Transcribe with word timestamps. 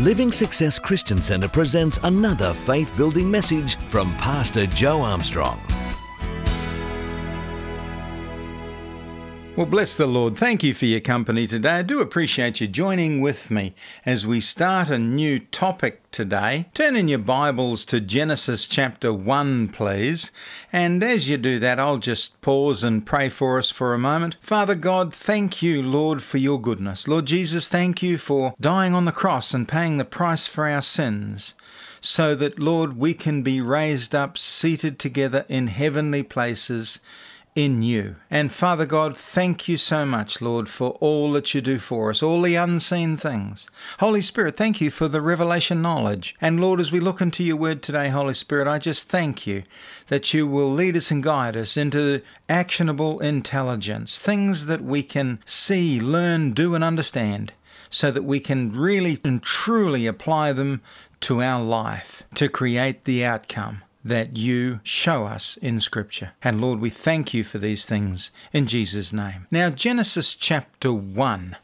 Living 0.00 0.30
Success 0.30 0.78
Christian 0.78 1.22
Centre 1.22 1.48
presents 1.48 1.98
another 2.02 2.52
faith 2.52 2.94
building 2.98 3.30
message 3.30 3.76
from 3.76 4.12
Pastor 4.16 4.66
Joe 4.66 5.00
Armstrong. 5.00 5.58
Well, 9.56 9.64
bless 9.64 9.94
the 9.94 10.04
Lord. 10.04 10.36
Thank 10.36 10.62
you 10.62 10.74
for 10.74 10.84
your 10.84 11.00
company 11.00 11.46
today. 11.46 11.78
I 11.78 11.82
do 11.82 12.00
appreciate 12.00 12.60
you 12.60 12.68
joining 12.68 13.22
with 13.22 13.50
me 13.50 13.74
as 14.04 14.26
we 14.26 14.38
start 14.38 14.90
a 14.90 14.98
new 14.98 15.38
topic 15.38 16.02
today. 16.10 16.66
Turn 16.74 16.94
in 16.94 17.08
your 17.08 17.20
Bibles 17.20 17.86
to 17.86 17.98
Genesis 17.98 18.66
chapter 18.66 19.14
1, 19.14 19.68
please. 19.68 20.30
And 20.70 21.02
as 21.02 21.30
you 21.30 21.38
do 21.38 21.58
that, 21.60 21.80
I'll 21.80 21.96
just 21.96 22.38
pause 22.42 22.84
and 22.84 23.06
pray 23.06 23.30
for 23.30 23.56
us 23.56 23.70
for 23.70 23.94
a 23.94 23.98
moment. 23.98 24.36
Father 24.42 24.74
God, 24.74 25.14
thank 25.14 25.62
you, 25.62 25.80
Lord, 25.80 26.22
for 26.22 26.36
your 26.36 26.60
goodness. 26.60 27.08
Lord 27.08 27.24
Jesus, 27.24 27.66
thank 27.66 28.02
you 28.02 28.18
for 28.18 28.54
dying 28.60 28.92
on 28.92 29.06
the 29.06 29.10
cross 29.10 29.54
and 29.54 29.66
paying 29.66 29.96
the 29.96 30.04
price 30.04 30.46
for 30.46 30.68
our 30.68 30.82
sins 30.82 31.54
so 32.02 32.34
that, 32.34 32.58
Lord, 32.58 32.98
we 32.98 33.14
can 33.14 33.42
be 33.42 33.62
raised 33.62 34.14
up, 34.14 34.36
seated 34.36 34.98
together 34.98 35.46
in 35.48 35.68
heavenly 35.68 36.22
places 36.22 37.00
in 37.56 37.82
you. 37.82 38.14
And 38.30 38.52
Father 38.52 38.84
God, 38.84 39.16
thank 39.16 39.66
you 39.66 39.78
so 39.78 40.04
much, 40.04 40.42
Lord, 40.42 40.68
for 40.68 40.90
all 41.00 41.32
that 41.32 41.54
you 41.54 41.62
do 41.62 41.78
for 41.78 42.10
us, 42.10 42.22
all 42.22 42.42
the 42.42 42.54
unseen 42.54 43.16
things. 43.16 43.68
Holy 43.98 44.20
Spirit, 44.20 44.56
thank 44.56 44.80
you 44.80 44.90
for 44.90 45.08
the 45.08 45.22
revelation 45.22 45.80
knowledge. 45.80 46.36
And 46.40 46.60
Lord, 46.60 46.78
as 46.78 46.92
we 46.92 47.00
look 47.00 47.22
into 47.22 47.42
your 47.42 47.56
word 47.56 47.82
today, 47.82 48.10
Holy 48.10 48.34
Spirit, 48.34 48.68
I 48.68 48.78
just 48.78 49.08
thank 49.08 49.46
you 49.46 49.62
that 50.08 50.34
you 50.34 50.46
will 50.46 50.70
lead 50.70 50.96
us 50.96 51.10
and 51.10 51.22
guide 51.22 51.56
us 51.56 51.78
into 51.78 52.20
actionable 52.46 53.18
intelligence, 53.20 54.18
things 54.18 54.66
that 54.66 54.84
we 54.84 55.02
can 55.02 55.40
see, 55.46 55.98
learn, 55.98 56.52
do, 56.52 56.74
and 56.74 56.84
understand. 56.84 57.52
So 57.88 58.10
that 58.10 58.24
we 58.24 58.40
can 58.40 58.72
really 58.72 59.18
and 59.24 59.40
truly 59.40 60.08
apply 60.08 60.52
them 60.52 60.82
to 61.20 61.40
our 61.40 61.62
life 61.62 62.24
to 62.34 62.48
create 62.48 63.04
the 63.04 63.24
outcome 63.24 63.82
that 64.06 64.36
you 64.36 64.80
show 64.84 65.26
us 65.26 65.56
in 65.56 65.80
Scripture. 65.80 66.32
And 66.42 66.60
Lord, 66.60 66.80
we 66.80 66.90
thank 66.90 67.34
you 67.34 67.42
for 67.42 67.58
these 67.58 67.84
things 67.84 68.30
in 68.52 68.66
Jesus' 68.66 69.12
name. 69.12 69.46
Now, 69.50 69.70
Genesis 69.70 70.34
chapter 70.34 70.92
1. 70.92 71.56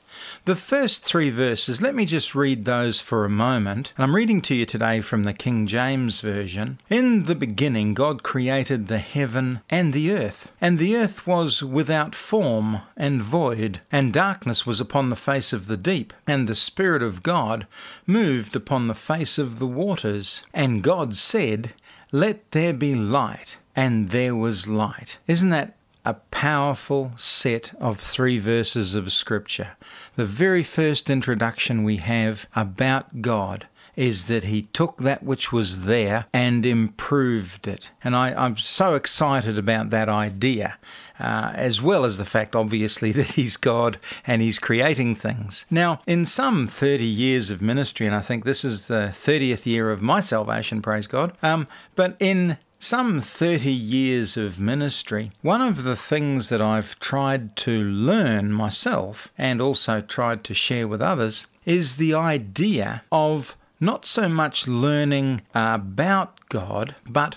The 0.45 0.55
first 0.55 1.05
three 1.05 1.31
verses, 1.31 1.81
let 1.81 1.95
me 1.95 2.05
just 2.05 2.34
read 2.34 2.65
those 2.65 3.01
for 3.01 3.25
a 3.25 3.31
moment. 3.31 3.93
And 3.97 4.05
I'm 4.05 4.15
reading 4.15 4.43
to 4.43 4.55
you 4.55 4.67
today 4.67 5.01
from 5.01 5.25
the 5.25 5.33
King 5.33 5.67
James 5.67 6.21
Version. 6.21 6.79
In 6.91 7.25
the 7.25 7.34
beginning, 7.34 7.95
God 7.95 8.23
created 8.23 8.89
the 8.89 8.99
heaven 8.99 9.61
and 9.71 9.93
the 9.93 10.12
earth, 10.12 10.53
and 10.61 10.79
the 10.79 10.97
earth 10.97 11.27
was 11.27 11.62
without 11.62 12.15
form 12.15 12.83
and 12.97 13.23
void, 13.23 13.81
and 13.91 14.12
darkness 14.12 14.67
was 14.67 14.81
upon 14.81 15.09
the 15.09 15.17
face 15.17 15.53
of 15.53 15.67
the 15.67 15.79
deep, 15.79 16.12
and 16.27 16.47
the 16.47 16.55
Spirit 16.55 17.03
of 17.03 17.23
God 17.23 17.67
moved 18.06 18.55
upon 18.55 18.89
the 18.89 18.95
face 18.95 19.39
of 19.39 19.59
the 19.59 19.67
waters. 19.67 20.43
And 20.53 20.83
God 20.83 21.15
said, 21.15 21.73
let 22.13 22.51
there 22.51 22.75
be 22.75 22.95
light, 22.95 23.57
and 23.75 24.11
there 24.11 24.37
was 24.37 24.69
light. 24.69 25.19
Isn't 25.27 25.49
that 25.49 25.75
a 26.05 26.15
powerful 26.15 27.13
set 27.17 27.73
of 27.81 27.99
three 27.99 28.39
verses 28.39 28.95
of 28.95 29.13
Scripture? 29.13 29.77
The 30.17 30.27
very 30.27 30.63
first 30.63 31.09
introduction 31.09 31.85
we 31.85 31.97
have 31.97 32.47
about 32.55 33.23
God 33.23 33.67
is 33.97 34.27
that 34.27 34.45
he 34.45 34.63
took 34.63 34.99
that 34.99 35.23
which 35.23 35.53
was 35.53 35.83
there 35.83 36.27
and 36.33 36.65
improved 36.65 37.67
it. 37.67 37.91
And 38.05 38.15
I, 38.15 38.31
am 38.47 38.57
so 38.57 38.95
excited 38.95 39.57
about 39.57 39.91
that 39.91 40.09
idea, 40.09 40.79
uh, 41.23 41.53
as 41.55 41.81
well 41.81 42.05
as 42.05 42.19
the 42.19 42.25
fact, 42.25 42.56
obviously, 42.56 43.12
that 43.19 43.31
he's 43.31 43.56
God 43.56 43.98
and 44.27 44.42
he's 44.42 44.59
creating 44.59 45.15
things. 45.15 45.65
Now, 45.70 46.01
in 46.06 46.25
some 46.25 46.67
30 46.67 47.05
years 47.05 47.48
of 47.51 47.62
ministry, 47.62 48.06
and 48.06 48.15
I 48.15 48.20
think 48.20 48.45
this 48.45 48.65
is 48.65 48.89
the 48.89 49.11
30th 49.12 49.65
year 49.65 49.91
of 49.91 50.03
my 50.03 50.20
salvation, 50.20 50.83
praise 50.83 51.06
God, 51.06 51.33
um, 51.43 51.69
but 51.95 52.17
in 52.19 52.59
some 52.78 53.21
30 53.21 53.71
years 53.71 54.37
of 54.37 54.59
ministry, 54.59 55.31
one 55.41 55.62
of 55.62 55.84
the 55.84 55.94
things 55.94 56.49
that 56.49 56.60
I've 56.60 56.99
tried 56.99 57.54
to 57.59 57.84
learn 57.84 58.53
myself 58.53 59.33
and 59.39 59.62
also 59.62 60.00
tried 60.00 60.43
to 60.44 60.54
share 60.54 60.89
with 60.89 61.00
others 61.00 61.47
is 61.65 61.94
the 61.94 62.12
idea 62.12 63.04
of 63.12 63.56
not 63.78 64.04
so 64.04 64.28
much 64.28 64.66
learning 64.66 65.43
about 65.54 66.49
God, 66.49 66.97
but 67.09 67.37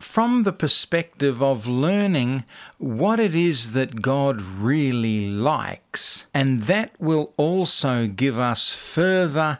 from 0.00 0.42
the 0.42 0.52
perspective 0.52 1.42
of 1.42 1.66
learning 1.66 2.44
what 2.78 3.20
it 3.20 3.34
is 3.34 3.72
that 3.72 4.02
God 4.02 4.40
really 4.40 5.30
likes. 5.30 6.26
And 6.32 6.62
that 6.64 6.92
will 6.98 7.32
also 7.36 8.06
give 8.06 8.38
us 8.38 8.70
further 8.70 9.58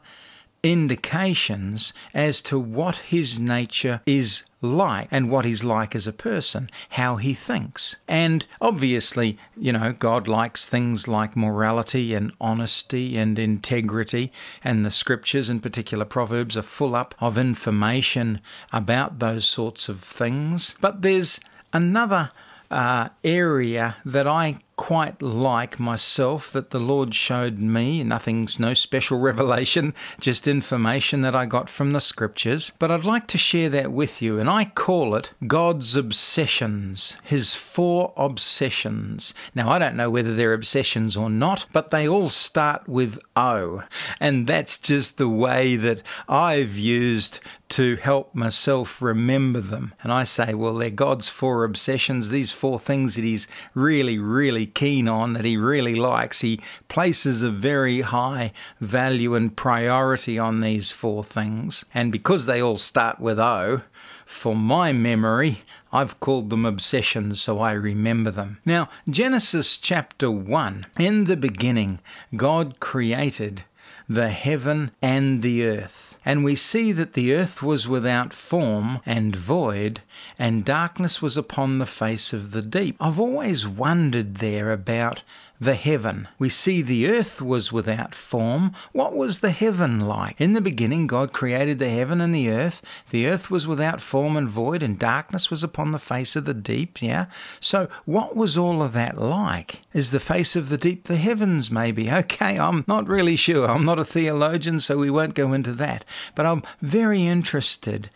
indications 0.63 1.93
as 2.13 2.43
to 2.43 2.59
what 2.59 2.97
his 2.97 3.39
nature 3.39 4.01
is 4.07 4.45
like 4.63 5.09
and 5.11 5.31
what 5.31 5.45
he's 5.45 5.65
like 5.65 5.95
as 5.95 6.07
a 6.07 6.13
person, 6.13 6.71
how 6.91 7.17
he 7.17 7.35
thinks. 7.35 7.97
And 8.07 8.47
obviously, 8.61 9.39
you 9.57 9.73
know, 9.73 9.93
God 9.93 10.29
likes 10.29 10.67
things 10.67 11.09
like 11.09 11.37
morality 11.37 12.15
and 12.15 12.33
honesty 12.41 13.17
and 13.17 13.39
integrity, 13.39 14.33
and 14.63 14.85
the 14.85 14.91
scriptures, 14.91 15.49
in 15.49 15.61
particular 15.61 16.05
Proverbs, 16.05 16.57
are 16.57 16.63
full 16.63 16.95
up 16.95 17.15
of 17.21 17.39
information 17.39 18.41
about 18.73 19.19
those 19.19 19.47
sorts 19.47 19.89
of 19.89 20.01
things. 20.01 20.75
But 20.81 21.03
there's 21.03 21.41
another 21.73 22.33
uh, 22.71 23.09
area 23.25 23.97
that 24.05 24.27
I 24.27 24.59
quite 24.81 25.21
like 25.21 25.79
myself 25.79 26.51
that 26.53 26.71
the 26.71 26.81
Lord 26.81 27.15
showed 27.15 27.59
me. 27.59 28.03
Nothing's 28.03 28.59
no 28.59 28.73
special 28.73 29.19
revelation, 29.31 29.95
just 30.19 30.49
information 30.49 31.21
that 31.21 31.37
I 31.37 31.45
got 31.45 31.69
from 31.69 31.91
the 31.91 32.01
scriptures. 32.01 32.73
But 32.79 32.91
I'd 32.91 33.05
like 33.05 33.27
to 33.27 33.37
share 33.37 33.69
that 33.69 33.93
with 33.93 34.23
you, 34.23 34.39
and 34.39 34.49
I 34.49 34.65
call 34.65 35.15
it 35.15 35.33
God's 35.47 35.97
obsessions, 35.97 37.15
His 37.23 37.55
four 37.55 38.15
obsessions. 38.17 39.35
Now, 39.55 39.69
I 39.69 39.79
don't 39.79 39.97
know 39.97 40.09
whether 40.09 40.35
they're 40.35 40.55
obsessions 40.55 41.15
or 41.15 41.29
not, 41.29 41.67
but 41.75 41.91
they 41.91 42.09
all 42.09 42.31
start 42.31 42.89
with 42.89 43.19
O, 43.37 43.85
and 44.19 44.47
that's 44.47 44.79
just 44.79 45.19
the 45.19 45.29
way 45.29 45.77
that 45.77 46.03
I've 46.27 46.79
used 46.79 47.39
to 47.71 47.97
help 47.97 48.35
myself 48.35 49.01
remember 49.01 49.61
them. 49.61 49.95
And 50.03 50.13
I 50.13 50.25
say, 50.25 50.55
well, 50.55 50.75
they're 50.75 50.91
God's 50.91 51.29
four 51.29 51.65
obsessions, 51.65 52.31
these 52.31 52.51
four 52.51 52.81
things 52.81 53.15
that 53.15 53.25
He's 53.25 53.47
really, 53.75 54.19
really 54.19 54.70
keen 54.75 55.09
on, 55.09 55.35
that 55.35 55.45
he 55.45 55.57
really 55.57 55.95
likes. 55.95 56.41
He 56.41 56.61
places 56.89 57.43
a 57.43 57.51
very 57.51 58.01
high 58.01 58.53
value 58.81 59.35
and 59.35 59.57
priority 59.57 60.39
on 60.39 60.61
these 60.61 60.91
four 60.91 61.25
things. 61.25 61.85
And 61.93 62.11
because 62.11 62.47
they 62.47 62.61
all 62.61 62.79
start 62.79 63.21
with 63.21 63.39
O, 63.39 63.83
for 64.25 64.55
my 64.55 64.93
memory, 64.93 65.63
I've 65.93 66.21
called 66.21 66.51
them 66.51 66.65
obsessions 66.65 67.41
so 67.43 67.61
I 67.61 67.73
remember 67.73 68.31
them. 68.31 68.59
Now, 68.65 68.89
Genesis 69.09 69.77
chapter 69.77 70.31
1 70.31 70.87
In 70.99 71.25
the 71.25 71.37
beginning, 71.37 72.01
God 72.37 72.79
created 72.81 73.65
the 74.09 74.31
heaven 74.31 74.93
and 75.03 75.43
the 75.43 75.67
earth. 75.67 76.10
And 76.25 76.45
we 76.45 76.55
see 76.55 76.93
that 76.93 77.15
the 77.15 77.35
earth 77.35 77.63
was 77.63 77.89
without 77.89 78.33
form 78.33 79.01
and 79.07 79.35
void, 79.35 80.03
and 80.39 80.65
darkness 80.65 81.23
was 81.23 81.37
upon 81.37 81.79
the 81.79 81.87
face 81.87 82.33
of 82.33 82.51
the 82.51 82.63
deep. 82.63 82.97
I've 83.01 83.19
always 83.19 83.67
wondered 83.67 84.37
there 84.37 84.71
about 84.71 85.23
the 85.61 85.75
heaven. 85.75 86.27
We 86.39 86.49
see 86.49 86.81
the 86.81 87.07
earth 87.07 87.43
was 87.43 87.71
without 87.71 88.15
form. 88.15 88.73
What 88.93 89.15
was 89.15 89.41
the 89.41 89.51
heaven 89.51 90.01
like? 90.01 90.41
In 90.41 90.55
the 90.55 90.61
beginning, 90.63 91.07
God 91.07 91.35
created 91.35 91.79
the 91.79 91.91
heaven 91.91 92.23
and 92.23 92.35
the 92.35 92.49
earth. 92.49 92.81
The 93.11 93.27
earth 93.27 93.51
was 93.51 93.67
without 93.67 94.01
form 94.01 94.39
and 94.39 94.49
void, 94.49 94.83
and 94.83 94.99
darkness 94.99 95.51
was 95.51 95.63
upon 95.63 95.93
the 95.93 95.99
face 95.99 96.35
of 96.35 96.47
the 96.47 96.55
deep. 96.55 97.03
Yeah? 97.03 97.27
So, 97.61 97.89
what 98.07 98.35
was 98.35 98.57
all 98.57 98.83
of 98.83 98.95
that 98.95 99.19
like? 99.19 99.83
Is 99.93 100.13
the 100.13 100.21
face 100.21 100.57
of 100.57 100.71
the 100.71 100.79
deep 100.79 101.05
the 101.05 101.17
heavens, 101.17 101.71
maybe? 101.71 102.11
Okay, 102.21 102.59
I'm 102.59 102.85
not 102.87 103.09
really 103.09 103.35
sure. 103.35 103.69
I'm 103.69 103.85
not 103.85 103.99
a 103.99 104.05
theologian, 104.05 104.81
so 104.81 104.99
we 104.99 105.11
won't 105.11 105.35
go 105.35 105.53
into 105.53 105.73
that. 105.75 106.05
But 106.35 106.45
I'm 106.45 106.63
very 106.81 107.27
interested 107.27 108.11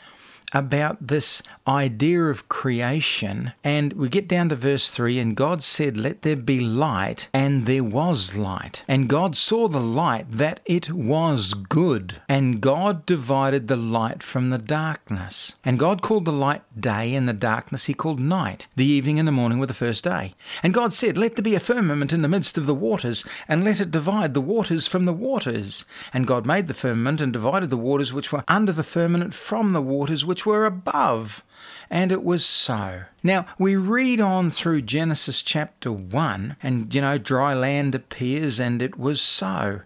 about 0.54 1.08
this 1.08 1.42
idea 1.66 2.24
of 2.24 2.48
creation. 2.48 3.52
And 3.62 3.92
we 3.94 4.08
get 4.08 4.28
down 4.28 4.48
to 4.50 4.56
verse 4.56 4.88
3 4.88 5.18
and 5.18 5.36
God 5.36 5.62
said, 5.62 5.96
Let 5.96 6.22
there 6.22 6.36
be 6.36 6.60
light, 6.60 7.28
and 7.32 7.66
there 7.66 7.84
was 7.84 8.36
light. 8.36 8.82
And 8.86 9.08
God 9.08 9.36
saw 9.36 9.68
the 9.68 9.80
light 9.80 10.26
that 10.30 10.60
it 10.64 10.90
was 10.90 11.54
good. 11.54 12.22
And 12.28 12.60
God 12.60 13.04
divided 13.04 13.68
the 13.68 13.76
light 13.76 14.22
from 14.22 14.50
the 14.50 14.58
darkness. 14.58 15.56
And 15.64 15.78
God 15.78 16.02
called 16.02 16.24
the 16.24 16.32
light 16.32 16.62
day, 16.78 17.14
and 17.14 17.26
the 17.28 17.32
darkness 17.32 17.86
he 17.86 17.94
called 17.94 18.20
night. 18.20 18.66
The 18.76 18.86
evening 18.86 19.18
and 19.18 19.26
the 19.26 19.32
morning 19.32 19.58
were 19.58 19.66
the 19.66 19.74
first 19.74 20.04
day. 20.04 20.34
And 20.62 20.72
God 20.74 20.92
said, 20.92 21.18
Let 21.18 21.36
there 21.36 21.42
be 21.42 21.54
a 21.54 21.60
firmament 21.60 22.12
in 22.12 22.22
the 22.22 22.28
midst 22.28 22.56
of 22.56 22.66
the 22.66 22.74
waters, 22.74 23.24
and 23.48 23.64
let 23.64 23.80
it 23.80 23.90
divide 23.90 24.34
the 24.34 24.40
waters 24.40 24.86
from 24.86 25.04
the 25.04 25.12
waters. 25.12 25.84
And 26.12 26.26
God 26.26 26.46
made 26.46 26.66
the 26.66 26.74
firmament 26.74 27.20
and 27.20 27.32
divided 27.32 27.70
the 27.70 27.76
waters 27.76 28.12
which 28.12 28.32
were 28.32 28.44
under 28.48 28.72
the 28.72 28.82
firmament 28.82 29.34
from 29.34 29.72
the 29.72 29.82
waters 29.82 30.24
which 30.24 30.43
were 30.44 30.66
above. 30.66 31.44
And 31.90 32.10
it 32.10 32.24
was 32.24 32.44
so. 32.44 33.04
Now, 33.22 33.46
we 33.58 33.76
read 33.76 34.20
on 34.20 34.50
through 34.50 34.82
Genesis 34.82 35.42
chapter 35.42 35.92
1, 35.92 36.56
and 36.62 36.94
you 36.94 37.00
know, 37.00 37.18
dry 37.18 37.54
land 37.54 37.94
appears, 37.94 38.58
and 38.58 38.82
it 38.82 38.98
was 38.98 39.20
so. 39.20 39.82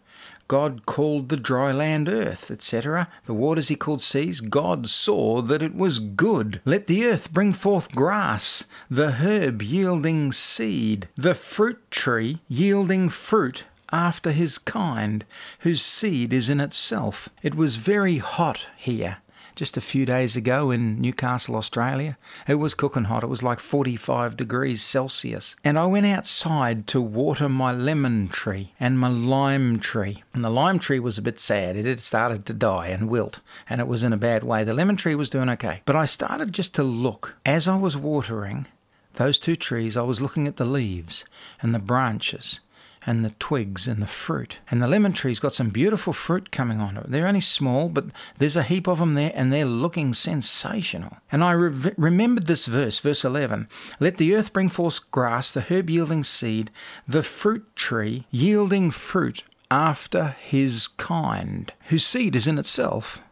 God 0.48 0.86
called 0.86 1.28
the 1.28 1.36
dry 1.36 1.72
land 1.72 2.08
earth, 2.08 2.50
etc. 2.50 3.08
The 3.26 3.34
waters 3.34 3.68
he 3.68 3.76
called 3.76 4.00
seas. 4.00 4.40
God 4.40 4.88
saw 4.88 5.42
that 5.42 5.62
it 5.62 5.74
was 5.74 5.98
good. 5.98 6.62
Let 6.64 6.86
the 6.86 7.04
earth 7.04 7.30
bring 7.30 7.52
forth 7.52 7.94
grass, 7.94 8.64
the 8.90 9.12
herb 9.12 9.60
yielding 9.60 10.32
seed, 10.32 11.08
the 11.16 11.34
fruit 11.34 11.90
tree 11.90 12.40
yielding 12.48 13.10
fruit 13.10 13.64
after 13.92 14.32
his 14.32 14.56
kind, 14.56 15.26
whose 15.60 15.82
seed 15.82 16.32
is 16.32 16.48
in 16.48 16.60
itself. 16.60 17.28
It 17.42 17.54
was 17.54 17.76
very 17.76 18.16
hot 18.16 18.68
here 18.76 19.18
just 19.58 19.76
a 19.76 19.80
few 19.80 20.06
days 20.06 20.36
ago 20.36 20.70
in 20.70 21.00
Newcastle, 21.00 21.56
Australia. 21.56 22.16
It 22.46 22.54
was 22.54 22.74
cooking 22.74 23.04
hot. 23.04 23.24
It 23.24 23.26
was 23.26 23.42
like 23.42 23.58
45 23.58 24.36
degrees 24.36 24.82
Celsius. 24.82 25.56
And 25.64 25.76
I 25.76 25.84
went 25.86 26.06
outside 26.06 26.86
to 26.86 27.00
water 27.00 27.48
my 27.48 27.72
lemon 27.72 28.28
tree 28.28 28.72
and 28.78 29.00
my 29.00 29.08
lime 29.08 29.80
tree. 29.80 30.22
And 30.32 30.44
the 30.44 30.48
lime 30.48 30.78
tree 30.78 31.00
was 31.00 31.18
a 31.18 31.22
bit 31.22 31.40
sad. 31.40 31.74
It 31.74 31.86
had 31.86 31.98
started 31.98 32.46
to 32.46 32.54
die 32.54 32.86
and 32.86 33.08
wilt, 33.08 33.40
and 33.68 33.80
it 33.80 33.88
was 33.88 34.04
in 34.04 34.12
a 34.12 34.16
bad 34.16 34.44
way. 34.44 34.62
The 34.62 34.74
lemon 34.74 34.96
tree 34.96 35.16
was 35.16 35.28
doing 35.28 35.48
okay. 35.50 35.82
But 35.84 35.96
I 35.96 36.04
started 36.04 36.52
just 36.52 36.72
to 36.76 36.84
look. 36.84 37.34
As 37.44 37.66
I 37.66 37.74
was 37.74 37.96
watering 37.96 38.68
those 39.14 39.40
two 39.40 39.56
trees, 39.56 39.96
I 39.96 40.02
was 40.02 40.20
looking 40.20 40.46
at 40.46 40.56
the 40.56 40.64
leaves 40.64 41.24
and 41.60 41.74
the 41.74 41.80
branches 41.80 42.60
and 43.06 43.24
the 43.24 43.34
twigs 43.38 43.86
and 43.86 44.02
the 44.02 44.06
fruit. 44.06 44.60
And 44.70 44.82
the 44.82 44.88
lemon 44.88 45.12
tree's 45.12 45.40
got 45.40 45.54
some 45.54 45.70
beautiful 45.70 46.12
fruit 46.12 46.50
coming 46.50 46.80
on 46.80 46.96
it. 46.96 47.10
They're 47.10 47.26
only 47.26 47.40
small, 47.40 47.88
but 47.88 48.06
there's 48.38 48.56
a 48.56 48.62
heap 48.62 48.86
of 48.86 48.98
them 48.98 49.14
there 49.14 49.32
and 49.34 49.52
they're 49.52 49.64
looking 49.64 50.14
sensational. 50.14 51.18
And 51.30 51.42
I 51.44 51.52
re- 51.52 51.94
remembered 51.96 52.46
this 52.46 52.66
verse, 52.66 52.98
verse 53.00 53.24
11 53.24 53.68
Let 54.00 54.18
the 54.18 54.34
earth 54.34 54.52
bring 54.52 54.68
forth 54.68 55.10
grass, 55.10 55.50
the 55.50 55.62
herb 55.62 55.90
yielding 55.90 56.24
seed, 56.24 56.70
the 57.06 57.22
fruit 57.22 57.64
tree 57.76 58.26
yielding 58.30 58.90
fruit 58.90 59.42
after 59.70 60.36
his 60.40 60.88
kind, 60.88 61.72
whose 61.88 62.06
seed 62.06 62.34
is 62.34 62.46
in 62.46 62.58
itself. 62.58 63.22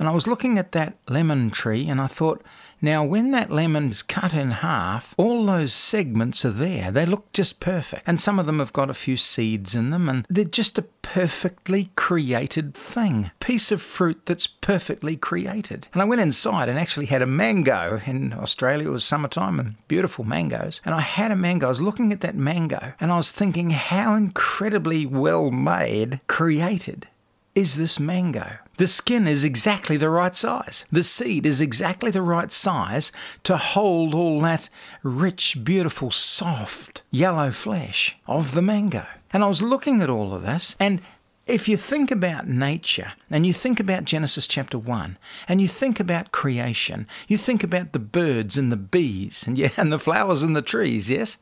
And 0.00 0.08
I 0.08 0.12
was 0.12 0.26
looking 0.26 0.56
at 0.56 0.72
that 0.72 0.96
lemon 1.08 1.50
tree 1.50 1.86
and 1.86 2.00
I 2.00 2.06
thought, 2.06 2.42
now, 2.82 3.04
when 3.04 3.30
that 3.32 3.50
lemon's 3.50 4.02
cut 4.02 4.32
in 4.32 4.50
half, 4.52 5.14
all 5.18 5.44
those 5.44 5.74
segments 5.74 6.46
are 6.46 6.50
there. 6.50 6.90
They 6.90 7.04
look 7.04 7.30
just 7.34 7.60
perfect. 7.60 8.04
And 8.06 8.18
some 8.18 8.38
of 8.38 8.46
them 8.46 8.58
have 8.58 8.72
got 8.72 8.88
a 8.88 8.94
few 8.94 9.18
seeds 9.18 9.74
in 9.74 9.90
them, 9.90 10.08
and 10.08 10.26
they're 10.30 10.44
just 10.44 10.78
a 10.78 10.86
perfectly 11.02 11.90
created 11.94 12.72
thing. 12.72 13.32
Piece 13.38 13.70
of 13.70 13.82
fruit 13.82 14.24
that's 14.24 14.46
perfectly 14.46 15.18
created. 15.18 15.88
And 15.92 16.00
I 16.00 16.06
went 16.06 16.22
inside 16.22 16.70
and 16.70 16.78
actually 16.78 17.06
had 17.06 17.20
a 17.20 17.26
mango. 17.26 18.00
In 18.06 18.32
Australia, 18.32 18.88
it 18.88 18.92
was 18.92 19.04
summertime 19.04 19.60
and 19.60 19.74
beautiful 19.86 20.24
mangoes. 20.24 20.80
And 20.82 20.94
I 20.94 21.00
had 21.00 21.30
a 21.30 21.36
mango. 21.36 21.66
I 21.66 21.68
was 21.68 21.82
looking 21.82 22.12
at 22.12 22.22
that 22.22 22.34
mango 22.34 22.94
and 22.98 23.12
I 23.12 23.18
was 23.18 23.30
thinking, 23.30 23.70
how 23.70 24.14
incredibly 24.14 25.04
well 25.04 25.50
made, 25.50 26.20
created 26.28 27.08
is 27.54 27.74
this 27.74 27.98
mango? 27.98 28.58
The 28.76 28.86
skin 28.86 29.26
is 29.26 29.44
exactly 29.44 29.96
the 29.96 30.10
right 30.10 30.34
size. 30.34 30.84
The 30.90 31.02
seed 31.02 31.44
is 31.44 31.60
exactly 31.60 32.10
the 32.10 32.22
right 32.22 32.50
size 32.50 33.12
to 33.44 33.56
hold 33.56 34.14
all 34.14 34.40
that 34.40 34.68
rich, 35.02 35.58
beautiful, 35.62 36.10
soft, 36.10 37.02
yellow 37.10 37.50
flesh 37.50 38.16
of 38.26 38.52
the 38.52 38.62
mango. 38.62 39.06
And 39.32 39.44
I 39.44 39.48
was 39.48 39.62
looking 39.62 40.00
at 40.00 40.10
all 40.10 40.34
of 40.34 40.42
this, 40.42 40.76
and 40.80 41.02
if 41.46 41.68
you 41.68 41.76
think 41.76 42.10
about 42.10 42.46
nature 42.46 43.12
and 43.28 43.44
you 43.44 43.52
think 43.52 43.80
about 43.80 44.04
Genesis 44.04 44.46
chapter 44.46 44.78
1 44.78 45.18
and 45.48 45.60
you 45.60 45.66
think 45.66 45.98
about 45.98 46.30
creation, 46.30 47.08
you 47.26 47.36
think 47.36 47.64
about 47.64 47.92
the 47.92 47.98
birds 47.98 48.56
and 48.56 48.70
the 48.70 48.76
bees 48.76 49.44
and 49.46 49.58
yeah, 49.58 49.70
and 49.76 49.92
the 49.92 49.98
flowers 49.98 50.42
and 50.42 50.54
the 50.54 50.62
trees, 50.62 51.10
yes? 51.10 51.38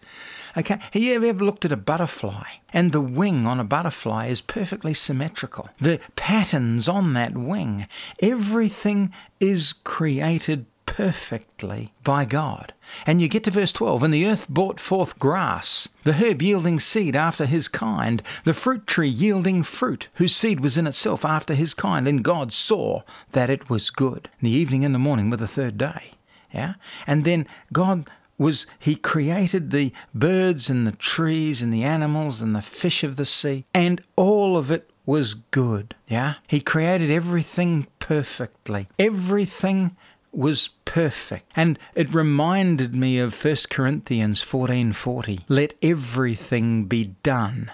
Okay, 0.57 0.79
have 0.93 1.03
you 1.03 1.15
ever 1.29 1.45
looked 1.45 1.65
at 1.65 1.73
a 1.73 1.77
butterfly? 1.77 2.45
And 2.73 2.93
the 2.93 3.01
wing 3.01 3.47
on 3.47 3.61
a 3.61 3.65
butterfly 3.65 4.27
is 4.27 4.41
perfectly 4.41 4.95
symmetrical. 4.95 5.69
The 5.81 6.01
patterns 6.17 6.89
on 6.89 7.13
that 7.15 7.37
wing, 7.37 7.87
everything 8.21 9.13
is 9.41 9.73
created 9.73 10.67
perfectly 10.87 11.93
by 12.03 12.25
God. 12.25 12.73
And 13.07 13.21
you 13.21 13.29
get 13.29 13.45
to 13.45 13.51
verse 13.51 13.73
12, 13.73 14.03
and 14.03 14.15
the 14.15 14.27
earth 14.27 14.49
brought 14.49 14.81
forth 14.81 15.19
grass, 15.19 15.89
the 16.03 16.15
herb 16.15 16.41
yielding 16.41 16.81
seed 16.81 17.15
after 17.15 17.45
his 17.45 17.69
kind, 17.69 18.23
the 18.45 18.55
fruit 18.55 18.87
tree 18.87 19.09
yielding 19.09 19.63
fruit, 19.63 20.09
whose 20.15 20.35
seed 20.35 20.61
was 20.61 20.79
in 20.79 20.87
itself 20.87 21.25
after 21.25 21.55
his 21.55 21.75
kind, 21.75 22.09
and 22.09 22.25
God 22.25 22.53
saw 22.53 23.03
that 23.33 23.51
it 23.51 23.69
was 23.69 23.91
good. 23.91 24.31
In 24.41 24.47
the 24.47 24.57
evening 24.57 24.85
and 24.85 24.95
the 24.95 24.99
morning 24.99 25.29
were 25.29 25.37
the 25.37 25.47
third 25.47 25.77
day. 25.77 26.13
Yeah? 26.53 26.75
And 27.07 27.25
then 27.25 27.47
God 27.73 28.11
was 28.39 28.67
he 28.79 28.95
created 28.95 29.71
the 29.71 29.93
birds 30.15 30.71
and 30.71 30.87
the 30.87 30.93
trees 30.93 31.61
and 31.61 31.73
the 31.73 31.85
animals 31.85 32.41
and 32.41 32.55
the 32.55 32.63
fish 32.63 33.05
of 33.05 33.17
the 33.17 33.25
sea, 33.25 33.65
and 33.75 34.01
all 34.17 34.57
of 34.57 34.71
it 34.71 34.91
was 35.05 35.35
good. 35.35 35.95
Yeah? 36.07 36.35
He 36.47 36.61
created 36.61 37.11
everything 37.11 37.89
perfectly. 37.99 38.87
Everything 38.99 39.97
was 40.33 40.69
perfect. 40.85 41.51
And 41.57 41.79
it 41.95 42.15
reminded 42.15 42.95
me 42.95 43.19
of 43.19 43.35
1 43.35 43.57
Corinthians 43.71 44.41
14:40. 44.43 45.41
Let 45.49 45.75
everything 45.83 46.85
be 46.85 47.15
done 47.23 47.73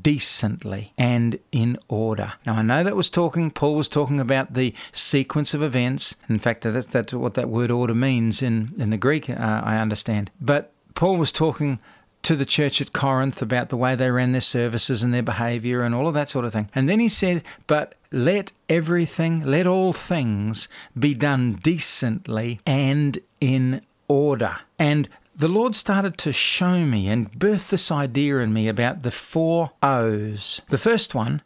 decently 0.00 0.92
and 0.96 1.38
in 1.50 1.78
order. 1.88 2.34
Now, 2.46 2.54
I 2.54 2.62
know 2.62 2.84
that 2.84 2.96
was 2.96 3.10
talking, 3.10 3.50
Paul 3.50 3.74
was 3.74 3.88
talking 3.88 4.20
about 4.20 4.54
the 4.54 4.74
sequence 4.92 5.54
of 5.54 5.62
events. 5.62 6.16
In 6.28 6.38
fact, 6.38 6.62
that's, 6.62 6.86
that's 6.86 7.12
what 7.12 7.34
that 7.34 7.48
word 7.48 7.70
order 7.70 7.94
means 7.94 8.42
in, 8.42 8.72
in 8.78 8.90
the 8.90 8.96
Greek, 8.96 9.28
uh, 9.28 9.34
I 9.64 9.78
understand. 9.78 10.30
But 10.40 10.72
Paul 10.94 11.16
was 11.16 11.32
talking 11.32 11.78
to 12.22 12.36
the 12.36 12.46
church 12.46 12.80
at 12.80 12.92
Corinth 12.92 13.42
about 13.42 13.68
the 13.68 13.76
way 13.76 13.94
they 13.94 14.10
ran 14.10 14.32
their 14.32 14.40
services 14.40 15.02
and 15.02 15.12
their 15.12 15.22
behavior 15.22 15.82
and 15.82 15.94
all 15.94 16.06
of 16.06 16.14
that 16.14 16.28
sort 16.28 16.44
of 16.44 16.52
thing. 16.52 16.70
And 16.74 16.88
then 16.88 17.00
he 17.00 17.08
said, 17.08 17.42
But 17.66 17.94
let 18.12 18.52
everything, 18.68 19.44
let 19.44 19.66
all 19.66 19.92
things 19.92 20.68
be 20.96 21.14
done 21.14 21.54
decently 21.54 22.60
and 22.64 23.18
in 23.40 23.82
order. 24.06 24.58
And 24.78 25.08
the 25.34 25.48
Lord 25.48 25.74
started 25.74 26.18
to 26.18 26.32
show 26.32 26.84
me 26.84 27.08
and 27.08 27.30
birth 27.32 27.70
this 27.70 27.90
idea 27.90 28.38
in 28.38 28.52
me 28.52 28.68
about 28.68 29.02
the 29.02 29.10
four 29.10 29.72
O's. 29.82 30.60
The 30.68 30.78
first 30.78 31.14
one, 31.14 31.42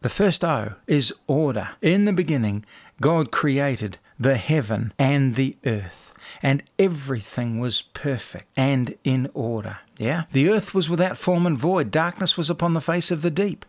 the 0.00 0.08
first 0.08 0.44
O, 0.44 0.74
is 0.86 1.14
order. 1.26 1.70
In 1.80 2.04
the 2.04 2.12
beginning, 2.12 2.64
God 3.00 3.30
created 3.30 3.98
the 4.18 4.36
heaven 4.36 4.92
and 4.98 5.34
the 5.34 5.56
earth, 5.64 6.14
and 6.42 6.62
everything 6.78 7.60
was 7.60 7.82
perfect 7.82 8.48
and 8.56 8.96
in 9.04 9.30
order. 9.34 9.78
Yeah? 9.98 10.24
The 10.32 10.48
earth 10.48 10.74
was 10.74 10.88
without 10.88 11.16
form 11.16 11.46
and 11.46 11.58
void, 11.58 11.90
darkness 11.90 12.36
was 12.36 12.50
upon 12.50 12.74
the 12.74 12.80
face 12.80 13.10
of 13.10 13.22
the 13.22 13.30
deep 13.30 13.64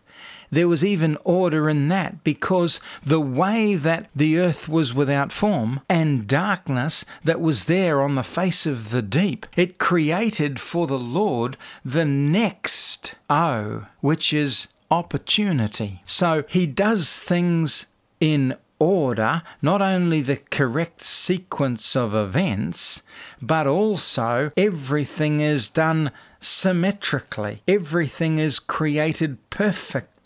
there 0.50 0.68
was 0.68 0.84
even 0.84 1.18
order 1.24 1.68
in 1.68 1.88
that 1.88 2.24
because 2.24 2.80
the 3.04 3.20
way 3.20 3.74
that 3.74 4.08
the 4.14 4.38
earth 4.38 4.68
was 4.68 4.94
without 4.94 5.32
form 5.32 5.80
and 5.88 6.26
darkness 6.26 7.04
that 7.24 7.40
was 7.40 7.64
there 7.64 8.00
on 8.00 8.14
the 8.14 8.22
face 8.22 8.66
of 8.66 8.90
the 8.90 9.02
deep, 9.02 9.46
it 9.56 9.78
created 9.78 10.60
for 10.60 10.86
the 10.86 10.98
Lord 10.98 11.56
the 11.84 12.04
next 12.04 13.14
O, 13.28 13.86
which 14.00 14.32
is 14.32 14.68
opportunity. 14.90 16.02
So 16.04 16.44
he 16.48 16.66
does 16.66 17.18
things 17.18 17.86
in 18.20 18.56
order, 18.78 19.42
not 19.62 19.80
only 19.80 20.20
the 20.20 20.36
correct 20.36 21.02
sequence 21.02 21.96
of 21.96 22.14
events, 22.14 23.02
but 23.40 23.66
also 23.66 24.52
everything 24.56 25.40
is 25.40 25.68
done 25.70 26.10
symmetrically. 26.40 27.62
Everything 27.66 28.38
is 28.38 28.58
created 28.58 29.38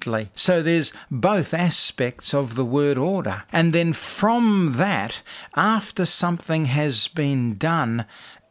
perfect 0.01 0.39
so 0.39 0.63
there's 0.63 0.93
both 1.11 1.55
aspects 1.55 2.35
of 2.35 2.55
the 2.55 2.65
word 2.65 2.99
order. 2.99 3.45
And 3.53 3.73
then 3.73 3.93
from 3.93 4.75
that, 4.77 5.23
after 5.55 6.05
something 6.05 6.67
has 6.67 7.09
been 7.09 7.57
done 7.57 8.07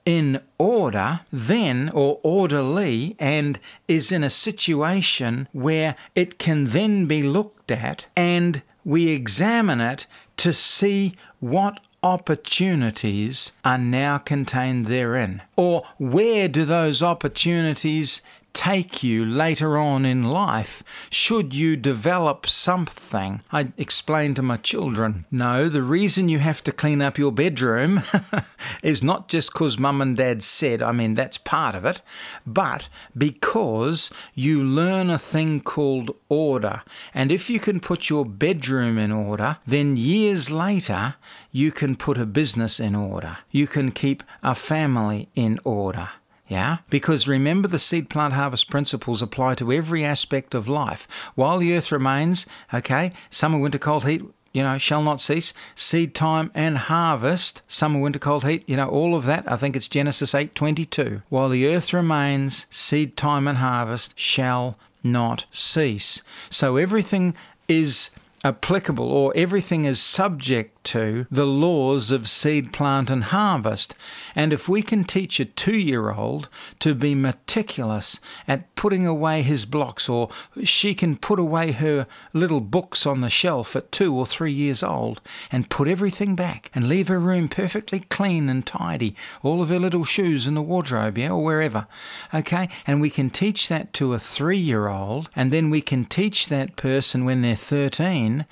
in 0.06 0.42
order, 0.58 1.22
then, 1.32 1.90
or 1.94 2.20
orderly, 2.24 3.16
and 3.20 3.60
is 3.88 4.12
in 4.12 4.24
a 4.24 4.30
situation 4.30 5.48
where 5.52 5.96
it 6.16 6.40
can 6.40 6.66
then 6.66 7.06
be 7.06 7.22
looked 7.22 7.72
at 7.72 8.08
and 8.16 8.62
we 8.84 9.10
examine 9.10 9.82
it 9.82 10.08
to 10.38 10.54
see 10.54 11.16
what 11.40 11.80
opportunities 12.02 13.52
are 13.64 13.78
now 13.78 14.18
contained 14.18 14.88
therein? 14.88 15.42
Or 15.56 15.84
where 15.98 16.48
do 16.48 16.66
those 16.66 17.04
opportunities 17.04 18.22
take 18.54 19.04
you 19.04 19.26
later 19.26 19.78
on 19.78 20.06
in 20.06 20.24
life 20.24 20.84
should 21.10 21.54
you 21.54 21.76
develop 21.76 22.48
something. 22.48 23.42
I 23.52 23.72
explain 23.78 24.36
to 24.36 24.42
my 24.42 24.58
children 24.58 25.26
no, 25.32 25.70
the 25.70 25.84
reason 25.84 26.30
you 26.30 26.40
have 26.40 26.64
to 26.64 26.72
clean 26.72 27.02
up 27.02 27.18
your 27.18 27.32
bedroom 27.32 28.04
is 28.84 29.04
not 29.04 29.28
just 29.28 29.54
because 29.54 29.78
mum 29.78 30.02
and 30.02 30.18
dad 30.18 30.44
said, 30.44 30.82
I 30.82 30.92
mean, 30.92 31.14
that's 31.14 31.38
part 31.38 31.76
of 31.76 31.86
it, 31.86 32.02
but 32.46 32.90
because 33.18 34.10
you 34.34 34.62
learn 34.62 35.10
a 35.10 35.20
thing 35.20 35.62
called 35.62 36.16
order. 36.28 36.84
And 37.14 37.32
if 37.32 37.50
you 37.50 37.60
can 37.60 37.80
put 37.80 38.10
your 38.10 38.26
bedroom 38.26 38.98
in 38.98 39.12
order, 39.12 39.58
then 39.66 39.98
years 39.98 40.52
later 40.52 41.16
you 41.52 41.72
can 41.72 41.96
put 41.96 42.18
a 42.18 42.26
business 42.26 42.80
in 42.80 42.96
order. 42.96 43.38
You 43.52 43.68
can 43.68 43.92
keep 43.92 44.24
a 44.44 44.56
family 44.56 45.30
in 45.36 45.60
order. 45.64 46.10
Yeah? 46.50 46.80
Because 46.90 47.28
remember, 47.28 47.68
the 47.68 47.80
seed 47.80 48.10
plant 48.10 48.34
harvest 48.34 48.70
principles 48.70 49.22
apply 49.22 49.56
to 49.56 49.72
every 49.72 50.04
aspect 50.04 50.54
of 50.54 50.68
life. 50.68 51.08
While 51.36 51.60
the 51.60 51.78
earth 51.78 51.92
remains, 51.92 52.46
okay, 52.74 53.14
summer, 53.30 53.60
winter, 53.60 53.78
cold, 53.78 54.06
heat, 54.06 54.24
you 54.52 54.64
know, 54.64 54.80
shall 54.80 55.04
not 55.04 55.22
cease. 55.22 55.54
Seed 55.76 56.16
time 56.16 56.50
and 56.56 56.78
harvest, 56.78 57.62
summer, 57.68 58.00
winter, 58.00 58.18
cold, 58.18 58.46
heat, 58.46 58.68
you 58.68 58.76
know, 58.76 58.90
all 58.90 59.14
of 59.16 59.26
that. 59.26 59.50
I 59.50 59.56
think 59.56 59.76
it's 59.76 59.88
Genesis 59.88 60.34
8:22. 60.34 61.22
While 61.30 61.50
the 61.50 61.68
earth 61.68 61.94
remains, 61.94 62.66
seed 62.72 63.16
time 63.16 63.48
and 63.48 63.60
harvest 63.60 64.18
shall 64.20 64.76
not 65.04 65.46
cease. 65.52 66.24
So 66.50 66.78
everything 66.78 67.36
is 67.68 68.10
applicable 68.44 69.06
or 69.12 69.34
everything 69.36 69.86
is 69.86 70.02
subject 70.02 70.79
to 70.84 71.28
the 71.30 71.46
laws 71.46 72.12
of 72.12 72.30
seed, 72.30 72.74
plant, 72.74 73.10
and 73.10 73.26
harvest. 73.26 73.96
And 74.36 74.54
if 74.54 74.68
we 74.68 74.82
can 74.82 75.04
teach 75.04 75.40
a 75.40 75.46
two 75.46 75.78
year 75.78 76.12
old 76.12 76.50
to 76.80 76.96
be 76.96 77.16
meticulous 77.16 78.20
at 78.48 78.74
putting 78.76 79.06
away 79.06 79.42
his 79.42 79.66
blocks, 79.66 80.10
or 80.10 80.30
she 80.64 80.96
can 80.96 81.18
put 81.18 81.40
away 81.40 81.72
her 81.74 82.08
little 82.34 82.62
books 82.62 83.06
on 83.06 83.22
the 83.22 83.30
shelf 83.30 83.76
at 83.76 83.92
two 83.92 84.16
or 84.16 84.26
three 84.26 84.52
years 84.52 84.84
old 84.84 85.22
and 85.52 85.70
put 85.70 85.88
everything 85.88 86.36
back 86.36 86.72
and 86.74 86.88
leave 86.88 87.08
her 87.08 87.20
room 87.20 87.48
perfectly 87.48 88.02
clean 88.02 88.50
and 88.50 88.66
tidy, 88.66 89.16
all 89.44 89.62
of 89.62 89.70
her 89.70 89.80
little 89.80 90.06
shoes 90.06 90.48
in 90.48 90.56
the 90.56 90.62
wardrobe, 90.62 91.18
yeah, 91.18 91.32
or 91.32 91.44
wherever, 91.44 91.88
okay? 92.34 92.70
And 92.88 93.02
we 93.02 93.10
can 93.10 93.30
teach 93.30 93.68
that 93.68 93.94
to 93.94 94.14
a 94.14 94.20
three 94.20 94.58
year 94.58 94.88
old, 94.88 95.30
and 95.36 95.52
then 95.52 95.70
we 95.70 95.82
can 95.82 96.06
teach 96.06 96.48
that 96.48 96.76
person 96.76 97.26
when 97.26 97.42
they're 97.42 97.56
13 97.56 98.46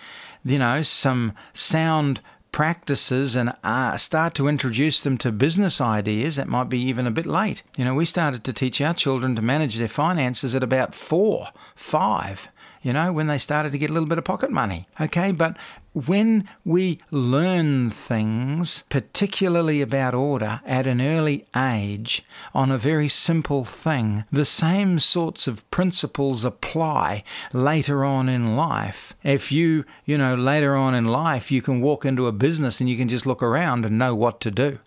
you 0.49 0.59
know, 0.59 0.83
some 0.83 1.33
sound 1.53 2.21
practices 2.51 3.35
and 3.35 3.53
uh, 3.63 3.97
start 3.97 4.33
to 4.35 4.47
introduce 4.47 4.99
them 4.99 5.17
to 5.19 5.31
business 5.31 5.79
ideas, 5.79 6.37
that 6.37 6.47
might 6.47 6.69
be 6.69 6.79
even 6.79 7.05
a 7.05 7.11
bit 7.11 7.25
late. 7.25 7.61
You 7.77 7.85
know, 7.85 7.93
we 7.93 8.05
started 8.05 8.43
to 8.45 8.53
teach 8.53 8.81
our 8.81 8.93
children 8.93 9.35
to 9.35 9.41
manage 9.41 9.75
their 9.77 9.87
finances 9.87 10.55
at 10.55 10.63
about 10.63 10.95
four, 10.95 11.49
five 11.75 12.49
you 12.87 12.93
know, 12.93 13.11
when 13.11 13.27
they 13.27 13.37
started 13.37 13.73
to 13.73 13.77
get 13.77 13.89
a 13.89 13.93
little 13.93 14.07
bit 14.07 14.17
of 14.17 14.23
pocket 14.23 14.49
money. 14.49 14.87
Okay, 15.01 15.33
but 15.33 15.57
when 16.05 16.47
we 16.63 16.99
learn 17.09 17.89
things, 17.89 18.83
particularly 18.87 19.81
about 19.81 20.13
order, 20.13 20.61
at 20.63 20.85
an 20.85 21.01
early 21.01 21.47
age 21.55 22.23
on 22.53 22.69
a 22.69 22.77
very 22.77 23.07
simple 23.07 23.65
thing, 23.65 24.23
the 24.31 24.45
same 24.45 24.99
sorts 24.99 25.47
of 25.47 25.69
principles 25.71 26.45
apply 26.45 27.23
later 27.51 28.05
on 28.05 28.29
in 28.29 28.55
life. 28.55 29.13
If 29.23 29.51
you, 29.51 29.85
you 30.05 30.19
know, 30.19 30.35
later 30.35 30.75
on 30.75 30.93
in 30.93 31.05
life, 31.05 31.49
you 31.51 31.63
can 31.63 31.81
walk 31.81 32.05
into 32.05 32.27
a 32.27 32.31
business 32.31 32.79
and 32.79 32.87
you 32.87 32.95
can 32.95 33.07
just 33.07 33.25
look 33.25 33.41
around 33.41 33.83
and 33.83 33.97
know 33.97 34.13
what 34.13 34.39
to 34.41 34.51
do 34.51 34.79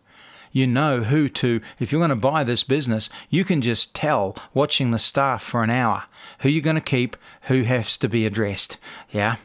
you 0.52 0.66
know 0.66 1.02
who 1.04 1.28
to, 1.28 1.60
if 1.78 1.92
you're 1.92 2.00
going 2.00 2.10
to 2.10 2.16
buy 2.16 2.42
this 2.42 2.64
business, 2.64 3.08
you 3.28 3.44
can 3.44 3.60
just 3.60 3.94
tell 3.94 4.36
watching 4.52 4.90
the 4.90 4.98
staff 4.98 5.42
for 5.42 5.62
an 5.62 5.70
hour 5.70 6.04
who 6.40 6.48
you're 6.48 6.62
going 6.62 6.76
to 6.76 6.80
keep, 6.80 7.16
who 7.42 7.62
has 7.62 7.96
to 7.98 8.08
be 8.08 8.26
addressed. 8.26 8.78
Yeah? 9.10 9.36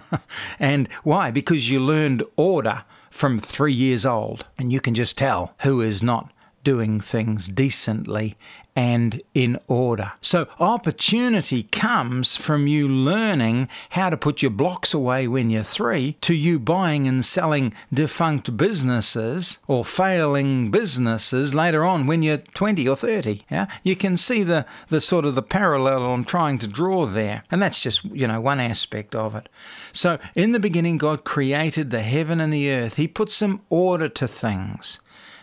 and 0.58 0.88
why? 1.02 1.30
Because 1.30 1.70
you 1.70 1.80
learned 1.80 2.22
order 2.36 2.84
from 3.10 3.38
three 3.38 3.72
years 3.72 4.06
old, 4.06 4.46
and 4.58 4.72
you 4.72 4.80
can 4.80 4.94
just 4.94 5.18
tell 5.18 5.54
who 5.60 5.80
is 5.80 6.02
not 6.02 6.32
doing 6.70 7.00
things 7.00 7.48
decently 7.48 8.36
and 8.76 9.20
in 9.34 9.58
order. 9.66 10.12
So, 10.20 10.46
opportunity 10.60 11.64
comes 11.64 12.36
from 12.36 12.68
you 12.68 12.86
learning 12.86 13.68
how 13.90 14.08
to 14.08 14.16
put 14.16 14.40
your 14.40 14.52
blocks 14.52 14.94
away 14.94 15.26
when 15.26 15.50
you're 15.50 15.64
three, 15.64 16.12
to 16.20 16.32
you 16.32 16.60
buying 16.60 17.08
and 17.08 17.24
selling 17.24 17.74
defunct 17.92 18.56
businesses 18.56 19.58
or 19.66 19.84
failing 19.84 20.70
businesses 20.70 21.54
later 21.54 21.84
on 21.84 22.06
when 22.06 22.22
you're 22.22 22.38
20 22.38 22.86
or 22.86 22.94
30. 22.94 23.44
Yeah? 23.50 23.66
You 23.82 23.96
can 23.96 24.16
see 24.16 24.44
the, 24.44 24.64
the 24.90 25.00
sort 25.00 25.24
of 25.24 25.34
the 25.34 25.42
parallel 25.42 26.06
I'm 26.06 26.24
trying 26.24 26.60
to 26.60 26.68
draw 26.68 27.04
there. 27.04 27.42
And 27.50 27.60
that's 27.60 27.82
just, 27.82 28.04
you 28.04 28.28
know, 28.28 28.40
one 28.40 28.60
aspect 28.60 29.16
of 29.16 29.34
it. 29.34 29.48
So, 29.92 30.20
in 30.36 30.52
the 30.52 30.60
beginning, 30.60 30.98
God 30.98 31.24
created 31.24 31.90
the 31.90 32.02
heaven 32.02 32.40
and 32.40 32.52
the 32.52 32.70
earth, 32.70 32.94
He 32.94 33.08
put 33.08 33.32
some 33.32 33.62
order 33.68 34.08
to 34.08 34.28
things. 34.28 35.00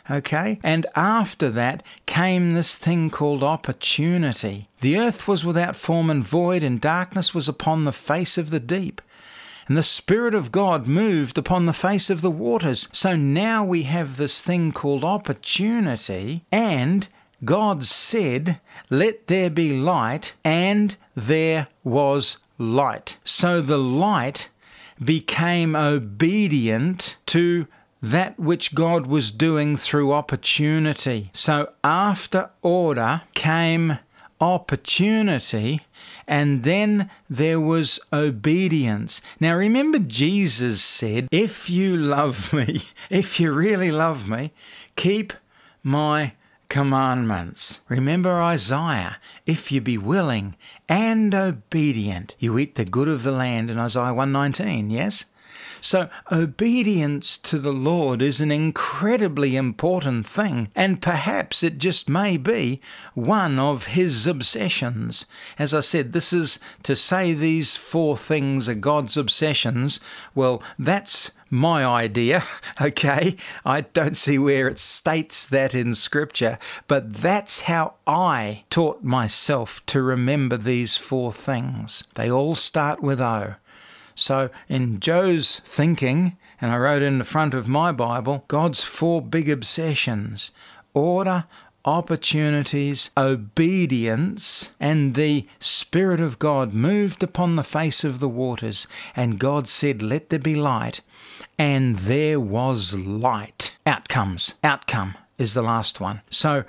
Okay? 0.09 0.59
And 0.63 0.85
after 0.95 1.49
that 1.49 1.83
came 2.05 2.51
this 2.51 2.75
thing 2.75 3.09
called 3.09 3.43
opportunity. 3.43 4.69
The 4.81 4.97
earth 4.97 5.27
was 5.27 5.43
without 5.43 5.75
form 5.75 6.09
and 6.09 6.23
void, 6.23 6.63
and 6.63 6.79
darkness 6.79 7.33
was 7.33 7.47
upon 7.47 7.83
the 7.83 7.91
face 7.91 8.37
of 8.37 8.49
the 8.49 8.59
deep. 8.59 9.01
And 9.67 9.75
the 9.75 9.83
Spirit 9.83 10.33
of 10.33 10.51
God 10.51 10.87
moved 10.87 11.37
upon 11.37 11.65
the 11.65 11.73
face 11.73 12.09
of 12.09 12.21
the 12.21 12.31
waters. 12.31 12.87
So 12.93 13.15
now 13.17 13.65
we 13.65 13.83
have 13.83 14.15
this 14.15 14.39
thing 14.39 14.71
called 14.71 15.03
opportunity, 15.03 16.45
and 16.51 17.07
God 17.43 17.83
said, 17.83 18.59
Let 18.89 19.27
there 19.27 19.49
be 19.49 19.77
light, 19.77 20.33
and 20.43 20.95
there 21.15 21.67
was 21.83 22.37
light. 22.57 23.17
So 23.25 23.61
the 23.61 23.77
light 23.77 24.49
became 25.03 25.75
obedient 25.75 27.17
to 27.27 27.67
that 28.01 28.39
which 28.39 28.75
God 28.75 29.07
was 29.07 29.31
doing 29.31 29.77
through 29.77 30.13
opportunity. 30.13 31.31
So 31.33 31.71
after 31.83 32.49
order 32.61 33.21
came 33.33 33.99
opportunity, 34.39 35.81
and 36.27 36.63
then 36.63 37.09
there 37.29 37.59
was 37.59 37.99
obedience. 38.13 39.21
Now 39.39 39.55
remember, 39.55 39.99
Jesus 39.99 40.83
said, 40.83 41.27
If 41.31 41.69
you 41.69 41.97
love 41.97 42.53
me, 42.53 42.83
if 43.09 43.39
you 43.39 43.51
really 43.51 43.91
love 43.91 44.29
me, 44.29 44.51
keep 44.95 45.33
my 45.83 46.33
commandments. 46.69 47.81
Remember 47.87 48.41
Isaiah, 48.41 49.17
if 49.45 49.71
you 49.71 49.81
be 49.81 49.97
willing 49.97 50.55
and 50.89 51.33
obedient, 51.33 52.35
you 52.39 52.57
eat 52.57 52.75
the 52.75 52.85
good 52.85 53.07
of 53.07 53.23
the 53.23 53.31
land 53.31 53.69
in 53.69 53.79
Isaiah 53.79 54.13
119, 54.13 54.89
yes? 54.89 55.25
So, 55.81 56.09
obedience 56.31 57.37
to 57.39 57.59
the 57.59 57.73
Lord 57.73 58.21
is 58.21 58.41
an 58.41 58.51
incredibly 58.51 59.55
important 59.55 60.27
thing, 60.27 60.69
and 60.75 61.01
perhaps 61.01 61.63
it 61.63 61.77
just 61.77 62.09
may 62.09 62.37
be 62.37 62.81
one 63.13 63.59
of 63.59 63.87
His 63.87 64.27
obsessions. 64.27 65.25
As 65.59 65.73
I 65.73 65.81
said, 65.81 66.13
this 66.13 66.33
is 66.33 66.59
to 66.83 66.95
say 66.95 67.33
these 67.33 67.75
four 67.75 68.17
things 68.17 68.67
are 68.67 68.75
God's 68.75 69.17
obsessions. 69.17 69.99
Well, 70.33 70.61
that's 70.77 71.31
my 71.49 71.85
idea, 71.85 72.43
okay? 72.81 73.35
I 73.65 73.81
don't 73.81 74.17
see 74.17 74.37
where 74.37 74.67
it 74.67 74.79
states 74.79 75.45
that 75.45 75.73
in 75.73 75.95
Scripture, 75.95 76.57
but 76.87 77.13
that's 77.13 77.61
how 77.61 77.95
I 78.05 78.63
taught 78.69 79.03
myself 79.03 79.85
to 79.87 80.01
remember 80.01 80.57
these 80.57 80.97
four 80.97 81.31
things. 81.31 82.03
They 82.15 82.29
all 82.29 82.55
start 82.55 83.01
with 83.01 83.21
O. 83.21 83.55
So, 84.17 84.49
in 84.67 84.99
Joe's 84.99 85.61
thinking, 85.63 86.37
and 86.59 86.71
I 86.71 86.77
wrote 86.77 87.03
in 87.03 87.19
the 87.19 87.23
front 87.23 87.53
of 87.53 87.67
my 87.67 87.91
Bible, 87.91 88.45
God's 88.47 88.83
four 88.83 89.21
big 89.21 89.47
obsessions 89.47 90.49
order, 90.95 91.45
opportunities, 91.85 93.11
obedience, 93.15 94.71
and 94.79 95.13
the 95.13 95.47
Spirit 95.59 96.19
of 96.19 96.39
God 96.39 96.73
moved 96.73 97.21
upon 97.21 97.55
the 97.55 97.63
face 97.63 98.03
of 98.03 98.19
the 98.19 98.27
waters. 98.27 98.87
And 99.15 99.39
God 99.39 99.67
said, 99.67 100.01
Let 100.01 100.31
there 100.31 100.39
be 100.39 100.55
light. 100.55 101.01
And 101.59 101.97
there 101.97 102.39
was 102.39 102.95
light. 102.95 103.77
Outcomes. 103.85 104.55
Outcome 104.63 105.15
is 105.37 105.53
the 105.53 105.61
last 105.61 106.01
one. 106.01 106.21
So, 106.31 106.63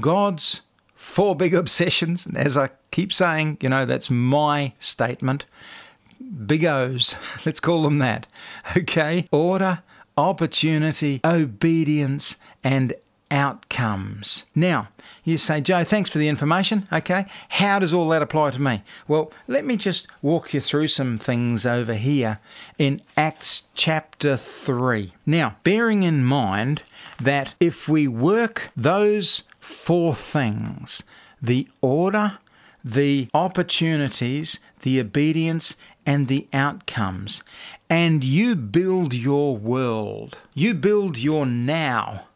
God's 0.00 0.62
four 0.94 1.34
big 1.34 1.52
obsessions, 1.62 2.26
and 2.26 2.36
as 2.36 2.56
I 2.56 2.70
keep 2.92 3.12
saying, 3.12 3.58
you 3.60 3.68
know, 3.68 3.84
that's 3.86 4.08
my 4.08 4.72
statement 4.78 5.46
big 6.46 6.64
O's, 6.64 7.14
let's 7.46 7.60
call 7.60 7.82
them 7.82 7.98
that. 7.98 8.26
Okay? 8.76 9.28
Order, 9.30 9.82
opportunity, 10.16 11.20
obedience, 11.24 12.36
and 12.62 12.94
outcomes. 13.30 14.44
Now, 14.54 14.88
you 15.24 15.38
say, 15.38 15.60
Joe, 15.60 15.84
thanks 15.84 16.10
for 16.10 16.18
the 16.18 16.28
information. 16.28 16.86
Okay, 16.92 17.26
how 17.48 17.78
does 17.78 17.92
all 17.92 18.08
that 18.10 18.22
apply 18.22 18.50
to 18.50 18.62
me? 18.62 18.82
Well, 19.08 19.32
let 19.48 19.64
me 19.64 19.76
just 19.76 20.06
walk 20.22 20.54
you 20.54 20.60
through 20.60 20.88
some 20.88 21.18
things 21.18 21.66
over 21.66 21.94
here 21.94 22.38
in 22.78 23.02
Acts 23.16 23.64
chapter 23.74 24.36
3. 24.36 25.12
Now, 25.24 25.56
bearing 25.64 26.02
in 26.02 26.24
mind 26.24 26.82
that 27.20 27.54
if 27.58 27.88
we 27.88 28.06
work 28.06 28.70
those 28.76 29.42
four 29.58 30.14
things 30.14 31.02
the 31.42 31.68
order, 31.80 32.38
the 32.84 33.28
opportunities, 33.34 34.58
the 34.82 35.00
obedience, 35.00 35.76
and 36.06 36.28
the 36.28 36.46
outcomes. 36.52 37.42
And 37.90 38.24
you 38.24 38.54
build 38.54 39.12
your 39.12 39.56
world, 39.56 40.38
you 40.54 40.72
build 40.72 41.18
your 41.18 41.44
now 41.44 42.26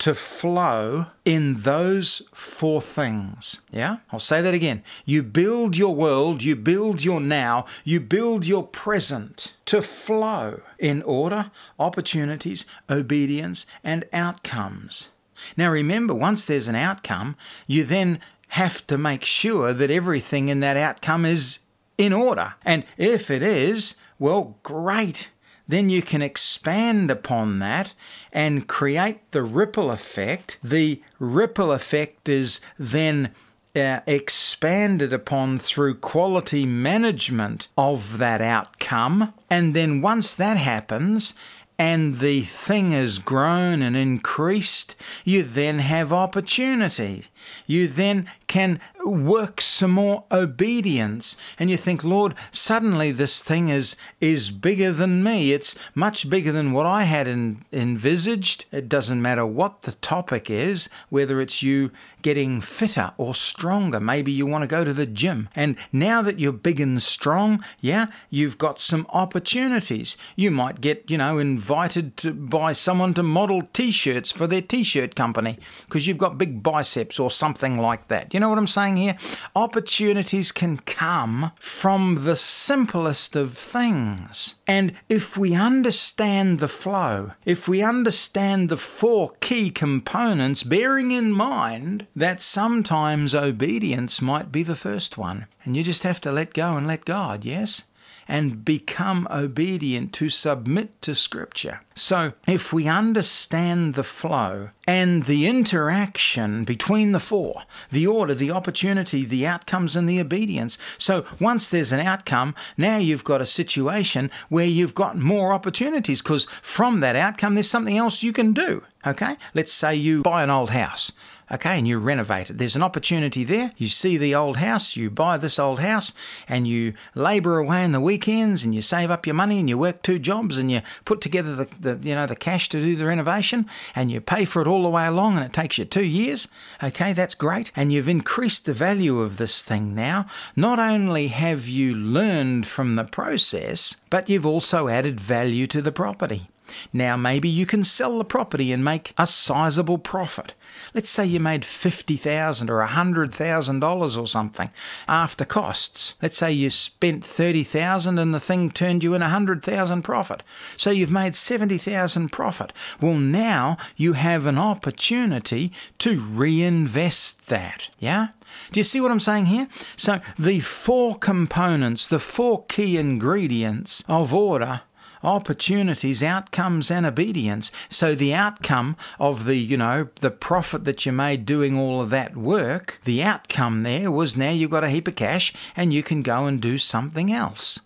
to 0.00 0.14
flow 0.14 1.06
in 1.26 1.60
those 1.60 2.22
four 2.32 2.80
things. 2.80 3.60
Yeah? 3.70 3.98
I'll 4.10 4.18
say 4.18 4.40
that 4.40 4.54
again. 4.54 4.82
You 5.04 5.22
build 5.22 5.76
your 5.76 5.94
world, 5.94 6.42
you 6.42 6.56
build 6.56 7.04
your 7.04 7.20
now, 7.20 7.66
you 7.84 8.00
build 8.00 8.46
your 8.46 8.66
present 8.66 9.52
to 9.66 9.82
flow 9.82 10.62
in 10.78 11.02
order, 11.02 11.50
opportunities, 11.78 12.64
obedience, 12.88 13.66
and 13.84 14.06
outcomes. 14.10 15.10
Now 15.56 15.70
remember, 15.70 16.14
once 16.14 16.46
there's 16.46 16.68
an 16.68 16.76
outcome, 16.76 17.36
you 17.66 17.84
then 17.84 18.20
have 18.48 18.86
to 18.86 18.96
make 18.96 19.24
sure 19.24 19.74
that 19.74 19.90
everything 19.90 20.48
in 20.48 20.60
that 20.60 20.78
outcome 20.78 21.26
is 21.26 21.60
in 22.00 22.12
order. 22.14 22.54
And 22.64 22.84
if 22.96 23.30
it 23.30 23.42
is, 23.42 23.94
well, 24.18 24.56
great. 24.62 25.28
Then 25.68 25.90
you 25.90 26.02
can 26.02 26.22
expand 26.22 27.10
upon 27.10 27.58
that 27.60 27.94
and 28.32 28.66
create 28.66 29.30
the 29.30 29.42
ripple 29.42 29.90
effect. 29.90 30.58
The 30.64 31.02
ripple 31.18 31.70
effect 31.70 32.28
is 32.28 32.60
then 32.78 33.32
uh, 33.76 34.00
expanded 34.06 35.12
upon 35.12 35.58
through 35.58 35.94
quality 35.96 36.66
management 36.66 37.68
of 37.78 38.18
that 38.18 38.40
outcome. 38.40 39.32
And 39.48 39.74
then 39.74 40.00
once 40.00 40.34
that 40.34 40.56
happens, 40.56 41.34
and 41.80 42.18
the 42.18 42.42
thing 42.42 42.90
has 42.90 43.18
grown 43.18 43.80
and 43.80 43.96
increased, 43.96 44.94
you 45.24 45.42
then 45.42 45.78
have 45.78 46.12
opportunity. 46.12 47.24
You 47.66 47.88
then 47.88 48.28
can 48.48 48.80
work 49.04 49.60
some 49.60 49.92
more 49.92 50.24
obedience. 50.30 51.36
And 51.58 51.70
you 51.70 51.76
think 51.76 52.04
lord 52.04 52.34
suddenly 52.50 53.12
this 53.12 53.40
thing 53.40 53.68
is 53.68 53.96
is 54.20 54.50
bigger 54.50 54.92
than 54.92 55.22
me. 55.22 55.52
It's 55.52 55.74
much 55.94 56.28
bigger 56.28 56.52
than 56.52 56.72
what 56.72 56.86
i 56.86 57.04
had 57.04 57.26
in, 57.26 57.64
envisaged. 57.72 58.66
It 58.72 58.88
doesn't 58.88 59.22
matter 59.22 59.46
what 59.46 59.82
the 59.82 59.92
topic 59.92 60.50
is 60.50 60.88
whether 61.08 61.40
it's 61.40 61.62
you 61.62 61.90
getting 62.22 62.60
fitter 62.60 63.12
or 63.16 63.34
stronger. 63.34 63.98
Maybe 63.98 64.30
you 64.30 64.46
want 64.46 64.62
to 64.62 64.68
go 64.68 64.84
to 64.84 64.92
the 64.92 65.06
gym. 65.06 65.48
And 65.54 65.76
now 65.92 66.20
that 66.22 66.38
you're 66.38 66.52
big 66.52 66.80
and 66.80 67.02
strong 67.02 67.64
yeah 67.80 68.06
you've 68.28 68.58
got 68.58 68.80
some 68.80 69.06
opportunities. 69.10 70.16
You 70.36 70.50
might 70.50 70.80
get 70.80 71.10
you 71.10 71.18
know 71.18 71.38
invited 71.38 72.16
to 72.18 72.32
by 72.32 72.72
someone 72.72 73.14
to 73.14 73.22
model 73.22 73.62
t-shirts 73.72 74.32
for 74.32 74.46
their 74.46 74.62
t-shirt 74.62 75.14
company 75.14 75.58
because 75.86 76.06
you've 76.06 76.18
got 76.18 76.38
big 76.38 76.62
biceps 76.62 77.18
or 77.18 77.30
something 77.30 77.78
like 77.78 78.08
that. 78.08 78.32
You 78.34 78.40
know 78.40 78.48
what 78.48 78.58
i'm 78.58 78.66
saying 78.66 78.89
saying 78.90 79.02
here? 79.02 79.16
Opportunities 79.54 80.52
can 80.52 80.78
come 80.78 81.52
from 81.58 82.24
the 82.24 82.36
simplest 82.36 83.36
of 83.36 83.56
things. 83.56 84.56
And 84.66 84.94
if 85.08 85.36
we 85.36 85.54
understand 85.54 86.58
the 86.58 86.68
flow, 86.68 87.32
if 87.44 87.68
we 87.68 87.82
understand 87.82 88.68
the 88.68 88.76
four 88.76 89.32
key 89.40 89.70
components, 89.70 90.62
bearing 90.62 91.10
in 91.12 91.32
mind 91.32 92.06
that 92.16 92.40
sometimes 92.40 93.34
obedience 93.34 94.20
might 94.20 94.52
be 94.52 94.62
the 94.62 94.76
first 94.76 95.18
one, 95.18 95.46
and 95.64 95.76
you 95.76 95.82
just 95.82 96.02
have 96.02 96.20
to 96.22 96.32
let 96.32 96.54
go 96.54 96.76
and 96.76 96.86
let 96.86 97.04
God, 97.04 97.44
yes? 97.44 97.84
And 98.30 98.64
become 98.64 99.26
obedient 99.28 100.12
to 100.14 100.28
submit 100.28 101.02
to 101.02 101.16
Scripture. 101.16 101.80
So, 101.96 102.32
if 102.46 102.72
we 102.72 102.86
understand 102.86 103.94
the 103.94 104.04
flow 104.04 104.70
and 104.86 105.24
the 105.24 105.46
interaction 105.46 106.64
between 106.64 107.10
the 107.10 107.20
four, 107.20 107.64
the 107.90 108.06
order, 108.06 108.32
the 108.32 108.52
opportunity, 108.52 109.24
the 109.24 109.46
outcomes, 109.46 109.96
and 109.96 110.08
the 110.08 110.20
obedience, 110.20 110.78
so 110.96 111.26
once 111.40 111.68
there's 111.68 111.92
an 111.92 112.00
outcome, 112.00 112.54
now 112.76 112.98
you've 112.98 113.24
got 113.24 113.40
a 113.40 113.46
situation 113.46 114.30
where 114.48 114.64
you've 114.64 114.94
got 114.94 115.18
more 115.18 115.52
opportunities 115.52 116.22
because 116.22 116.44
from 116.62 117.00
that 117.00 117.16
outcome, 117.16 117.54
there's 117.54 117.68
something 117.68 117.98
else 117.98 118.22
you 118.22 118.32
can 118.32 118.52
do. 118.52 118.84
Okay? 119.04 119.36
Let's 119.54 119.72
say 119.72 119.94
you 119.94 120.22
buy 120.22 120.42
an 120.44 120.50
old 120.50 120.70
house 120.70 121.10
okay, 121.50 121.78
and 121.78 121.88
you 121.88 121.98
renovate 121.98 122.50
it. 122.50 122.58
There's 122.58 122.76
an 122.76 122.82
opportunity 122.82 123.44
there. 123.44 123.72
You 123.76 123.88
see 123.88 124.16
the 124.16 124.34
old 124.34 124.58
house, 124.58 124.96
you 124.96 125.10
buy 125.10 125.36
this 125.36 125.58
old 125.58 125.80
house, 125.80 126.12
and 126.48 126.66
you 126.66 126.92
labour 127.14 127.58
away 127.58 127.84
in 127.84 127.92
the 127.92 128.00
weekends, 128.00 128.62
and 128.64 128.74
you 128.74 128.82
save 128.82 129.10
up 129.10 129.26
your 129.26 129.34
money, 129.34 129.58
and 129.58 129.68
you 129.68 129.78
work 129.78 130.02
two 130.02 130.18
jobs, 130.18 130.58
and 130.58 130.70
you 130.70 130.82
put 131.04 131.20
together 131.20 131.54
the, 131.54 131.68
the 131.80 132.08
you 132.08 132.14
know 132.14 132.26
the 132.26 132.36
cash 132.36 132.68
to 132.70 132.80
do 132.80 132.96
the 132.96 133.06
renovation, 133.06 133.66
and 133.94 134.10
you 134.10 134.20
pay 134.20 134.44
for 134.44 134.62
it 134.62 134.68
all 134.68 134.82
the 134.82 134.90
way 134.90 135.06
along, 135.06 135.36
and 135.36 135.44
it 135.44 135.52
takes 135.52 135.78
you 135.78 135.84
two 135.84 136.04
years. 136.04 136.48
Okay, 136.82 137.12
that's 137.12 137.34
great, 137.34 137.72
and 137.74 137.92
you've 137.92 138.08
increased 138.08 138.66
the 138.66 138.74
value 138.74 139.20
of 139.20 139.36
this 139.36 139.62
thing 139.62 139.94
now. 139.94 140.26
Not 140.54 140.78
only 140.78 141.28
have 141.28 141.68
you 141.68 141.94
learned 141.94 142.66
from 142.66 142.96
the 142.96 143.04
process, 143.04 143.96
but 144.10 144.28
you've 144.28 144.46
also 144.46 144.88
added 144.88 145.18
value 145.18 145.66
to 145.68 145.80
the 145.80 145.92
property. 145.92 146.49
Now, 146.92 147.16
maybe 147.16 147.48
you 147.48 147.66
can 147.66 147.84
sell 147.84 148.18
the 148.18 148.24
property 148.24 148.72
and 148.72 148.84
make 148.84 149.12
a 149.18 149.26
sizable 149.26 149.98
profit. 149.98 150.54
Let's 150.94 151.10
say 151.10 151.26
you 151.26 151.40
made 151.40 151.64
50,000 151.64 152.70
or 152.70 152.86
$100,000 152.86 154.20
or 154.20 154.26
something 154.26 154.70
after 155.08 155.44
costs. 155.44 156.14
Let's 156.22 156.38
say 156.38 156.52
you 156.52 156.70
spent 156.70 157.24
30,000 157.24 158.18
and 158.18 158.34
the 158.34 158.40
thing 158.40 158.70
turned 158.70 159.04
you 159.04 159.14
in 159.14 159.20
100,000 159.20 160.02
profit. 160.02 160.42
So 160.76 160.90
you've 160.90 161.10
made 161.10 161.34
70,000 161.34 162.30
profit. 162.30 162.72
Well, 163.00 163.14
now 163.14 163.76
you 163.96 164.14
have 164.14 164.46
an 164.46 164.58
opportunity 164.58 165.72
to 165.98 166.20
reinvest 166.20 167.46
that. 167.48 167.90
Yeah? 167.98 168.28
Do 168.72 168.80
you 168.80 168.84
see 168.84 169.00
what 169.00 169.10
I'm 169.10 169.20
saying 169.20 169.46
here? 169.46 169.68
So, 169.96 170.20
the 170.38 170.60
four 170.60 171.16
components, 171.16 172.06
the 172.06 172.18
four 172.18 172.64
key 172.66 172.96
ingredients 172.96 174.02
of 174.08 174.34
order 174.34 174.82
opportunities, 175.22 176.22
outcomes, 176.22 176.90
and 176.90 177.06
obedience. 177.06 177.70
So 177.88 178.14
the 178.14 178.34
outcome 178.34 178.96
of 179.18 179.44
the, 179.44 179.56
you 179.56 179.76
know, 179.76 180.08
the 180.20 180.30
profit 180.30 180.84
that 180.84 181.04
you 181.04 181.12
made 181.12 181.46
doing 181.46 181.78
all 181.78 182.00
of 182.00 182.10
that 182.10 182.36
work, 182.36 183.00
the 183.04 183.22
outcome 183.22 183.82
there 183.82 184.10
was 184.10 184.36
now 184.36 184.50
you've 184.50 184.70
got 184.70 184.84
a 184.84 184.90
heap 184.90 185.08
of 185.08 185.16
cash 185.16 185.52
and 185.76 185.92
you 185.92 186.02
can 186.02 186.22
go 186.22 186.46
and 186.46 186.60
do 186.60 186.78
something 186.78 187.32
else. 187.32 187.80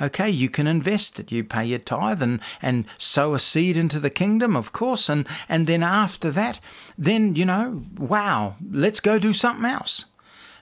Okay, 0.00 0.28
you 0.28 0.50
can 0.50 0.66
invest 0.66 1.18
it. 1.18 1.32
You 1.32 1.42
pay 1.42 1.64
your 1.64 1.78
tithe 1.78 2.20
and, 2.20 2.40
and 2.60 2.84
sow 2.98 3.32
a 3.32 3.38
seed 3.38 3.78
into 3.78 3.98
the 3.98 4.10
kingdom, 4.10 4.54
of 4.54 4.72
course, 4.72 5.08
and, 5.08 5.26
and 5.48 5.66
then 5.66 5.82
after 5.82 6.30
that, 6.32 6.60
then, 6.98 7.34
you 7.34 7.46
know, 7.46 7.82
wow, 7.96 8.56
let's 8.70 9.00
go 9.00 9.18
do 9.18 9.32
something 9.32 9.64
else. 9.64 10.04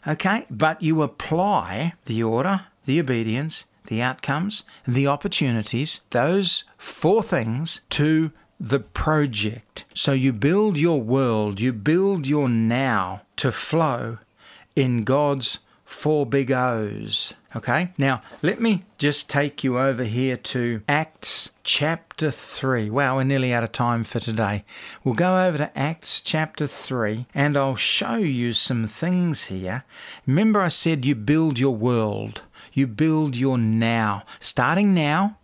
Okay, 0.07 0.47
but 0.51 0.83
you 0.83 1.03
apply 1.03 1.95
the 2.05 2.23
order, 2.23 2.67
the 2.85 3.01
obedience, 3.01 3.65
the 3.87 4.03
outcomes, 4.03 4.65
the 4.87 5.07
opportunities, 5.07 6.01
those 6.11 6.65
four 6.77 7.23
things 7.23 7.81
to 7.91 8.33
the 8.59 8.81
project. 8.81 9.85
So 9.95 10.13
you 10.13 10.33
build 10.33 10.79
your 10.79 11.01
world, 11.01 11.61
you 11.61 11.73
build 11.73 12.27
your 12.27 12.49
now 12.49 13.23
to 13.37 13.53
flow 13.53 14.19
in 14.75 15.05
God's 15.05 15.59
four 15.85 16.27
big 16.27 16.51
O's. 16.51 17.35
Okay, 17.57 17.91
now 17.97 18.21
let 18.43 18.61
me 18.61 18.83
just 18.99 19.31
take 19.31 19.63
you 19.63 19.79
over 19.79 20.03
here 20.03 20.37
to 20.37 20.83
Acts 20.89 21.51
chapter 21.63 22.33
3. 22.33 22.91
Wow, 22.91 23.17
we're 23.17 23.25
nearly 23.25 23.53
out 23.53 23.63
of 23.63 23.71
time 23.71 24.03
for 24.03 24.19
today. 24.19 24.65
We'll 25.05 25.15
go 25.15 25.47
over 25.47 25.59
to 25.59 25.79
Acts 25.79 26.21
chapter 26.21 26.67
3 26.67 27.27
and 27.33 27.57
I'll 27.57 27.77
show 27.77 28.17
you 28.17 28.55
some 28.55 28.89
things 28.89 29.45
here. 29.45 29.85
Remember, 30.27 30.61
I 30.61 30.69
said 30.69 31.05
you 31.05 31.15
build 31.15 31.61
your 31.61 31.77
world, 31.77 32.43
you 32.75 32.87
build 32.87 33.37
your 33.37 33.57
now. 33.57 34.25
Starting 34.41 34.93
now, 34.93 35.39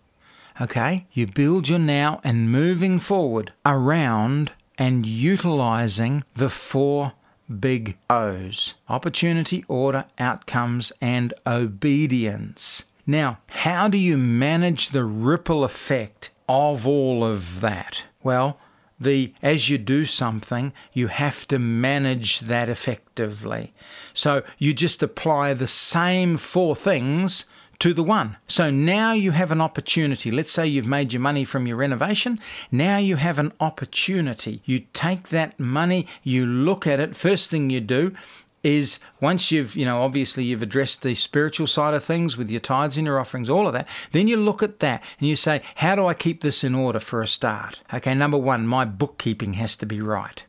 okay, 0.60 1.06
you 1.12 1.26
build 1.26 1.68
your 1.68 1.78
now 1.78 2.20
and 2.22 2.52
moving 2.52 2.98
forward 2.98 3.52
around 3.64 4.52
and 4.76 5.06
utilizing 5.06 6.24
the 6.34 6.50
four 6.50 7.12
big 7.58 7.96
O's 8.08 8.74
opportunity, 8.88 9.64
order, 9.68 10.04
outcomes, 10.18 10.92
and 11.00 11.32
obedience. 11.46 12.84
Now, 13.06 13.38
how 13.48 13.88
do 13.88 13.98
you 13.98 14.16
manage 14.16 14.90
the 14.90 15.04
ripple 15.04 15.64
effect 15.64 16.30
of 16.48 16.86
all 16.86 17.24
of 17.24 17.60
that? 17.60 18.04
Well, 18.22 18.58
the 19.00 19.32
as 19.42 19.68
you 19.70 19.78
do 19.78 20.04
something, 20.04 20.72
you 20.92 21.08
have 21.08 21.48
to 21.48 21.58
manage 21.58 22.40
that 22.40 22.68
effectively. 22.68 23.72
So 24.12 24.42
you 24.58 24.74
just 24.74 25.02
apply 25.02 25.54
the 25.54 25.66
same 25.66 26.36
four 26.36 26.76
things 26.76 27.46
to 27.80 27.94
the 27.94 28.04
one. 28.04 28.36
So 28.46 28.70
now 28.70 29.12
you 29.12 29.30
have 29.30 29.50
an 29.50 29.60
opportunity. 29.62 30.30
Let's 30.30 30.52
say 30.52 30.66
you've 30.66 30.86
made 30.86 31.14
your 31.14 31.20
money 31.20 31.44
from 31.44 31.66
your 31.66 31.78
renovation. 31.78 32.38
Now 32.70 32.98
you 32.98 33.16
have 33.16 33.38
an 33.38 33.52
opportunity. 33.58 34.60
You 34.66 34.80
take 34.92 35.30
that 35.30 35.58
money, 35.58 36.06
you 36.22 36.44
look 36.44 36.86
at 36.86 37.00
it. 37.00 37.16
First 37.16 37.48
thing 37.48 37.70
you 37.70 37.80
do 37.80 38.14
is 38.62 38.98
once 39.20 39.50
you've, 39.50 39.74
you 39.74 39.84
know, 39.84 40.02
obviously 40.02 40.44
you've 40.44 40.62
addressed 40.62 41.02
the 41.02 41.14
spiritual 41.14 41.66
side 41.66 41.94
of 41.94 42.04
things 42.04 42.36
with 42.36 42.50
your 42.50 42.60
tithes 42.60 42.96
and 42.96 43.06
your 43.06 43.18
offerings, 43.18 43.48
all 43.48 43.66
of 43.66 43.72
that, 43.72 43.88
then 44.12 44.28
you 44.28 44.36
look 44.36 44.62
at 44.62 44.80
that 44.80 45.02
and 45.18 45.28
you 45.28 45.36
say, 45.36 45.62
how 45.76 45.94
do 45.94 46.06
I 46.06 46.14
keep 46.14 46.42
this 46.42 46.62
in 46.62 46.74
order 46.74 47.00
for 47.00 47.22
a 47.22 47.28
start? 47.28 47.80
Okay, 47.92 48.14
number 48.14 48.38
one, 48.38 48.66
my 48.66 48.84
bookkeeping 48.84 49.54
has 49.54 49.76
to 49.76 49.86
be 49.86 50.00
right. 50.00 50.44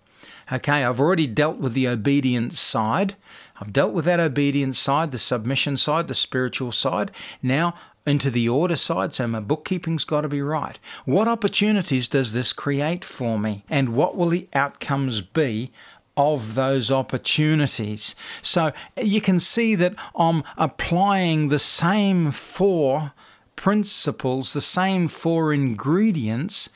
Okay, 0.52 0.84
I've 0.84 1.00
already 1.00 1.28
dealt 1.28 1.58
with 1.58 1.74
the 1.74 1.88
obedience 1.88 2.60
side. 2.60 3.15
I've 3.62 3.71
dealt 3.71 3.93
with 3.93 4.06
that 4.06 4.19
obedience 4.19 4.78
side, 4.78 5.12
the 5.12 5.19
submission 5.19 5.78
side, 5.78 6.08
the 6.10 6.13
spiritual 6.13 6.74
side. 6.74 7.12
Now 7.41 7.76
into 8.06 8.32
the 8.32 8.50
order 8.50 8.76
side, 8.76 9.13
so 9.13 9.28
my 9.28 9.39
bookkeeping's 9.39 10.04
got 10.04 10.21
to 10.21 10.28
be 10.28 10.41
right. 10.41 10.80
What 11.06 11.28
opportunities 11.28 12.08
does 12.08 12.34
this 12.34 12.52
create 12.52 13.06
for 13.06 13.38
me? 13.38 13.63
And 13.69 13.89
what 13.89 14.17
will 14.17 14.30
the 14.30 14.50
outcomes 14.54 15.21
be 15.21 15.71
of 16.15 16.56
those 16.56 16.91
opportunities? 16.91 18.15
So 18.41 18.71
you 18.97 19.21
can 19.21 19.39
see 19.39 19.76
that 19.76 19.95
I'm 20.15 20.43
applying 20.58 21.47
the 21.47 21.60
same 21.60 22.32
four 22.32 23.13
principles, 23.56 24.54
the 24.54 24.62
same 24.62 25.08
four 25.08 25.54
ingredients 25.54 26.69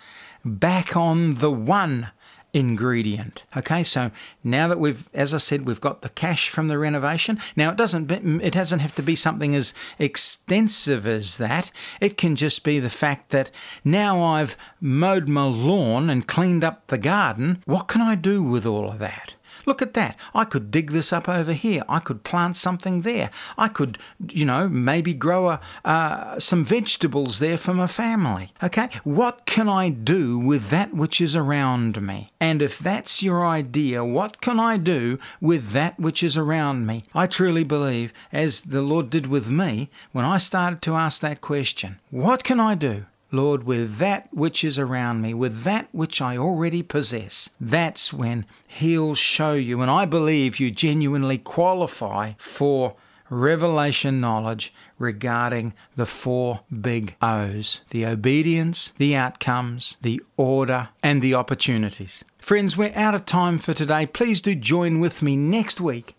back 0.43 0.95
on 0.95 1.35
the 1.35 1.51
one 1.51 2.11
ingredient. 2.55 3.43
Okay, 3.57 3.83
so 3.83 4.11
now 4.41 4.69
that 4.69 4.79
we've, 4.79 5.09
as 5.13 5.33
I 5.33 5.39
said, 5.39 5.65
we've 5.65 5.81
got 5.81 6.01
the 6.01 6.09
cash 6.09 6.47
from 6.47 6.69
the 6.69 6.77
renovation. 6.77 7.37
Now 7.57 7.71
it 7.71 7.75
doesn't, 7.75 8.09
it 8.09 8.53
doesn't 8.53 8.79
have 8.79 8.95
to 8.95 9.03
be 9.03 9.13
something 9.13 9.53
as 9.53 9.73
extensive 9.99 11.05
as 11.05 11.35
that. 11.35 11.69
It 11.99 12.17
can 12.17 12.37
just 12.37 12.63
be 12.63 12.79
the 12.79 12.89
fact 12.89 13.31
that 13.31 13.51
now 13.83 14.23
I've 14.23 14.55
mowed 14.79 15.27
my 15.27 15.43
lawn 15.43 16.09
and 16.09 16.25
cleaned 16.25 16.63
up 16.63 16.87
the 16.87 16.97
garden. 16.97 17.61
What 17.65 17.89
can 17.89 18.01
I 18.01 18.15
do 18.15 18.41
with 18.41 18.65
all 18.65 18.89
of 18.89 18.99
that? 18.99 19.35
Look 19.65 19.81
at 19.81 19.93
that. 19.93 20.17
I 20.33 20.45
could 20.45 20.71
dig 20.71 20.91
this 20.91 21.11
up 21.11 21.27
over 21.27 21.53
here. 21.53 21.83
I 21.89 21.99
could 21.99 22.23
plant 22.23 22.55
something 22.55 23.01
there. 23.01 23.29
I 23.57 23.67
could, 23.67 23.97
you 24.29 24.45
know, 24.45 24.69
maybe 24.69 25.13
grow 25.13 25.49
a, 25.49 25.61
uh, 25.83 26.39
some 26.39 26.63
vegetables 26.63 27.39
there 27.39 27.57
for 27.57 27.73
my 27.73 27.87
family. 27.87 28.53
Okay? 28.61 28.89
What 29.03 29.45
can 29.45 29.67
I 29.67 29.89
do 29.89 30.37
with 30.37 30.69
that 30.69 30.93
which 30.93 31.19
is 31.21 31.35
around 31.35 32.01
me? 32.01 32.29
And 32.39 32.61
if 32.61 32.79
that's 32.79 33.23
your 33.23 33.45
idea, 33.45 34.03
what 34.03 34.41
can 34.41 34.59
I 34.59 34.77
do 34.77 35.19
with 35.41 35.71
that 35.71 35.99
which 35.99 36.23
is 36.23 36.37
around 36.37 36.85
me? 36.85 37.03
I 37.13 37.27
truly 37.27 37.63
believe, 37.63 38.13
as 38.31 38.63
the 38.63 38.81
Lord 38.81 39.09
did 39.09 39.27
with 39.27 39.49
me, 39.49 39.89
when 40.11 40.25
I 40.25 40.37
started 40.37 40.81
to 40.83 40.95
ask 40.95 41.21
that 41.21 41.41
question, 41.41 41.99
what 42.11 42.43
can 42.43 42.59
I 42.59 42.75
do? 42.75 43.05
Lord, 43.35 43.63
with 43.63 43.97
that 43.97 44.29
which 44.33 44.63
is 44.63 44.79
around 44.79 45.21
me, 45.21 45.33
with 45.33 45.63
that 45.63 45.89
which 45.91 46.21
I 46.21 46.37
already 46.37 46.81
possess, 46.81 47.49
that's 47.59 48.13
when 48.13 48.45
He'll 48.67 49.15
show 49.15 49.53
you. 49.53 49.81
And 49.81 49.91
I 49.91 50.05
believe 50.05 50.59
you 50.59 50.71
genuinely 50.71 51.37
qualify 51.37 52.33
for 52.37 52.95
revelation 53.29 54.19
knowledge 54.19 54.73
regarding 54.97 55.73
the 55.95 56.05
four 56.05 56.61
big 56.81 57.15
O's 57.21 57.81
the 57.89 58.05
obedience, 58.05 58.93
the 58.97 59.15
outcomes, 59.15 59.97
the 60.01 60.21
order, 60.37 60.89
and 61.01 61.21
the 61.21 61.33
opportunities. 61.33 62.23
Friends, 62.37 62.77
we're 62.77 62.93
out 62.95 63.15
of 63.15 63.25
time 63.25 63.57
for 63.57 63.73
today. 63.73 64.05
Please 64.05 64.41
do 64.41 64.55
join 64.55 64.99
with 64.99 65.21
me 65.21 65.35
next 65.35 65.81
week 65.81 66.15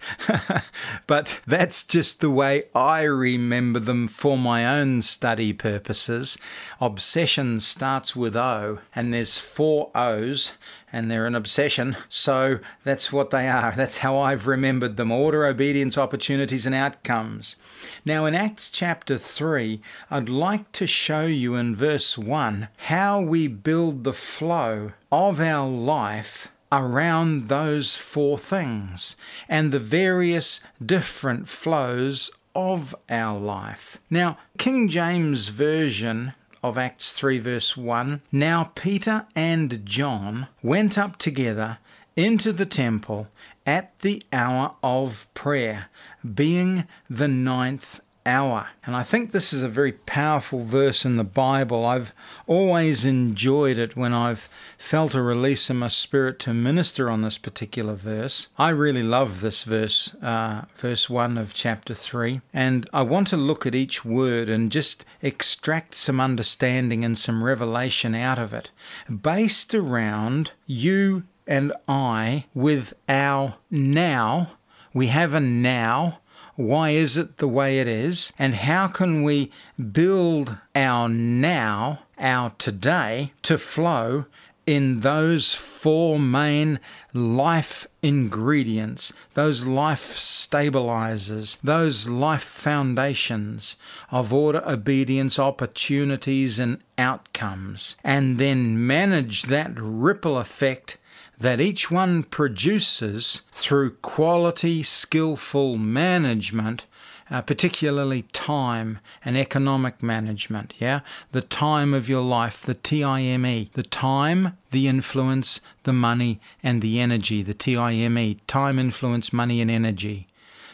but 1.07 1.41
that's 1.47 1.85
just 1.85 2.21
the 2.21 2.29
way 2.29 2.65
I 2.75 3.03
remember 3.03 3.79
them 3.79 4.09
for 4.09 4.37
my 4.37 4.67
own 4.67 5.03
study 5.03 5.53
purposes. 5.53 6.37
Obsession 6.81 7.61
starts 7.61 8.17
with 8.17 8.35
O, 8.37 8.81
and 8.93 9.15
there's 9.15 9.39
four 9.39 9.93
O's, 9.95 10.51
and 10.92 11.11
they're 11.11 11.27
an 11.27 11.35
obsession. 11.35 11.96
So 12.09 12.59
that's 12.85 13.12
what 13.12 13.31
they 13.31 13.48
are. 13.48 13.72
That's 13.77 13.98
how 13.98 14.18
I've 14.18 14.46
remembered 14.46 14.96
them 14.96 15.12
order, 15.12 15.46
obedience, 15.46 15.98
opportunities, 15.98 16.66
and 16.66 16.74
outcomes. 16.74 17.57
Now, 18.05 18.27
in 18.27 18.35
Acts 18.35 18.70
chapter 18.70 19.18
3, 19.18 19.81
I'd 20.11 20.29
like 20.29 20.72
to 20.72 20.87
show 20.87 21.27
you 21.27 21.55
in 21.55 21.77
verse 21.77 22.16
1 22.16 22.68
how 22.77 23.20
we 23.20 23.48
build 23.48 24.05
the 24.05 24.12
flow 24.12 24.92
of 25.11 25.40
our 25.40 25.68
life 25.68 26.48
around 26.70 27.48
those 27.48 27.96
four 27.96 28.38
things 28.38 29.16
and 29.48 29.72
the 29.72 29.79
various 29.79 30.61
different 30.85 31.48
flows 31.48 32.31
of 32.55 32.94
our 33.09 33.38
life. 33.38 33.98
Now, 34.11 34.38
King 34.59 34.88
James 34.88 35.48
Version 35.48 36.35
of 36.62 36.79
Acts 36.79 37.12
3, 37.12 37.38
verse 37.38 37.77
1 37.77 38.23
Now 38.33 38.73
Peter 38.75 39.27
and 39.35 39.85
John 39.85 40.49
went 40.62 40.99
up 40.99 41.16
together 41.16 41.79
into 42.16 42.53
the 42.53 42.66
temple 42.66 43.29
at 43.64 43.99
the 44.01 44.23
hour 44.33 44.75
of 44.83 45.29
prayer, 45.35 45.87
being 46.35 46.87
the 47.09 47.29
ninth 47.29 48.01
hour. 48.29 48.69
And 48.85 48.95
I 48.95 49.03
think 49.03 49.33
this 49.33 49.53
is 49.53 49.62
a 49.62 49.69
very 49.69 49.93
powerful 49.93 50.62
verse 50.62 51.05
in 51.05 51.17
the 51.17 51.25
Bible. 51.25 51.85
I've 51.85 52.12
always 52.47 53.05
enjoyed 53.05 53.79
it 53.79 53.97
when 53.97 54.12
I've 54.12 54.49
felt 54.77 55.14
a 55.14 55.23
release 55.23 55.71
in 55.71 55.79
my 55.79 55.88
spirit 55.88 56.38
to 56.41 56.53
minister 56.53 57.09
on 57.11 57.23
this 57.23 57.38
particular 57.38 57.95
verse. 57.95 58.49
I 58.59 58.69
really 58.69 59.03
love 59.03 59.41
this 59.41 59.62
verse, 59.62 60.14
uh, 60.17 60.67
verse 60.77 61.09
1 61.09 61.38
of 61.38 61.55
chapter 61.55 61.95
3. 61.95 62.43
And 62.53 62.88
I 62.93 63.03
want 63.03 63.29
to 63.29 63.37
look 63.37 63.67
at 63.67 63.75
each 63.75 64.05
word 64.05 64.49
and 64.49 64.71
just 64.71 65.05
extract 65.23 65.95
some 65.95 66.21
understanding 66.21 67.05
and 67.05 67.17
some 67.17 67.43
revelation 67.43 68.14
out 68.14 68.38
of 68.38 68.53
it, 68.53 68.71
based 69.11 69.75
around 69.75 70.53
you 70.67 71.25
and 71.47 71.73
I 71.88 72.45
with 72.53 72.93
our 73.09 73.57
now. 73.71 74.53
We 74.93 75.07
have 75.07 75.33
a 75.33 75.41
now 75.41 76.19
why 76.59 76.90
is 76.90 77.16
it 77.16 77.37
the 77.37 77.47
way 77.47 77.79
it 77.79 77.87
is? 77.87 78.33
And 78.37 78.53
how 78.57 78.88
can 78.88 79.23
we 79.23 79.53
build 79.92 80.57
our 80.75 81.09
now, 81.09 82.01
our 82.18 82.51
today, 82.59 83.33
to 83.42 83.57
flow 83.57 84.25
in 84.66 85.01
those 85.01 85.55
four 85.55 86.18
main 86.18 86.81
life 87.14 87.87
ingredients, 88.03 89.12
those 89.35 89.66
life 89.66 90.16
stabilizers, 90.16 91.59
those 91.62 92.09
life 92.09 92.42
foundations 92.42 93.77
of 94.11 94.35
order, 94.35 94.61
obedience, 94.66 95.38
opportunities, 95.38 96.59
and 96.59 96.83
outcomes, 96.99 97.94
and 98.03 98.37
then 98.37 98.85
manage 98.85 99.44
that 99.44 99.71
ripple 99.77 100.37
effect 100.37 100.99
that 101.40 101.61
each 101.61 101.90
one 101.90 102.24
produces 102.24 103.42
through 103.53 103.90
quality, 104.03 104.83
skillful 104.83 105.77
management, 105.77 106.85
uh, 107.31 107.42
particularly 107.42 108.22
time 108.33 108.98
and 109.24 109.37
economic 109.37 110.03
management. 110.03 110.74
Yeah, 110.79 111.01
the 111.33 111.42
time 111.42 111.94
of 111.94 112.09
your 112.09 112.22
life, 112.22 112.62
the 112.62 112.74
TIME, 112.74 113.68
the 113.74 113.83
time, 113.83 114.57
the 114.70 114.88
influence, 114.88 115.61
the 115.85 115.92
money, 115.92 116.40
and 116.62 116.83
the 116.83 116.98
energy. 116.98 117.42
The 117.42 117.55
TIME, 117.55 118.40
time, 118.46 118.79
influence, 118.79 119.33
money, 119.33 119.61
and 119.61 119.70
energy. 119.70 120.27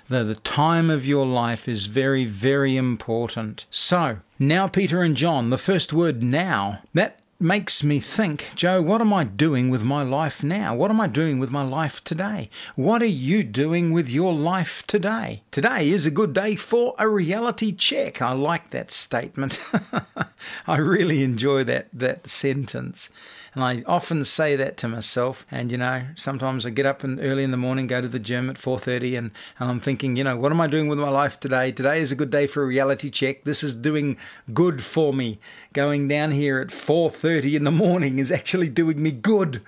The, 0.08 0.22
the 0.22 0.34
time 0.34 0.90
of 0.90 1.06
your 1.06 1.26
life 1.26 1.66
is 1.66 1.86
very, 1.86 2.24
very 2.26 2.76
important. 2.76 3.64
So, 3.70 4.18
now 4.38 4.68
Peter 4.68 5.02
and 5.02 5.16
John, 5.16 5.48
the 5.50 5.58
first 5.58 5.92
word 5.92 6.22
now, 6.22 6.80
that 6.92 7.20
makes 7.40 7.82
me 7.82 8.00
think, 8.00 8.50
Joe, 8.54 8.80
what 8.80 9.00
am 9.00 9.12
I 9.12 9.24
doing 9.24 9.70
with 9.70 9.82
my 9.84 10.02
life 10.02 10.42
now? 10.42 10.74
What 10.74 10.90
am 10.90 11.00
I 11.00 11.06
doing 11.06 11.38
with 11.38 11.50
my 11.50 11.62
life 11.62 12.02
today? 12.04 12.48
What 12.76 13.02
are 13.02 13.06
you 13.06 13.42
doing 13.42 13.92
with 13.92 14.10
your 14.10 14.32
life 14.32 14.86
today? 14.86 15.42
Today 15.50 15.88
is 15.90 16.06
a 16.06 16.10
good 16.10 16.32
day 16.32 16.56
for 16.56 16.94
a 16.98 17.08
reality 17.08 17.72
check. 17.72 18.22
I 18.22 18.32
like 18.32 18.70
that 18.70 18.90
statement. 18.90 19.60
I 20.66 20.76
really 20.76 21.22
enjoy 21.22 21.64
that 21.64 21.88
that 21.92 22.26
sentence. 22.26 23.10
And 23.54 23.62
I 23.62 23.84
often 23.86 24.24
say 24.24 24.56
that 24.56 24.76
to 24.78 24.88
myself. 24.88 25.46
And, 25.48 25.70
you 25.70 25.78
know, 25.78 26.04
sometimes 26.16 26.66
I 26.66 26.70
get 26.70 26.86
up 26.86 27.04
in, 27.04 27.20
early 27.20 27.44
in 27.44 27.52
the 27.52 27.56
morning, 27.56 27.86
go 27.86 28.00
to 28.00 28.08
the 28.08 28.18
gym 28.18 28.50
at 28.50 28.56
4.30 28.56 29.16
and, 29.16 29.30
and 29.60 29.70
I'm 29.70 29.78
thinking, 29.78 30.16
you 30.16 30.24
know, 30.24 30.36
what 30.36 30.50
am 30.50 30.60
I 30.60 30.66
doing 30.66 30.88
with 30.88 30.98
my 30.98 31.08
life 31.08 31.38
today? 31.38 31.70
Today 31.70 32.00
is 32.00 32.10
a 32.10 32.16
good 32.16 32.30
day 32.30 32.48
for 32.48 32.64
a 32.64 32.66
reality 32.66 33.10
check. 33.10 33.44
This 33.44 33.62
is 33.62 33.76
doing 33.76 34.16
good 34.52 34.82
for 34.82 35.14
me. 35.14 35.38
Going 35.72 36.08
down 36.08 36.32
here 36.32 36.58
at 36.58 36.68
4.30 36.68 37.54
in 37.54 37.64
the 37.64 37.70
morning 37.70 38.18
is 38.18 38.32
actually 38.32 38.68
doing 38.68 39.00
me 39.00 39.12
good. 39.12 39.62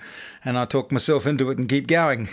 And 0.45 0.59
I 0.59 0.65
talk 0.65 0.91
myself 0.91 1.25
into 1.25 1.51
it 1.51 1.59
and 1.59 1.69
keep 1.69 1.87
going. 1.87 2.29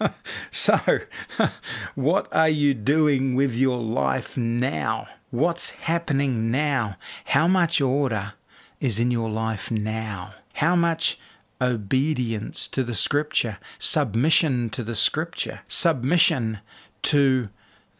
so, 0.50 1.00
what 1.94 2.28
are 2.34 2.48
you 2.48 2.74
doing 2.74 3.34
with 3.34 3.54
your 3.54 3.78
life 3.78 4.36
now? 4.36 5.06
What's 5.30 5.70
happening 5.70 6.50
now? 6.50 6.96
How 7.26 7.48
much 7.48 7.80
order 7.80 8.34
is 8.80 8.98
in 9.00 9.10
your 9.10 9.30
life 9.30 9.70
now? 9.70 10.34
How 10.58 10.74
much 10.74 11.18
obedience 11.60 12.66
to 12.68 12.82
the 12.82 12.94
scripture, 12.94 13.58
submission 13.78 14.70
to 14.70 14.82
the 14.82 14.94
scripture, 14.94 15.60
submission 15.68 16.58
to 17.02 17.48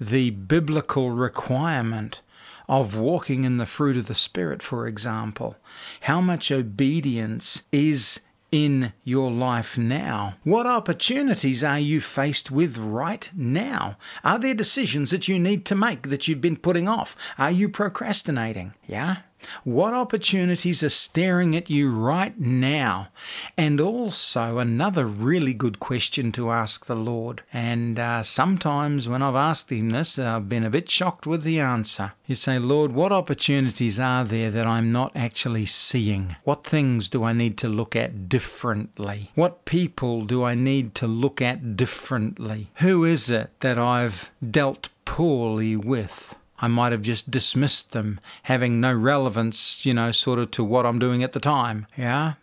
the 0.00 0.30
biblical 0.30 1.10
requirement 1.10 2.20
of 2.68 2.98
walking 2.98 3.44
in 3.44 3.58
the 3.58 3.66
fruit 3.66 3.96
of 3.96 4.06
the 4.06 4.14
Spirit, 4.14 4.62
for 4.62 4.86
example. 4.86 5.56
How 6.02 6.20
much 6.20 6.50
obedience 6.50 7.62
is 7.72 8.20
in 8.50 8.92
your 9.04 9.30
life 9.30 9.78
now? 9.78 10.34
What 10.42 10.66
opportunities 10.66 11.62
are 11.62 11.78
you 11.78 12.00
faced 12.00 12.50
with 12.50 12.76
right 12.76 13.30
now? 13.34 13.96
Are 14.24 14.38
there 14.38 14.54
decisions 14.54 15.10
that 15.10 15.28
you 15.28 15.38
need 15.38 15.64
to 15.66 15.74
make 15.74 16.08
that 16.08 16.26
you've 16.26 16.40
been 16.40 16.56
putting 16.56 16.88
off? 16.88 17.16
Are 17.38 17.50
you 17.50 17.68
procrastinating? 17.68 18.74
Yeah? 18.86 19.18
What 19.64 19.94
opportunities 19.94 20.82
are 20.82 20.88
staring 20.88 21.54
at 21.56 21.70
you 21.70 21.90
right 21.90 22.38
now? 22.38 23.08
And 23.56 23.80
also, 23.80 24.58
another 24.58 25.06
really 25.06 25.54
good 25.54 25.80
question 25.80 26.32
to 26.32 26.50
ask 26.50 26.86
the 26.86 26.96
Lord. 26.96 27.42
And 27.52 27.98
uh, 27.98 28.22
sometimes 28.22 29.08
when 29.08 29.22
I've 29.22 29.34
asked 29.34 29.70
Him 29.70 29.90
this, 29.90 30.18
I've 30.18 30.48
been 30.48 30.64
a 30.64 30.70
bit 30.70 30.90
shocked 30.90 31.26
with 31.26 31.42
the 31.42 31.60
answer. 31.60 32.12
You 32.26 32.34
say, 32.34 32.58
Lord, 32.58 32.92
what 32.92 33.12
opportunities 33.12 33.98
are 33.98 34.24
there 34.24 34.50
that 34.50 34.66
I'm 34.66 34.92
not 34.92 35.12
actually 35.14 35.64
seeing? 35.66 36.36
What 36.44 36.64
things 36.64 37.08
do 37.08 37.24
I 37.24 37.32
need 37.32 37.56
to 37.58 37.68
look 37.68 37.96
at 37.96 38.28
differently? 38.28 39.30
What 39.34 39.64
people 39.64 40.24
do 40.24 40.44
I 40.44 40.54
need 40.54 40.94
to 40.96 41.06
look 41.06 41.40
at 41.40 41.76
differently? 41.76 42.70
Who 42.76 43.04
is 43.04 43.30
it 43.30 43.50
that 43.60 43.78
I've 43.78 44.30
dealt 44.48 44.88
poorly 45.04 45.76
with? 45.76 46.37
I 46.60 46.68
might 46.68 46.92
have 46.92 47.02
just 47.02 47.30
dismissed 47.30 47.92
them, 47.92 48.20
having 48.44 48.80
no 48.80 48.92
relevance, 48.92 49.86
you 49.86 49.94
know, 49.94 50.10
sort 50.10 50.38
of 50.38 50.50
to 50.52 50.64
what 50.64 50.86
I'm 50.86 50.98
doing 50.98 51.22
at 51.22 51.32
the 51.32 51.40
time. 51.40 51.86
Yeah? 51.96 52.34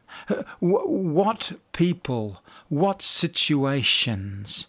What 0.60 1.52
people, 1.74 2.42
what 2.70 3.02
situations 3.02 4.68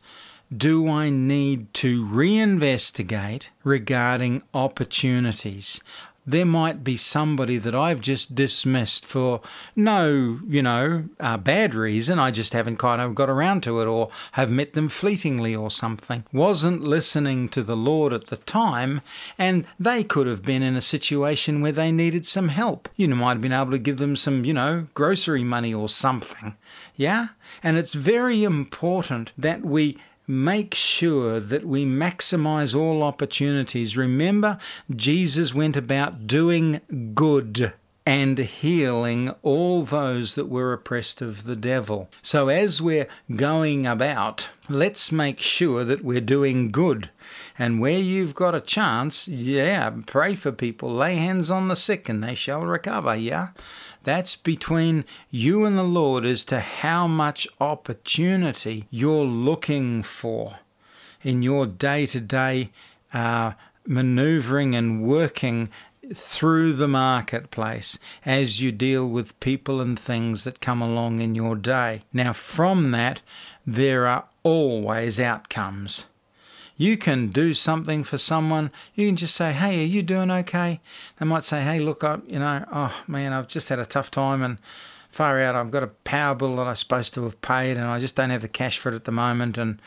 do 0.57 0.89
I 0.89 1.11
need 1.11 1.73
to 1.75 2.05
reinvestigate 2.05 3.49
regarding 3.63 4.43
opportunities? 4.53 5.81
There 6.27 6.47
might 6.47 6.83
be 6.83 6.97
somebody 6.97 7.57
that 7.59 7.75
I've 7.75 8.01
just 8.01 8.35
dismissed 8.35 9.07
for 9.07 9.41
no, 9.77 10.41
you 10.47 10.61
know, 10.61 11.05
uh, 11.21 11.37
bad 11.37 11.75
reason. 11.75 12.19
I 12.19 12.31
just 12.31 12.53
haven't 12.53 12.79
kind 12.79 13.01
of 13.01 13.15
got 13.15 13.31
around 13.31 13.63
to 13.63 13.81
it 13.81 13.87
or 13.87 14.11
have 14.33 14.51
met 14.51 14.73
them 14.73 14.89
fleetingly 14.89 15.55
or 15.55 15.71
something. 15.71 16.25
Wasn't 16.33 16.83
listening 16.83 17.49
to 17.51 17.63
the 17.63 17.77
Lord 17.77 18.13
at 18.13 18.27
the 18.27 18.39
time, 18.39 19.03
and 19.39 19.67
they 19.79 20.03
could 20.03 20.27
have 20.27 20.43
been 20.43 20.63
in 20.63 20.77
a 20.77 20.81
situation 20.81 21.61
where 21.61 21.73
they 21.73 21.93
needed 21.93 22.27
some 22.27 22.49
help. 22.49 22.89
You 22.97 23.09
might 23.15 23.35
have 23.35 23.41
been 23.43 23.53
able 23.53 23.71
to 23.71 23.79
give 23.79 23.99
them 23.99 24.17
some, 24.17 24.45
you 24.45 24.53
know, 24.53 24.87
grocery 24.95 25.45
money 25.45 25.73
or 25.73 25.89
something. 25.89 26.57
Yeah? 26.97 27.29
And 27.63 27.77
it's 27.77 27.95
very 27.95 28.43
important 28.43 29.33
that 29.39 29.63
we 29.63 29.99
make 30.27 30.75
sure 30.75 31.41
that 31.41 31.65
we 31.65 31.85
maximize 31.85 32.79
all 32.79 33.03
opportunities. 33.03 33.97
Remember, 33.97 34.59
Jesus 34.95 35.55
went 35.55 35.77
about 35.77 36.27
doing 36.27 36.81
good 37.15 37.73
and 38.07 38.39
healing 38.39 39.35
all 39.43 39.83
those 39.83 40.37
that 40.37 40.49
were 40.49 40.73
oppressed 40.73 41.21
of 41.21 41.43
the 41.43 41.57
devil. 41.57 42.09
So, 42.23 42.49
as 42.49 42.81
we're 42.81 43.09
going 43.35 43.85
about, 43.85 44.49
let's 44.69 45.11
make 45.11 45.41
sure 45.41 45.83
that 45.85 46.05
we're 46.05 46.21
doing 46.21 46.71
good. 46.71 47.11
And 47.59 47.81
where 47.81 47.99
you've 47.99 48.37
got 48.37 48.55
a 48.55 48.61
chance, 48.61 49.27
yeah, 49.27 49.91
pray 50.07 50.37
for 50.37 50.53
people, 50.53 50.93
lay 50.93 51.17
hands 51.17 51.51
on 51.51 51.67
the 51.67 51.75
sick, 51.75 52.09
and 52.09 52.23
they 52.23 52.37
shall 52.37 52.63
recover, 52.63 53.17
yeah? 53.17 53.49
That's 54.07 54.37
between 54.37 55.05
you 55.33 55.65
and 55.65 55.77
the 55.77 55.83
Lord 55.83 56.25
as 56.25 56.45
to 56.45 56.61
how 56.61 57.09
much 57.09 57.49
opportunity 57.61 58.87
you're 58.89 59.25
looking 59.25 60.05
for 60.05 60.59
in 61.25 61.43
your 61.43 61.67
day 61.67 62.07
to 62.07 62.21
day 62.21 62.71
maneuvering 63.85 64.77
and 64.77 65.03
working 65.03 65.71
through 66.15 66.75
the 66.75 66.87
marketplace 66.87 67.99
as 68.25 68.63
you 68.63 68.71
deal 68.71 69.09
with 69.09 69.41
people 69.41 69.81
and 69.81 69.99
things 69.99 70.45
that 70.45 70.61
come 70.61 70.81
along 70.81 71.19
in 71.19 71.35
your 71.35 71.57
day. 71.57 72.03
Now, 72.13 72.33
from 72.33 72.93
that, 72.93 73.23
there 73.67 74.07
are 74.07 74.27
always 74.45 75.19
outcomes. 75.19 76.05
You 76.77 76.97
can 76.97 77.29
do 77.29 77.55
something 77.55 78.05
for 78.05 78.19
someone. 78.19 78.71
You 78.95 79.09
can 79.09 79.17
just 79.17 79.35
say, 79.35 79.53
"Hey, 79.53 79.83
are 79.83 79.87
you 79.87 80.03
doing 80.03 80.31
okay?" 80.31 80.81
They 81.19 81.27
might 81.27 81.45
say, 81.45 81.63
"Hey, 81.63 81.79
look, 81.81 82.05
I, 82.05 82.19
you 82.27 82.39
know, 82.39 82.65
oh 82.73 82.95
man, 83.07 83.33
I've 83.33 83.49
just 83.49 83.69
had 83.69 83.79
a 83.79 83.87
tough 83.87 84.11
time 84.11 84.43
and 84.43 84.59
far 85.09 85.41
out. 85.41 85.55
I've 85.55 85.71
got 85.71 85.83
a 85.83 85.89
power 85.89 86.35
bill 86.35 86.57
that 86.57 86.67
I'm 86.67 86.75
supposed 86.75 87.15
to 87.15 87.25
have 87.25 87.41
paid, 87.41 87.77
and 87.77 87.87
I 87.87 87.99
just 87.99 88.17
don't 88.17 88.31
have 88.31 88.43
the 88.43 88.49
cash 88.49 88.79
for 88.79 88.91
it 88.91 88.95
at 88.95 89.05
the 89.05 89.13
moment." 89.13 89.57
And 89.57 89.81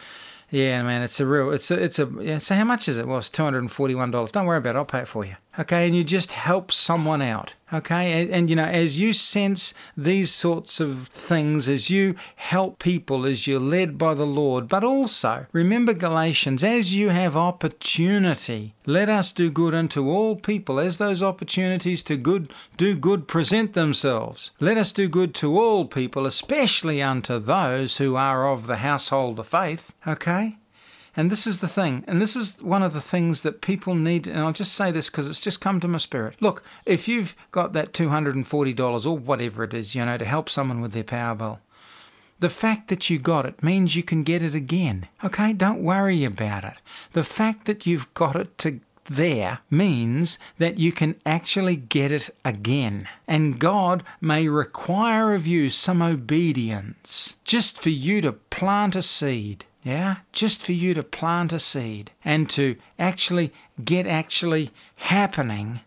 yeah, 0.49 0.81
man, 0.81 1.03
it's 1.03 1.19
a 1.19 1.27
real, 1.27 1.51
it's 1.51 1.69
a, 1.69 1.81
it's 1.81 1.99
a. 1.99 2.09
Yeah, 2.19 2.39
so 2.39 2.55
how 2.55 2.63
much 2.63 2.87
is 2.87 2.97
it? 2.97 3.07
Well, 3.07 3.19
it's 3.19 3.29
two 3.29 3.43
hundred 3.43 3.59
and 3.59 3.71
forty-one 3.71 4.09
dollars. 4.09 4.31
Don't 4.31 4.47
worry 4.47 4.57
about 4.57 4.75
it. 4.75 4.79
I'll 4.79 4.85
pay 4.85 5.01
it 5.01 5.07
for 5.07 5.23
you. 5.23 5.35
Okay, 5.59 5.85
and 5.85 5.95
you 5.95 6.05
just 6.05 6.31
help 6.31 6.71
someone 6.71 7.21
out. 7.21 7.53
Okay, 7.73 8.21
and, 8.21 8.31
and, 8.31 8.49
you 8.49 8.55
know, 8.55 8.65
as 8.65 8.97
you 8.97 9.11
sense 9.11 9.73
these 9.95 10.31
sorts 10.31 10.79
of 10.79 11.09
things, 11.09 11.67
as 11.67 11.89
you 11.89 12.15
help 12.37 12.79
people, 12.79 13.25
as 13.25 13.45
you're 13.45 13.59
led 13.59 13.97
by 13.97 14.13
the 14.13 14.25
Lord, 14.25 14.69
but 14.69 14.85
also 14.85 15.47
remember 15.51 15.93
Galatians, 15.93 16.63
as 16.63 16.95
you 16.95 17.09
have 17.09 17.35
opportunity, 17.35 18.73
let 18.85 19.09
us 19.09 19.33
do 19.33 19.51
good 19.51 19.75
unto 19.75 20.09
all 20.09 20.37
people, 20.37 20.79
as 20.79 20.97
those 20.97 21.21
opportunities 21.21 22.01
to 22.03 22.15
good 22.15 22.53
do 22.77 22.95
good 22.95 23.27
present 23.27 23.73
themselves. 23.73 24.51
Let 24.61 24.77
us 24.77 24.93
do 24.93 25.09
good 25.09 25.35
to 25.35 25.59
all 25.59 25.85
people, 25.85 26.25
especially 26.25 27.01
unto 27.01 27.37
those 27.37 27.97
who 27.97 28.15
are 28.15 28.49
of 28.49 28.65
the 28.65 28.77
household 28.77 29.39
of 29.39 29.47
faith. 29.47 29.93
Okay? 30.07 30.58
And 31.19 31.29
this 31.29 31.45
is 31.45 31.57
the 31.57 31.67
thing, 31.67 32.05
and 32.07 32.21
this 32.21 32.33
is 32.33 32.61
one 32.61 32.81
of 32.81 32.93
the 32.93 33.01
things 33.01 33.41
that 33.41 33.59
people 33.59 33.93
need. 33.93 34.25
And 34.25 34.39
I'll 34.39 34.53
just 34.53 34.73
say 34.73 34.89
this 34.89 35.09
because 35.09 35.29
it's 35.29 35.41
just 35.41 35.59
come 35.59 35.81
to 35.81 35.87
my 35.89 35.97
spirit. 35.97 36.37
Look, 36.39 36.63
if 36.85 37.09
you've 37.09 37.35
got 37.51 37.73
that 37.73 37.91
$240 37.91 39.05
or 39.05 39.17
whatever 39.17 39.65
it 39.65 39.73
is, 39.73 39.93
you 39.93 40.05
know, 40.05 40.17
to 40.17 40.23
help 40.23 40.47
someone 40.49 40.79
with 40.79 40.93
their 40.93 41.03
power 41.03 41.35
bill, 41.35 41.59
the 42.39 42.47
fact 42.49 42.87
that 42.87 43.09
you 43.09 43.19
got 43.19 43.45
it 43.45 43.61
means 43.61 43.97
you 43.97 44.01
can 44.01 44.23
get 44.23 44.41
it 44.41 44.55
again. 44.55 45.09
Okay, 45.21 45.51
don't 45.51 45.83
worry 45.83 46.23
about 46.23 46.63
it. 46.63 46.75
The 47.11 47.25
fact 47.25 47.65
that 47.65 47.85
you've 47.85 48.13
got 48.13 48.37
it 48.37 48.57
to 48.59 48.79
there 49.09 49.59
means 49.69 50.39
that 50.57 50.77
you 50.77 50.93
can 50.93 51.19
actually 51.25 51.75
get 51.75 52.13
it 52.13 52.29
again. 52.45 53.09
And 53.27 53.59
God 53.59 54.05
may 54.21 54.47
require 54.47 55.33
of 55.33 55.45
you 55.45 55.69
some 55.69 56.01
obedience 56.01 57.35
just 57.43 57.77
for 57.77 57.89
you 57.89 58.21
to 58.21 58.31
plant 58.31 58.95
a 58.95 59.01
seed 59.01 59.65
yeah, 59.83 60.17
just 60.33 60.61
for 60.61 60.73
you 60.73 60.93
to 60.93 61.03
plant 61.03 61.53
a 61.53 61.59
seed 61.59 62.11
and 62.25 62.49
to 62.51 62.75
actually 62.97 63.53
get 63.83 64.05
actually 64.05 64.71
happening 64.95 65.81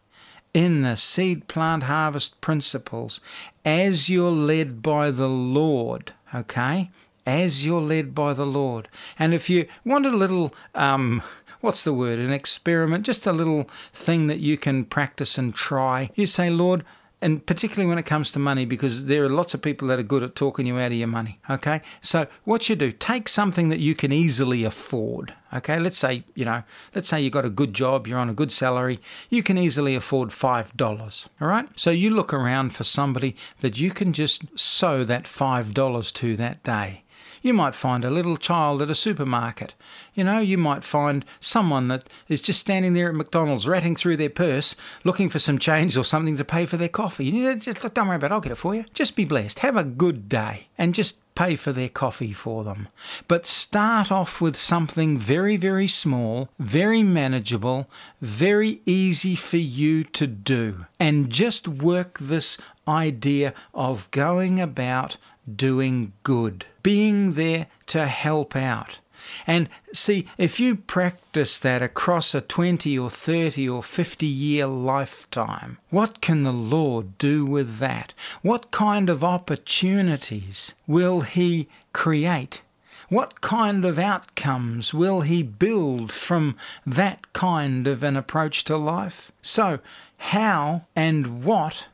in 0.54 0.82
the 0.82 0.96
seed 0.96 1.48
plant 1.48 1.84
harvest 1.84 2.40
principles 2.40 3.20
as 3.64 4.08
you're 4.08 4.30
led 4.30 4.82
by 4.82 5.10
the 5.10 5.28
Lord, 5.28 6.12
okay? 6.34 6.90
As 7.26 7.64
you're 7.64 7.80
led 7.80 8.14
by 8.14 8.32
the 8.32 8.46
Lord. 8.46 8.88
And 9.18 9.32
if 9.34 9.48
you 9.48 9.66
want 9.84 10.06
a 10.06 10.10
little, 10.10 10.54
um, 10.74 11.22
what's 11.60 11.84
the 11.84 11.94
word, 11.94 12.18
an 12.18 12.32
experiment, 12.32 13.06
just 13.06 13.26
a 13.26 13.32
little 13.32 13.68
thing 13.92 14.26
that 14.26 14.40
you 14.40 14.56
can 14.56 14.84
practice 14.84 15.38
and 15.38 15.54
try, 15.54 16.10
you 16.14 16.26
say, 16.26 16.50
Lord, 16.50 16.84
and 17.22 17.46
particularly 17.46 17.88
when 17.88 17.98
it 17.98 18.04
comes 18.04 18.30
to 18.32 18.38
money, 18.38 18.64
because 18.64 19.06
there 19.06 19.24
are 19.24 19.30
lots 19.30 19.54
of 19.54 19.62
people 19.62 19.88
that 19.88 19.98
are 19.98 20.02
good 20.02 20.22
at 20.22 20.34
talking 20.34 20.66
you 20.66 20.78
out 20.78 20.92
of 20.92 20.98
your 20.98 21.08
money. 21.08 21.38
Okay, 21.48 21.80
so 22.00 22.26
what 22.44 22.68
you 22.68 22.76
do, 22.76 22.92
take 22.92 23.28
something 23.28 23.68
that 23.70 23.78
you 23.78 23.94
can 23.94 24.12
easily 24.12 24.64
afford. 24.64 25.34
Okay, 25.54 25.78
let's 25.78 25.98
say 25.98 26.24
you 26.34 26.44
know, 26.44 26.64
let's 26.94 27.08
say 27.08 27.20
you 27.20 27.30
got 27.30 27.44
a 27.44 27.50
good 27.50 27.72
job, 27.72 28.06
you're 28.06 28.18
on 28.18 28.28
a 28.28 28.34
good 28.34 28.52
salary, 28.52 29.00
you 29.30 29.42
can 29.42 29.56
easily 29.56 29.94
afford 29.94 30.32
five 30.32 30.76
dollars. 30.76 31.28
All 31.40 31.48
right, 31.48 31.68
so 31.76 31.90
you 31.90 32.10
look 32.10 32.34
around 32.34 32.74
for 32.74 32.84
somebody 32.84 33.36
that 33.60 33.78
you 33.78 33.90
can 33.92 34.12
just 34.12 34.58
sow 34.58 35.04
that 35.04 35.26
five 35.26 35.72
dollars 35.72 36.10
to 36.12 36.36
that 36.36 36.62
day. 36.62 37.01
You 37.42 37.52
might 37.52 37.74
find 37.74 38.04
a 38.04 38.10
little 38.10 38.36
child 38.36 38.80
at 38.80 38.90
a 38.90 38.94
supermarket. 38.94 39.74
You 40.14 40.24
know, 40.24 40.38
you 40.38 40.56
might 40.56 40.84
find 40.84 41.24
someone 41.40 41.88
that 41.88 42.08
is 42.28 42.40
just 42.40 42.60
standing 42.60 42.94
there 42.94 43.08
at 43.08 43.14
McDonald's 43.14 43.66
ratting 43.68 43.96
through 43.96 44.16
their 44.16 44.30
purse 44.30 44.76
looking 45.04 45.28
for 45.28 45.40
some 45.40 45.58
change 45.58 45.96
or 45.96 46.04
something 46.04 46.36
to 46.36 46.44
pay 46.44 46.66
for 46.66 46.76
their 46.76 46.88
coffee. 46.88 47.26
You 47.26 47.54
just 47.56 47.82
look, 47.82 47.94
don't 47.94 48.06
worry 48.06 48.16
about 48.16 48.30
it, 48.30 48.34
I'll 48.34 48.40
get 48.40 48.52
it 48.52 48.56
for 48.56 48.74
you. 48.74 48.84
Just 48.94 49.16
be 49.16 49.24
blessed. 49.24 49.58
Have 49.58 49.76
a 49.76 49.84
good 49.84 50.28
day 50.28 50.68
and 50.78 50.94
just 50.94 51.18
pay 51.34 51.56
for 51.56 51.72
their 51.72 51.88
coffee 51.88 52.32
for 52.32 52.62
them. 52.62 52.88
But 53.26 53.46
start 53.46 54.12
off 54.12 54.40
with 54.40 54.56
something 54.56 55.16
very, 55.18 55.56
very 55.56 55.88
small, 55.88 56.48
very 56.58 57.02
manageable, 57.02 57.88
very 58.20 58.80
easy 58.86 59.34
for 59.34 59.56
you 59.56 60.04
to 60.04 60.26
do. 60.26 60.86
And 61.00 61.30
just 61.30 61.66
work 61.66 62.18
this 62.18 62.58
idea 62.86 63.54
of 63.74 64.10
going 64.10 64.60
about 64.60 65.16
doing 65.54 66.12
good, 66.22 66.66
being 66.82 67.32
there 67.34 67.66
to 67.86 68.06
help 68.06 68.54
out. 68.56 68.98
And 69.46 69.68
see, 69.92 70.26
if 70.36 70.58
you 70.58 70.74
practice 70.76 71.58
that 71.60 71.82
across 71.82 72.34
a 72.34 72.40
20 72.40 72.98
or 72.98 73.08
30 73.08 73.68
or 73.68 73.82
50 73.82 74.26
year 74.26 74.66
lifetime, 74.66 75.78
what 75.90 76.20
can 76.20 76.42
the 76.42 76.52
Lord 76.52 77.18
do 77.18 77.46
with 77.46 77.78
that? 77.78 78.14
What 78.42 78.70
kind 78.70 79.08
of 79.08 79.22
opportunities 79.22 80.74
will 80.86 81.20
He 81.20 81.68
create? 81.92 82.62
What 83.08 83.40
kind 83.40 83.84
of 83.84 83.98
outcomes 83.98 84.94
will 84.94 85.20
He 85.20 85.42
build 85.42 86.10
from 86.10 86.56
that 86.86 87.32
kind 87.32 87.86
of 87.86 88.02
an 88.02 88.16
approach 88.16 88.64
to 88.64 88.76
life? 88.76 89.30
So, 89.42 89.80
how 90.16 90.86
and 90.96 91.44
what 91.44 91.86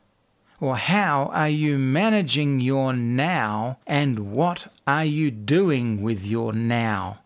or 0.59 0.77
how 0.77 1.29
are 1.33 1.49
you 1.49 1.77
managing 1.77 2.59
your 2.59 2.93
now 2.93 3.77
and 3.87 4.31
what 4.31 4.71
are 4.85 5.05
you 5.05 5.31
doing 5.31 6.01
with 6.01 6.25
your 6.25 6.53
now? 6.53 7.19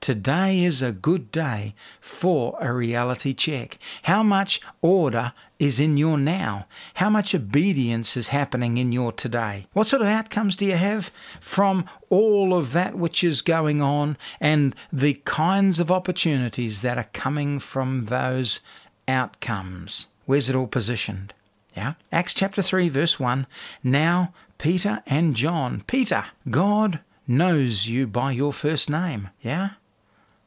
Today 0.00 0.62
is 0.62 0.82
a 0.82 0.92
good 0.92 1.32
day 1.32 1.74
for 1.98 2.58
a 2.60 2.70
reality 2.74 3.32
check. 3.32 3.78
How 4.02 4.22
much 4.22 4.60
order 4.82 5.32
is 5.58 5.80
in 5.80 5.96
your 5.96 6.18
now? 6.18 6.66
How 6.94 7.08
much 7.08 7.34
obedience 7.34 8.14
is 8.14 8.28
happening 8.28 8.76
in 8.76 8.92
your 8.92 9.12
today? 9.12 9.66
What 9.72 9.88
sort 9.88 10.02
of 10.02 10.08
outcomes 10.08 10.56
do 10.56 10.66
you 10.66 10.76
have 10.76 11.10
from 11.40 11.88
all 12.10 12.52
of 12.52 12.72
that 12.72 12.98
which 12.98 13.24
is 13.24 13.40
going 13.40 13.80
on 13.80 14.18
and 14.40 14.76
the 14.92 15.14
kinds 15.24 15.80
of 15.80 15.90
opportunities 15.90 16.82
that 16.82 16.98
are 16.98 17.08
coming 17.14 17.58
from 17.58 18.04
those 18.06 18.60
outcomes? 19.08 20.04
Where's 20.26 20.50
it 20.50 20.56
all 20.56 20.66
positioned? 20.66 21.32
Yeah. 21.76 21.94
Acts 22.12 22.34
chapter 22.34 22.62
3, 22.62 22.88
verse 22.88 23.18
1. 23.18 23.46
Now, 23.82 24.32
Peter 24.58 25.02
and 25.06 25.34
John. 25.34 25.82
Peter, 25.86 26.24
God 26.48 27.00
knows 27.26 27.86
you 27.88 28.06
by 28.06 28.32
your 28.32 28.52
first 28.52 28.88
name. 28.88 29.30
Yeah. 29.40 29.70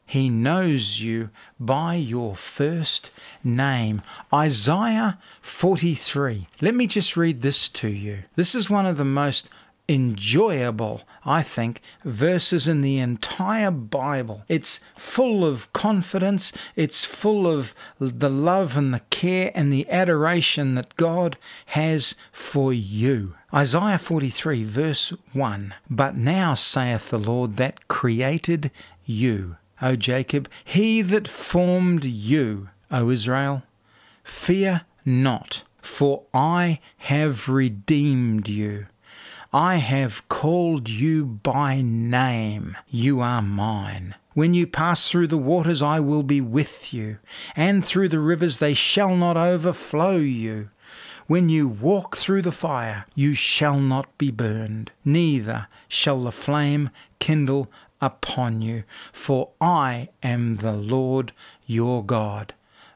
He 0.06 0.30
knows 0.30 1.02
you 1.02 1.32
by 1.60 1.96
your 1.96 2.34
first 2.34 3.12
name. 3.44 4.02
Isaiah 4.34 5.20
43. 5.42 6.48
Let 6.62 6.76
me 6.76 6.88
just 6.88 7.18
read 7.18 7.42
this 7.42 7.68
to 7.70 7.90
you. 7.90 8.20
This 8.38 8.56
is 8.56 8.70
one 8.70 8.86
of 8.86 8.96
the 8.96 9.04
most 9.04 9.50
enjoyable, 9.90 11.04
I 11.26 11.42
think, 11.42 11.82
verses 12.04 12.68
in 12.68 12.82
the 12.82 13.00
entire 13.00 13.72
Bible. 13.72 14.44
It's 14.48 14.80
full 14.98 15.46
of 15.46 15.72
confidence, 15.74 16.52
it's 16.76 17.06
full 17.06 17.48
of 17.48 17.74
the 18.00 18.30
love 18.30 18.76
and 18.76 18.94
the 18.94 19.02
care 19.10 19.52
and 19.56 19.72
the 19.72 19.90
adoration 19.90 20.76
that 20.76 20.96
God 20.96 21.38
has 21.68 22.16
for 22.32 22.74
you. 22.74 23.36
Isaiah 23.54 23.98
43, 23.98 24.64
verse 24.64 25.14
1 25.34 25.74
But 25.90 26.18
now 26.18 26.54
saith 26.54 27.10
the 27.10 27.18
Lord 27.18 27.56
that 27.58 27.88
created 27.88 28.72
you, 29.06 29.56
O 29.82 29.96
Jacob, 29.96 30.50
he 30.66 31.02
that 31.02 31.28
formed 31.28 32.04
you, 32.04 32.70
O 32.92 33.10
Israel, 33.10 33.64
fear 34.24 34.82
not, 35.06 35.64
for 35.82 36.24
I 36.34 36.80
have 36.98 37.48
redeemed 37.48 38.50
you. 38.50 38.88
I 39.60 39.78
have 39.78 40.30
called 40.30 40.88
you 40.88 41.26
by 41.26 41.82
name. 41.82 42.78
You 42.88 43.22
are 43.22 43.42
mine. 43.42 44.14
When 44.36 44.54
you 44.54 44.68
pass 44.68 45.08
through 45.08 45.26
the 45.26 45.38
waters, 45.40 45.82
I 45.82 46.00
will 46.00 46.22
be 46.22 46.40
with 46.40 46.94
you, 46.94 47.18
and 47.56 47.84
through 47.84 48.10
the 48.10 48.20
rivers, 48.20 48.58
they 48.58 48.76
shall 48.76 49.16
not 49.16 49.36
overflow 49.36 50.18
you. 50.18 50.70
When 51.26 51.50
you 51.50 51.68
walk 51.68 52.18
through 52.18 52.44
the 52.44 52.52
fire, 52.52 53.08
you 53.16 53.34
shall 53.34 53.80
not 53.80 54.16
be 54.20 54.30
burned, 54.30 54.92
neither 55.04 55.66
shall 55.88 56.20
the 56.20 56.32
flame 56.32 56.92
kindle 57.18 57.68
upon 58.00 58.62
you. 58.62 58.84
For 59.12 59.50
I 59.60 60.10
am 60.22 60.58
the 60.58 60.74
Lord 60.74 61.34
your 61.66 62.06
God, 62.06 62.54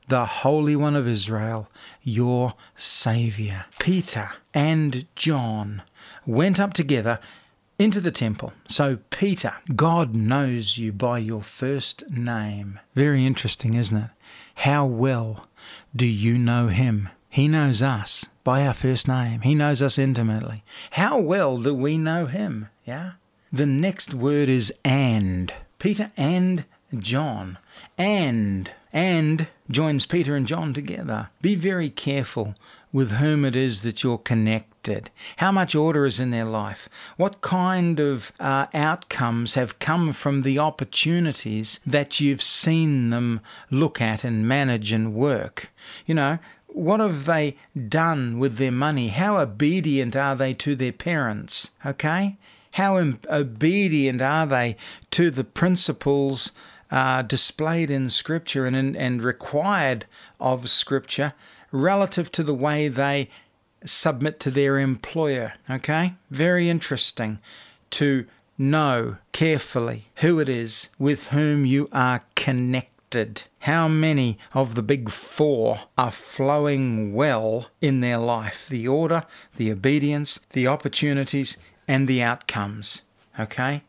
the 0.09 0.27
Holy 0.27 0.75
One 0.75 0.95
of 0.95 1.07
Israel, 1.07 1.69
your 2.03 2.53
Saviour. 2.75 3.65
Peter 3.79 4.33
and 4.53 5.07
John 5.15 5.81
went 6.25 6.59
up 6.59 6.73
together 6.73 7.19
into 7.79 7.99
the 7.99 8.11
temple. 8.11 8.53
So, 8.67 8.99
Peter, 9.09 9.55
God 9.75 10.15
knows 10.15 10.77
you 10.77 10.91
by 10.91 11.17
your 11.17 11.41
first 11.41 12.09
name. 12.09 12.79
Very 12.93 13.25
interesting, 13.25 13.73
isn't 13.73 13.97
it? 13.97 14.09
How 14.55 14.85
well 14.85 15.47
do 15.95 16.05
you 16.05 16.37
know 16.37 16.67
him? 16.67 17.09
He 17.29 17.47
knows 17.47 17.81
us 17.81 18.25
by 18.43 18.67
our 18.67 18.73
first 18.73 19.07
name. 19.07 19.41
He 19.41 19.55
knows 19.55 19.81
us 19.81 19.97
intimately. 19.97 20.63
How 20.91 21.17
well 21.17 21.57
do 21.57 21.73
we 21.73 21.97
know 21.97 22.25
him? 22.25 22.67
Yeah? 22.85 23.13
The 23.51 23.65
next 23.65 24.13
word 24.13 24.49
is 24.49 24.73
and. 24.85 25.53
Peter 25.79 26.11
and 26.17 26.65
John. 26.97 27.57
And. 27.97 28.71
And 28.93 29.47
joins 29.69 30.05
Peter 30.05 30.35
and 30.35 30.45
John 30.45 30.73
together. 30.73 31.29
Be 31.41 31.55
very 31.55 31.89
careful 31.89 32.55
with 32.91 33.11
whom 33.11 33.45
it 33.45 33.55
is 33.55 33.81
that 33.83 34.03
you're 34.03 34.17
connected. 34.17 34.70
How 35.37 35.51
much 35.51 35.75
order 35.75 36.05
is 36.05 36.19
in 36.19 36.31
their 36.31 36.45
life? 36.45 36.89
What 37.17 37.41
kind 37.41 37.99
of 37.99 38.31
uh, 38.39 38.67
outcomes 38.73 39.53
have 39.53 39.79
come 39.79 40.11
from 40.13 40.41
the 40.41 40.59
opportunities 40.59 41.79
that 41.85 42.19
you've 42.19 42.41
seen 42.41 43.09
them 43.09 43.41
look 43.69 44.01
at 44.01 44.23
and 44.23 44.47
manage 44.47 44.91
and 44.91 45.13
work? 45.13 45.71
You 46.05 46.15
know, 46.15 46.39
what 46.67 46.99
have 46.99 47.25
they 47.25 47.57
done 47.87 48.39
with 48.39 48.57
their 48.57 48.71
money? 48.71 49.09
How 49.09 49.37
obedient 49.37 50.15
are 50.15 50.35
they 50.35 50.53
to 50.55 50.75
their 50.75 50.93
parents? 50.93 51.71
Okay? 51.85 52.37
How 52.71 52.97
obedient 52.97 54.21
are 54.21 54.45
they 54.45 54.77
to 55.11 55.29
the 55.29 55.43
principles 55.43 56.53
uh, 56.89 57.21
displayed 57.21 57.91
in 57.91 58.09
Scripture 58.09 58.65
and, 58.65 58.95
and 58.95 59.21
required 59.21 60.05
of 60.39 60.69
Scripture 60.69 61.33
relative 61.71 62.31
to 62.33 62.43
the 62.43 62.53
way 62.53 62.87
they 62.87 63.29
submit 63.85 64.39
to 64.41 64.51
their 64.51 64.77
employer. 64.77 65.53
Okay? 65.69 66.15
Very 66.29 66.69
interesting 66.69 67.39
to 67.91 68.25
know 68.57 69.17
carefully 69.31 70.05
who 70.17 70.39
it 70.39 70.47
is 70.47 70.89
with 70.99 71.27
whom 71.27 71.65
you 71.65 71.89
are 71.91 72.23
connected. 72.35 73.43
How 73.59 73.87
many 73.87 74.37
of 74.53 74.75
the 74.75 74.83
big 74.83 75.09
four 75.09 75.81
are 75.97 76.11
flowing 76.11 77.13
well 77.13 77.67
in 77.81 77.99
their 77.99 78.17
life? 78.17 78.67
The 78.69 78.87
order, 78.87 79.23
the 79.55 79.71
obedience, 79.71 80.39
the 80.51 80.67
opportunities, 80.67 81.57
and 81.87 82.07
the 82.07 82.23
outcomes. 82.23 83.01
Okay? 83.39 83.83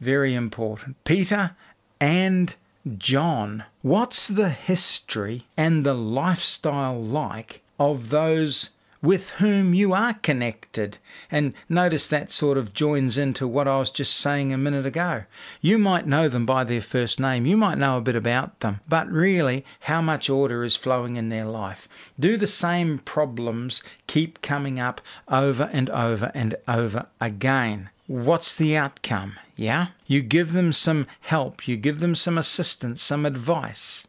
Very 0.00 0.34
important. 0.34 1.02
Peter 1.04 1.56
and 2.00 2.54
John, 2.96 3.64
what's 3.82 4.28
the 4.28 4.50
history 4.50 5.44
and 5.56 5.84
the 5.84 5.94
lifestyle 5.94 7.02
like 7.02 7.62
of 7.78 8.10
those 8.10 8.70
with 9.02 9.30
whom 9.30 9.74
you 9.74 9.92
are 9.92 10.14
connected. 10.14 10.98
And 11.30 11.54
notice 11.68 12.06
that 12.08 12.30
sort 12.30 12.58
of 12.58 12.74
joins 12.74 13.16
into 13.16 13.46
what 13.46 13.68
I 13.68 13.78
was 13.78 13.90
just 13.90 14.16
saying 14.16 14.52
a 14.52 14.58
minute 14.58 14.86
ago. 14.86 15.24
You 15.60 15.78
might 15.78 16.06
know 16.06 16.28
them 16.28 16.46
by 16.46 16.64
their 16.64 16.80
first 16.80 17.20
name, 17.20 17.46
you 17.46 17.56
might 17.56 17.78
know 17.78 17.96
a 17.96 18.02
bit 18.02 18.16
about 18.16 18.60
them, 18.60 18.80
but 18.88 19.10
really, 19.10 19.64
how 19.80 20.00
much 20.00 20.28
order 20.28 20.64
is 20.64 20.76
flowing 20.76 21.16
in 21.16 21.28
their 21.28 21.44
life? 21.44 21.88
Do 22.18 22.36
the 22.36 22.46
same 22.46 22.98
problems 22.98 23.82
keep 24.06 24.42
coming 24.42 24.80
up 24.80 25.00
over 25.28 25.70
and 25.72 25.90
over 25.90 26.30
and 26.34 26.56
over 26.66 27.06
again? 27.20 27.90
what's 28.08 28.54
the 28.54 28.76
outcome? 28.76 29.38
Yeah? 29.54 29.88
You 30.06 30.22
give 30.22 30.52
them 30.52 30.72
some 30.72 31.06
help, 31.20 31.68
you 31.68 31.76
give 31.76 32.00
them 32.00 32.16
some 32.16 32.36
assistance, 32.36 33.00
some 33.00 33.24
advice. 33.24 34.08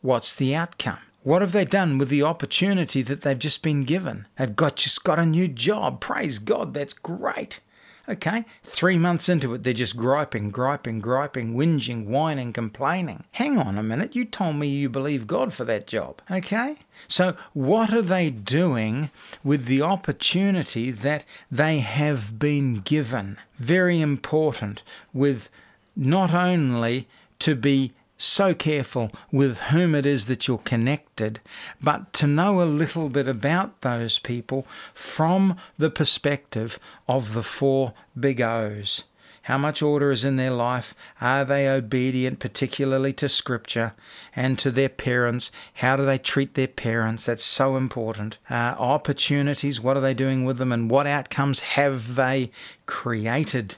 What's 0.00 0.32
the 0.32 0.54
outcome? 0.54 0.98
What 1.24 1.40
have 1.40 1.52
they 1.52 1.64
done 1.64 1.96
with 1.96 2.10
the 2.10 2.22
opportunity 2.22 3.00
that 3.00 3.22
they've 3.22 3.38
just 3.38 3.62
been 3.62 3.84
given? 3.84 4.26
They've 4.36 4.54
got 4.54 4.76
just 4.76 5.04
got 5.04 5.18
a 5.18 5.24
new 5.24 5.48
job. 5.48 5.98
Praise 5.98 6.38
God, 6.38 6.74
that's 6.74 6.92
great. 6.92 7.60
Okay, 8.06 8.44
three 8.62 8.98
months 8.98 9.30
into 9.30 9.54
it, 9.54 9.62
they're 9.62 9.72
just 9.72 9.96
griping, 9.96 10.50
griping, 10.50 11.00
griping, 11.00 11.54
whinging, 11.54 12.04
whining, 12.04 12.52
complaining. 12.52 13.24
Hang 13.32 13.56
on 13.56 13.78
a 13.78 13.82
minute, 13.82 14.14
you 14.14 14.26
told 14.26 14.56
me 14.56 14.66
you 14.66 14.90
believe 14.90 15.26
God 15.26 15.54
for 15.54 15.64
that 15.64 15.86
job. 15.86 16.20
Okay, 16.30 16.76
so 17.08 17.34
what 17.54 17.94
are 17.94 18.02
they 18.02 18.28
doing 18.28 19.08
with 19.42 19.64
the 19.64 19.80
opportunity 19.80 20.90
that 20.90 21.24
they 21.50 21.78
have 21.78 22.38
been 22.38 22.80
given? 22.80 23.38
Very 23.58 24.02
important 24.02 24.82
with 25.14 25.48
not 25.96 26.34
only 26.34 27.08
to 27.38 27.54
be 27.54 27.94
so 28.16 28.54
careful 28.54 29.10
with 29.32 29.58
whom 29.58 29.94
it 29.94 30.06
is 30.06 30.26
that 30.26 30.46
you're 30.46 30.58
connected, 30.58 31.40
but 31.82 32.12
to 32.14 32.26
know 32.26 32.62
a 32.62 32.64
little 32.64 33.08
bit 33.08 33.28
about 33.28 33.80
those 33.80 34.18
people 34.18 34.66
from 34.92 35.56
the 35.78 35.90
perspective 35.90 36.78
of 37.08 37.34
the 37.34 37.42
four 37.42 37.94
big 38.18 38.40
O's. 38.40 39.04
How 39.44 39.58
much 39.58 39.82
order 39.82 40.10
is 40.10 40.24
in 40.24 40.36
their 40.36 40.50
life? 40.50 40.94
Are 41.20 41.44
they 41.44 41.68
obedient, 41.68 42.38
particularly 42.38 43.12
to 43.14 43.28
Scripture 43.28 43.92
and 44.34 44.58
to 44.58 44.70
their 44.70 44.88
parents? 44.88 45.52
How 45.74 45.96
do 45.96 46.06
they 46.06 46.16
treat 46.16 46.54
their 46.54 46.68
parents? 46.68 47.26
That's 47.26 47.44
so 47.44 47.76
important. 47.76 48.38
Uh, 48.48 48.74
opportunities, 48.78 49.82
what 49.82 49.98
are 49.98 50.00
they 50.00 50.14
doing 50.14 50.46
with 50.46 50.56
them? 50.56 50.72
And 50.72 50.90
what 50.90 51.06
outcomes 51.06 51.60
have 51.60 52.14
they 52.14 52.52
created? 52.86 53.76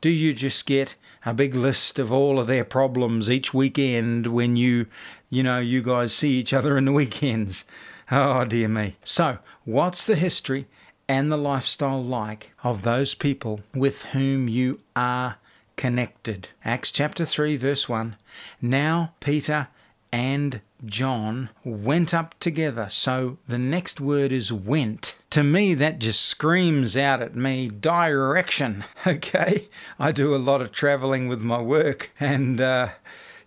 Do 0.00 0.08
you 0.08 0.34
just 0.34 0.66
get 0.66 0.94
a 1.24 1.34
big 1.34 1.54
list 1.54 1.98
of 1.98 2.12
all 2.12 2.38
of 2.40 2.46
their 2.46 2.64
problems 2.64 3.30
each 3.30 3.54
weekend 3.54 4.26
when 4.26 4.56
you, 4.56 4.86
you 5.30 5.42
know, 5.42 5.60
you 5.60 5.82
guys 5.82 6.12
see 6.12 6.32
each 6.32 6.52
other 6.52 6.76
in 6.76 6.84
the 6.84 6.92
weekends. 7.02 7.64
Oh, 8.10 8.44
dear 8.44 8.68
me. 8.68 8.96
So, 9.04 9.38
what's 9.64 10.04
the 10.04 10.16
history 10.16 10.66
and 11.08 11.30
the 11.30 11.36
lifestyle 11.36 12.02
like 12.02 12.52
of 12.62 12.82
those 12.82 13.14
people 13.14 13.60
with 13.74 14.02
whom 14.06 14.48
you 14.48 14.80
are 14.96 15.36
connected? 15.76 16.50
Acts 16.64 16.92
chapter 16.92 17.24
3, 17.24 17.56
verse 17.56 17.88
1. 17.88 18.16
Now, 18.60 19.14
Peter 19.20 19.68
and 20.12 20.60
John 20.84 21.50
went 21.64 22.12
up 22.12 22.38
together. 22.40 22.88
So 22.90 23.38
the 23.46 23.58
next 23.58 24.00
word 24.00 24.32
is 24.32 24.52
went. 24.52 25.16
To 25.30 25.42
me, 25.42 25.74
that 25.74 25.98
just 25.98 26.24
screams 26.24 26.96
out 26.96 27.22
at 27.22 27.36
me 27.36 27.68
direction. 27.68 28.84
Okay, 29.04 29.68
I 29.98 30.12
do 30.12 30.34
a 30.34 30.36
lot 30.36 30.62
of 30.62 30.70
traveling 30.70 31.26
with 31.26 31.40
my 31.40 31.60
work, 31.60 32.10
and 32.20 32.60
uh, 32.60 32.90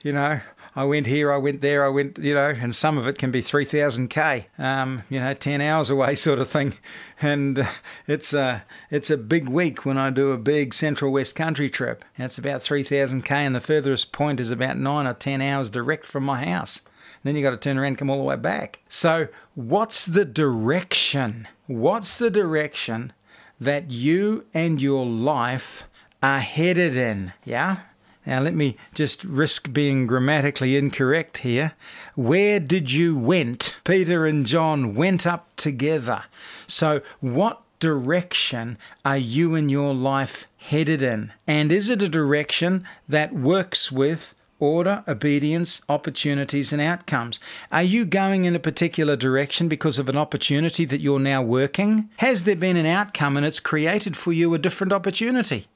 you 0.02 0.12
know, 0.12 0.42
I 0.76 0.84
went 0.84 1.08
here, 1.08 1.32
I 1.32 1.38
went 1.38 1.62
there, 1.62 1.86
I 1.86 1.88
went, 1.88 2.18
you 2.18 2.34
know, 2.34 2.50
and 2.50 2.76
some 2.76 2.98
of 2.98 3.08
it 3.08 3.18
can 3.18 3.32
be 3.32 3.42
3,000k, 3.42 4.46
um, 4.60 5.04
you 5.10 5.22
know, 5.22 5.34
10 5.34 5.62
hours 5.62 5.90
away 5.90 6.16
sort 6.16 6.40
of 6.40 6.50
thing. 6.50 6.74
And 7.22 7.60
uh, 7.60 7.66
it's, 8.08 8.34
a, 8.34 8.66
it's 8.92 9.10
a 9.10 9.16
big 9.16 9.48
week 9.48 9.86
when 9.86 9.98
I 9.98 10.10
do 10.10 10.32
a 10.32 10.38
big 10.38 10.74
Central 10.74 11.14
West 11.14 11.34
Country 11.34 11.70
trip. 11.70 12.04
And 12.18 12.26
it's 12.26 12.38
about 12.38 12.60
3,000k, 12.60 13.32
and 13.32 13.56
the 13.56 13.62
furthest 13.62 14.12
point 14.12 14.42
is 14.42 14.52
about 14.52 14.78
9 14.78 15.08
or 15.08 15.14
10 15.14 15.42
hours 15.42 15.70
direct 15.70 16.06
from 16.06 16.26
my 16.26 16.46
house. 16.46 16.82
Then 17.26 17.36
you 17.36 17.42
got 17.42 17.50
to 17.50 17.58
turn 17.58 17.80
around 17.80 17.88
and 17.88 17.98
come 17.98 18.12
all 18.12 18.20
the 18.20 18.24
way 18.24 18.36
back. 18.36 18.82
So, 18.88 19.30
what's 19.56 20.06
the 20.06 20.26
direction? 20.26 21.48
What's 21.66 22.18
the 22.18 22.30
direction 22.30 23.14
that 23.60 23.90
you 23.90 24.46
and 24.54 24.80
your 24.80 25.08
life 25.08 25.86
are 26.22 26.38
headed 26.38 26.96
in? 26.96 27.34
Yeah? 27.44 27.78
Now, 28.28 28.42
let 28.42 28.54
me 28.54 28.78
just 28.94 29.24
risk 29.24 29.74
being 29.74 30.06
grammatically 30.06 30.78
incorrect 30.78 31.40
here. 31.40 31.74
Where 32.14 32.60
did 32.60 32.92
you 32.92 33.18
went? 33.18 33.76
Peter 33.84 34.28
and 34.28 34.46
John 34.46 34.94
went 34.94 35.26
up 35.26 35.48
together. 35.56 36.26
So, 36.68 37.02
what 37.22 37.64
direction 37.80 38.78
are 39.04 39.18
you 39.18 39.56
and 39.56 39.72
your 39.72 39.96
life 39.96 40.46
headed 40.58 41.02
in? 41.02 41.34
And 41.48 41.72
is 41.72 41.90
it 41.90 42.04
a 42.04 42.08
direction 42.08 42.86
that 43.10 43.34
works 43.34 43.92
with 43.92 44.35
order, 44.60 45.04
obedience, 45.08 45.82
opportunities, 45.90 46.72
and 46.72 46.82
outcomes. 46.82 47.40
Are 47.72 47.84
you 47.84 48.06
going 48.06 48.46
in 48.46 48.56
a 48.56 48.60
particular 48.60 49.16
direction 49.16 49.68
because 49.68 50.00
of 50.00 50.10
an 50.10 50.18
opportunity 50.18 50.86
that 50.86 51.02
you're 51.02 51.20
now 51.20 51.42
working? 51.42 52.10
Has 52.18 52.44
there 52.44 52.56
been 52.56 52.78
an 52.78 52.86
outcome 52.86 53.38
and 53.38 53.46
it's 53.46 53.60
created 53.60 54.16
for 54.16 54.32
you 54.32 54.54
a 54.54 54.60
different 54.60 54.94
opportunity? 54.94 55.68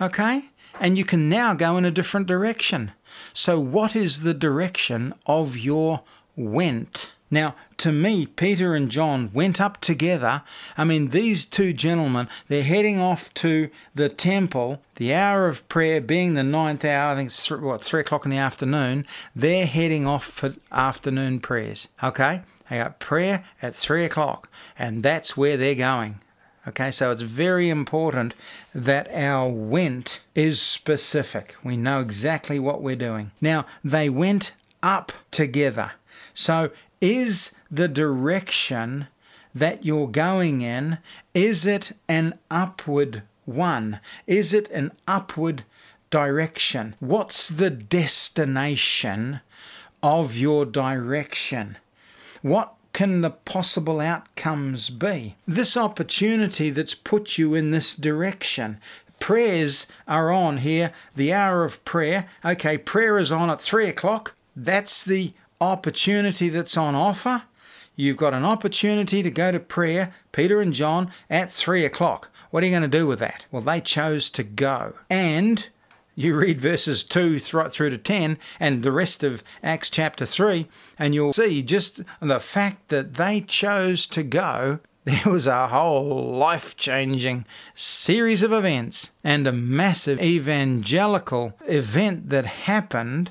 Okay? 0.00 0.50
And 0.78 0.98
you 0.98 1.04
can 1.04 1.28
now 1.28 1.54
go 1.54 1.76
in 1.76 1.84
a 1.84 1.90
different 1.90 2.26
direction. 2.26 2.92
So, 3.32 3.58
what 3.58 3.96
is 3.96 4.20
the 4.20 4.34
direction 4.34 5.14
of 5.26 5.56
your 5.56 6.02
went? 6.36 7.12
Now, 7.30 7.56
to 7.78 7.90
me, 7.90 8.26
Peter 8.26 8.74
and 8.74 8.90
John 8.90 9.30
went 9.32 9.60
up 9.60 9.80
together. 9.80 10.42
I 10.76 10.84
mean, 10.84 11.08
these 11.08 11.44
two 11.44 11.72
gentlemen, 11.72 12.28
they're 12.48 12.62
heading 12.62 13.00
off 13.00 13.34
to 13.34 13.70
the 13.94 14.08
temple, 14.08 14.80
the 14.94 15.12
hour 15.12 15.48
of 15.48 15.68
prayer 15.68 16.00
being 16.00 16.34
the 16.34 16.44
ninth 16.44 16.84
hour, 16.84 17.12
I 17.12 17.16
think 17.16 17.28
it's 17.28 17.50
what, 17.50 17.82
three 17.82 18.00
o'clock 18.00 18.24
in 18.24 18.30
the 18.30 18.36
afternoon. 18.36 19.06
They're 19.34 19.66
heading 19.66 20.06
off 20.06 20.24
for 20.24 20.54
afternoon 20.70 21.40
prayers. 21.40 21.88
Okay? 22.02 22.42
They 22.70 22.78
got 22.78 22.98
prayer 22.98 23.44
at 23.60 23.74
three 23.74 24.04
o'clock, 24.04 24.48
and 24.78 25.02
that's 25.02 25.36
where 25.36 25.56
they're 25.56 25.74
going. 25.74 26.20
Okay, 26.68 26.90
so 26.90 27.12
it's 27.12 27.22
very 27.22 27.68
important 27.68 28.34
that 28.74 29.08
our 29.14 29.48
went 29.48 30.20
is 30.34 30.60
specific. 30.60 31.54
We 31.62 31.76
know 31.76 32.00
exactly 32.00 32.58
what 32.58 32.82
we're 32.82 32.96
doing. 32.96 33.30
Now, 33.40 33.66
they 33.84 34.08
went 34.08 34.52
up 34.82 35.12
together. 35.30 35.92
So 36.34 36.70
is 37.00 37.52
the 37.70 37.88
direction 37.88 39.08
that 39.54 39.84
you're 39.84 40.08
going 40.08 40.60
in, 40.60 40.98
is 41.34 41.66
it 41.66 41.92
an 42.08 42.38
upward 42.50 43.22
one? 43.44 44.00
Is 44.26 44.52
it 44.52 44.70
an 44.70 44.92
upward 45.08 45.64
direction? 46.10 46.94
What's 47.00 47.48
the 47.48 47.70
destination 47.70 49.40
of 50.02 50.36
your 50.36 50.66
direction? 50.66 51.78
What 52.42 52.74
can 52.92 53.20
the 53.20 53.30
possible 53.30 54.00
outcomes 54.00 54.90
be? 54.90 55.36
This 55.46 55.76
opportunity 55.76 56.70
that's 56.70 56.94
put 56.94 57.38
you 57.38 57.54
in 57.54 57.70
this 57.70 57.94
direction. 57.94 58.78
Prayers 59.18 59.86
are 60.06 60.30
on 60.30 60.58
here, 60.58 60.92
the 61.14 61.32
hour 61.32 61.64
of 61.64 61.82
prayer. 61.84 62.28
Okay, 62.44 62.76
prayer 62.76 63.18
is 63.18 63.32
on 63.32 63.50
at 63.50 63.60
three 63.60 63.88
o'clock. 63.88 64.34
That's 64.54 65.02
the 65.02 65.32
opportunity 65.60 66.48
that's 66.48 66.76
on 66.76 66.94
offer. 66.94 67.44
You've 67.94 68.16
got 68.18 68.34
an 68.34 68.44
opportunity 68.44 69.22
to 69.22 69.30
go 69.30 69.50
to 69.50 69.58
prayer, 69.58 70.14
Peter 70.32 70.60
and 70.60 70.72
John, 70.72 71.10
at 71.30 71.50
three 71.50 71.84
o'clock. 71.84 72.30
What 72.50 72.62
are 72.62 72.66
you 72.66 72.72
going 72.72 72.82
to 72.82 72.98
do 72.98 73.06
with 73.06 73.18
that? 73.20 73.44
Well, 73.50 73.62
they 73.62 73.80
chose 73.80 74.30
to 74.30 74.44
go. 74.44 74.94
And 75.08 75.66
you 76.14 76.34
read 76.34 76.60
verses 76.60 77.04
2 77.04 77.40
right 77.52 77.70
through 77.70 77.90
to 77.90 77.98
10 77.98 78.38
and 78.58 78.82
the 78.82 78.90
rest 78.90 79.22
of 79.22 79.44
Acts 79.62 79.90
chapter 79.90 80.24
3, 80.24 80.66
and 80.98 81.14
you'll 81.14 81.34
see 81.34 81.62
just 81.62 82.00
the 82.20 82.40
fact 82.40 82.88
that 82.88 83.14
they 83.14 83.42
chose 83.42 84.06
to 84.08 84.22
go. 84.22 84.80
There 85.06 85.32
was 85.32 85.46
a 85.46 85.68
whole 85.68 86.32
life 86.32 86.76
changing 86.76 87.44
series 87.76 88.42
of 88.42 88.52
events 88.52 89.12
and 89.22 89.46
a 89.46 89.52
massive 89.52 90.20
evangelical 90.20 91.56
event 91.68 92.30
that 92.30 92.44
happened 92.44 93.30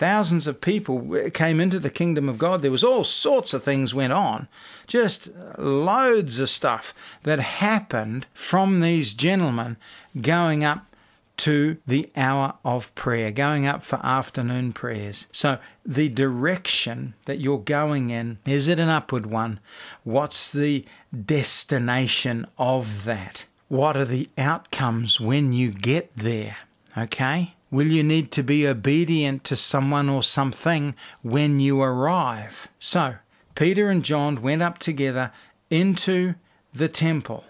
thousands 0.00 0.46
of 0.46 0.62
people 0.62 1.30
came 1.34 1.60
into 1.60 1.78
the 1.78 1.90
kingdom 1.90 2.26
of 2.26 2.38
God. 2.38 2.62
There 2.62 2.70
was 2.70 2.82
all 2.82 3.04
sorts 3.04 3.52
of 3.52 3.62
things 3.62 3.94
went 3.94 4.14
on, 4.14 4.48
just 4.86 5.28
loads 5.58 6.38
of 6.38 6.48
stuff 6.48 6.94
that 7.24 7.38
happened 7.38 8.26
from 8.32 8.80
these 8.80 9.12
gentlemen 9.12 9.76
going 10.18 10.64
up 10.64 10.86
to 11.36 11.76
the 11.86 12.10
hour 12.16 12.54
of 12.64 12.94
prayer, 12.94 13.30
going 13.30 13.66
up 13.66 13.82
for 13.82 14.00
afternoon 14.02 14.72
prayers. 14.72 15.26
So, 15.32 15.58
the 15.84 16.08
direction 16.08 17.12
that 17.26 17.38
you're 17.38 17.58
going 17.58 18.08
in, 18.08 18.38
is 18.46 18.68
it 18.68 18.78
an 18.78 18.88
upward 18.88 19.26
one? 19.26 19.60
What's 20.02 20.50
the 20.50 20.86
destination 21.26 22.46
of 22.56 23.04
that? 23.04 23.44
What 23.68 23.98
are 23.98 24.06
the 24.06 24.30
outcomes 24.38 25.20
when 25.20 25.52
you 25.52 25.70
get 25.72 26.10
there? 26.16 26.56
Okay? 26.96 27.54
Will 27.70 27.86
you 27.86 28.02
need 28.02 28.32
to 28.32 28.42
be 28.42 28.66
obedient 28.66 29.44
to 29.44 29.56
someone 29.56 30.08
or 30.08 30.22
something 30.22 30.94
when 31.22 31.60
you 31.60 31.80
arrive? 31.80 32.68
So, 32.78 33.16
Peter 33.54 33.90
and 33.90 34.04
John 34.04 34.42
went 34.42 34.62
up 34.62 34.78
together 34.78 35.32
into 35.70 36.34
the 36.72 36.88
temple. 36.88 37.44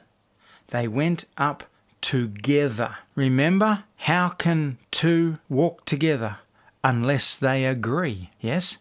They 0.68 0.86
went 0.86 1.24
up 1.38 1.64
together. 2.00 2.96
Remember, 3.14 3.84
how 3.96 4.30
can 4.30 4.78
two 4.90 5.38
walk 5.48 5.84
together 5.84 6.38
unless 6.84 7.34
they 7.36 7.64
agree? 7.64 8.30
Yes? 8.40 8.78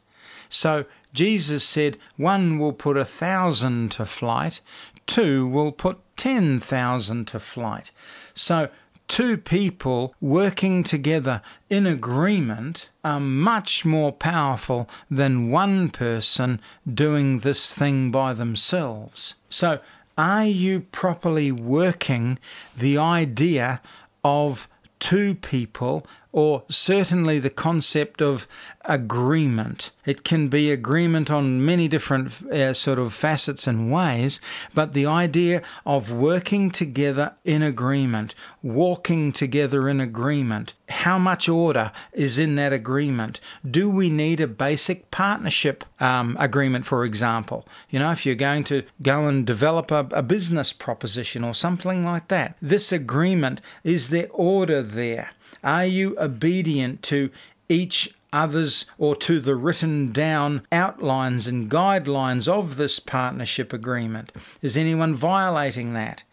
So, 0.49 0.85
Jesus 1.13 1.63
said, 1.63 1.97
One 2.17 2.59
will 2.59 2.73
put 2.73 2.97
a 2.97 3.05
thousand 3.05 3.91
to 3.93 4.05
flight, 4.05 4.61
two 5.05 5.47
will 5.47 5.71
put 5.71 5.99
ten 6.17 6.59
thousand 6.59 7.27
to 7.29 7.39
flight. 7.39 7.91
So, 8.33 8.69
two 9.09 9.35
people 9.35 10.13
working 10.21 10.83
together 10.83 11.41
in 11.69 11.85
agreement 11.85 12.89
are 13.03 13.19
much 13.19 13.83
more 13.83 14.13
powerful 14.13 14.87
than 15.11 15.49
one 15.49 15.89
person 15.89 16.61
doing 16.91 17.39
this 17.39 17.73
thing 17.73 18.11
by 18.11 18.33
themselves. 18.33 19.35
So, 19.49 19.79
are 20.17 20.45
you 20.45 20.81
properly 20.81 21.51
working 21.51 22.39
the 22.77 22.97
idea 22.97 23.81
of 24.23 24.69
two 24.99 25.35
people 25.35 26.05
or 26.31 26.63
certainly 26.69 27.39
the 27.39 27.49
concept 27.49 28.21
of 28.21 28.47
agreement. 28.85 29.91
It 30.05 30.23
can 30.23 30.47
be 30.47 30.71
agreement 30.71 31.29
on 31.29 31.63
many 31.63 31.87
different 31.87 32.41
uh, 32.47 32.73
sort 32.73 32.97
of 32.97 33.13
facets 33.13 33.67
and 33.67 33.91
ways, 33.91 34.39
but 34.73 34.93
the 34.93 35.05
idea 35.05 35.61
of 35.85 36.11
working 36.11 36.71
together 36.71 37.35
in 37.43 37.61
agreement, 37.61 38.35
walking 38.63 39.31
together 39.31 39.89
in 39.89 39.99
agreement, 39.99 40.73
how 40.89 41.19
much 41.19 41.47
order 41.47 41.91
is 42.13 42.39
in 42.39 42.55
that 42.55 42.73
agreement? 42.73 43.39
Do 43.69 43.89
we 43.89 44.09
need 44.09 44.39
a 44.39 44.47
basic 44.47 45.11
partnership 45.11 45.83
um, 45.99 46.35
agreement, 46.39 46.85
for 46.85 47.05
example? 47.05 47.67
You 47.89 47.99
know, 47.99 48.11
if 48.11 48.25
you're 48.25 48.35
going 48.35 48.63
to 48.65 48.83
go 49.01 49.27
and 49.27 49.45
develop 49.45 49.91
a, 49.91 50.07
a 50.11 50.23
business 50.23 50.73
proposition 50.73 51.43
or 51.43 51.53
something 51.53 52.03
like 52.03 52.27
that, 52.29 52.55
this 52.61 52.91
agreement 52.91 53.61
is 53.83 54.09
there 54.09 54.29
order 54.31 54.81
there? 54.81 55.31
Are 55.63 55.85
you 55.85 56.15
obedient 56.19 57.01
to 57.03 57.29
each 57.67 58.13
other's 58.31 58.85
or 58.97 59.15
to 59.15 59.39
the 59.39 59.55
written 59.55 60.11
down 60.11 60.61
outlines 60.71 61.47
and 61.47 61.69
guidelines 61.69 62.47
of 62.47 62.75
this 62.77 62.99
partnership 62.99 63.73
agreement? 63.73 64.31
Is 64.61 64.77
anyone 64.77 65.15
violating 65.15 65.93
that? 65.93 66.23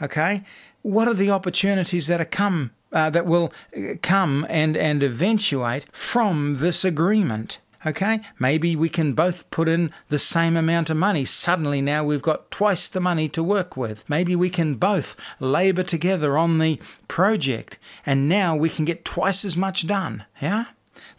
Okay? 0.00 0.44
What 0.82 1.08
are 1.08 1.14
the 1.14 1.30
opportunities 1.30 2.06
that 2.06 2.20
are 2.20 2.26
come 2.26 2.72
uh, 2.92 3.10
that 3.10 3.26
will 3.26 3.52
uh, 3.76 3.94
come 4.02 4.46
and 4.48 4.76
and 4.76 5.02
eventuate 5.02 5.86
from 5.92 6.58
this 6.58 6.84
agreement? 6.84 7.58
Okay, 7.86 8.20
maybe 8.40 8.74
we 8.74 8.88
can 8.88 9.12
both 9.12 9.48
put 9.52 9.68
in 9.68 9.92
the 10.08 10.18
same 10.18 10.56
amount 10.56 10.90
of 10.90 10.96
money. 10.96 11.24
Suddenly, 11.24 11.80
now 11.80 12.02
we've 12.02 12.20
got 12.20 12.50
twice 12.50 12.88
the 12.88 13.00
money 13.00 13.28
to 13.28 13.44
work 13.44 13.76
with. 13.76 14.02
Maybe 14.10 14.34
we 14.34 14.50
can 14.50 14.74
both 14.74 15.14
labour 15.38 15.84
together 15.84 16.36
on 16.36 16.58
the 16.58 16.80
project, 17.06 17.78
and 18.04 18.28
now 18.28 18.56
we 18.56 18.70
can 18.70 18.84
get 18.86 19.04
twice 19.04 19.44
as 19.44 19.56
much 19.56 19.86
done. 19.86 20.24
Yeah? 20.42 20.64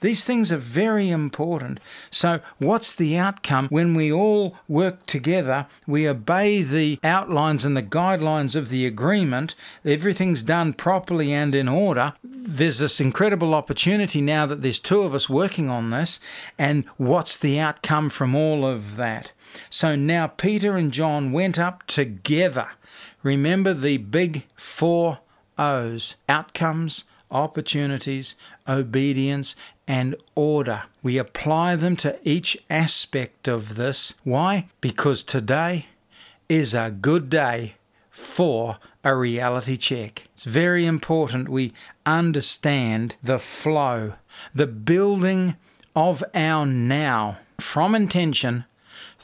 These 0.01 0.23
things 0.23 0.51
are 0.51 0.57
very 0.57 1.09
important. 1.09 1.79
So, 2.11 2.39
what's 2.59 2.93
the 2.93 3.17
outcome 3.17 3.67
when 3.69 3.95
we 3.95 4.11
all 4.11 4.55
work 4.67 5.05
together? 5.05 5.67
We 5.85 6.07
obey 6.07 6.61
the 6.61 6.99
outlines 7.03 7.65
and 7.65 7.75
the 7.75 7.83
guidelines 7.83 8.55
of 8.55 8.69
the 8.69 8.85
agreement. 8.85 9.55
Everything's 9.83 10.43
done 10.43 10.73
properly 10.73 11.33
and 11.33 11.55
in 11.55 11.67
order. 11.67 12.13
There's 12.23 12.79
this 12.79 12.99
incredible 12.99 13.53
opportunity 13.53 14.21
now 14.21 14.45
that 14.45 14.61
there's 14.61 14.79
two 14.79 15.01
of 15.01 15.15
us 15.15 15.29
working 15.29 15.69
on 15.69 15.89
this. 15.89 16.19
And 16.57 16.85
what's 16.97 17.35
the 17.35 17.59
outcome 17.59 18.09
from 18.09 18.35
all 18.35 18.65
of 18.65 18.95
that? 18.97 19.31
So 19.69 19.95
now 19.95 20.27
Peter 20.27 20.75
and 20.75 20.91
John 20.91 21.31
went 21.31 21.57
up 21.57 21.85
together. 21.87 22.69
Remember 23.23 23.73
the 23.73 23.97
big 23.97 24.45
four 24.55 25.19
O's 25.57 26.15
outcomes, 26.29 27.03
opportunities, 27.31 28.35
obedience, 28.67 29.55
and 29.87 30.15
order. 30.35 30.83
We 31.01 31.17
apply 31.17 31.75
them 31.75 31.95
to 31.97 32.19
each 32.23 32.57
aspect 32.69 33.47
of 33.47 33.75
this. 33.75 34.15
Why? 34.23 34.67
Because 34.81 35.23
today 35.23 35.87
is 36.49 36.73
a 36.73 36.91
good 36.91 37.29
day 37.29 37.75
for 38.11 38.77
a 39.03 39.15
reality 39.15 39.77
check. 39.77 40.27
It's 40.33 40.43
very 40.43 40.85
important 40.85 41.49
we 41.49 41.73
understand 42.05 43.15
the 43.23 43.39
flow, 43.39 44.13
the 44.53 44.67
building 44.67 45.55
of 45.95 46.23
our 46.33 46.65
now 46.65 47.37
from 47.59 47.95
intention 47.95 48.65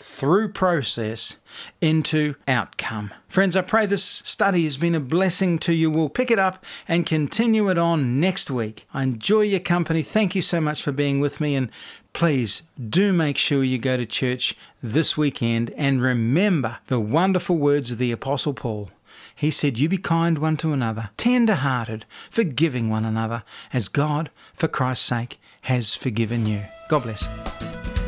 through 0.03 0.49
process 0.49 1.37
into 1.79 2.35
outcome. 2.45 3.13
Friends, 3.29 3.55
I 3.55 3.61
pray 3.61 3.85
this 3.85 4.03
study 4.03 4.65
has 4.65 4.75
been 4.75 4.95
a 4.95 4.99
blessing 4.99 5.57
to 5.59 5.73
you. 5.73 5.89
We'll 5.89 6.09
pick 6.09 6.29
it 6.29 6.37
up 6.37 6.63
and 6.89 7.05
continue 7.05 7.69
it 7.69 7.77
on 7.77 8.19
next 8.19 8.51
week. 8.51 8.85
I 8.93 9.03
enjoy 9.03 9.41
your 9.41 9.61
company. 9.61 10.03
Thank 10.03 10.35
you 10.35 10.41
so 10.41 10.59
much 10.59 10.83
for 10.83 10.91
being 10.91 11.21
with 11.21 11.39
me. 11.39 11.55
And 11.55 11.71
please 12.11 12.63
do 12.77 13.13
make 13.13 13.37
sure 13.37 13.63
you 13.63 13.77
go 13.77 13.95
to 13.95 14.05
church 14.05 14.55
this 14.81 15.15
weekend 15.15 15.71
and 15.77 16.01
remember 16.01 16.79
the 16.87 16.99
wonderful 16.99 17.57
words 17.57 17.91
of 17.91 17.97
the 17.97 18.11
Apostle 18.11 18.53
Paul. 18.53 18.91
He 19.33 19.51
said, 19.51 19.79
You 19.79 19.87
be 19.87 19.97
kind 19.97 20.37
one 20.37 20.57
to 20.57 20.73
another, 20.73 21.11
tender 21.15 21.55
hearted, 21.55 22.05
forgiving 22.29 22.89
one 22.89 23.05
another, 23.05 23.43
as 23.71 23.87
God, 23.87 24.31
for 24.53 24.67
Christ's 24.67 25.05
sake, 25.05 25.39
has 25.61 25.95
forgiven 25.95 26.45
you. 26.45 26.63
God 26.89 27.03
bless. 27.03 28.02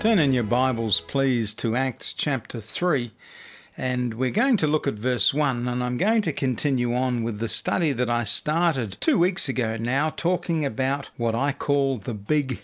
Turn 0.00 0.18
in 0.18 0.32
your 0.32 0.44
Bibles, 0.44 1.02
please, 1.02 1.52
to 1.56 1.76
Acts 1.76 2.14
chapter 2.14 2.58
3, 2.58 3.12
and 3.76 4.14
we're 4.14 4.30
going 4.30 4.56
to 4.56 4.66
look 4.66 4.86
at 4.86 4.94
verse 4.94 5.34
1. 5.34 5.68
And 5.68 5.84
I'm 5.84 5.98
going 5.98 6.22
to 6.22 6.32
continue 6.32 6.94
on 6.94 7.22
with 7.22 7.38
the 7.38 7.48
study 7.48 7.92
that 7.92 8.08
I 8.08 8.24
started 8.24 8.96
two 8.98 9.18
weeks 9.18 9.50
ago 9.50 9.76
now, 9.76 10.08
talking 10.08 10.64
about 10.64 11.10
what 11.18 11.34
I 11.34 11.52
call 11.52 11.98
the 11.98 12.14
big 12.14 12.62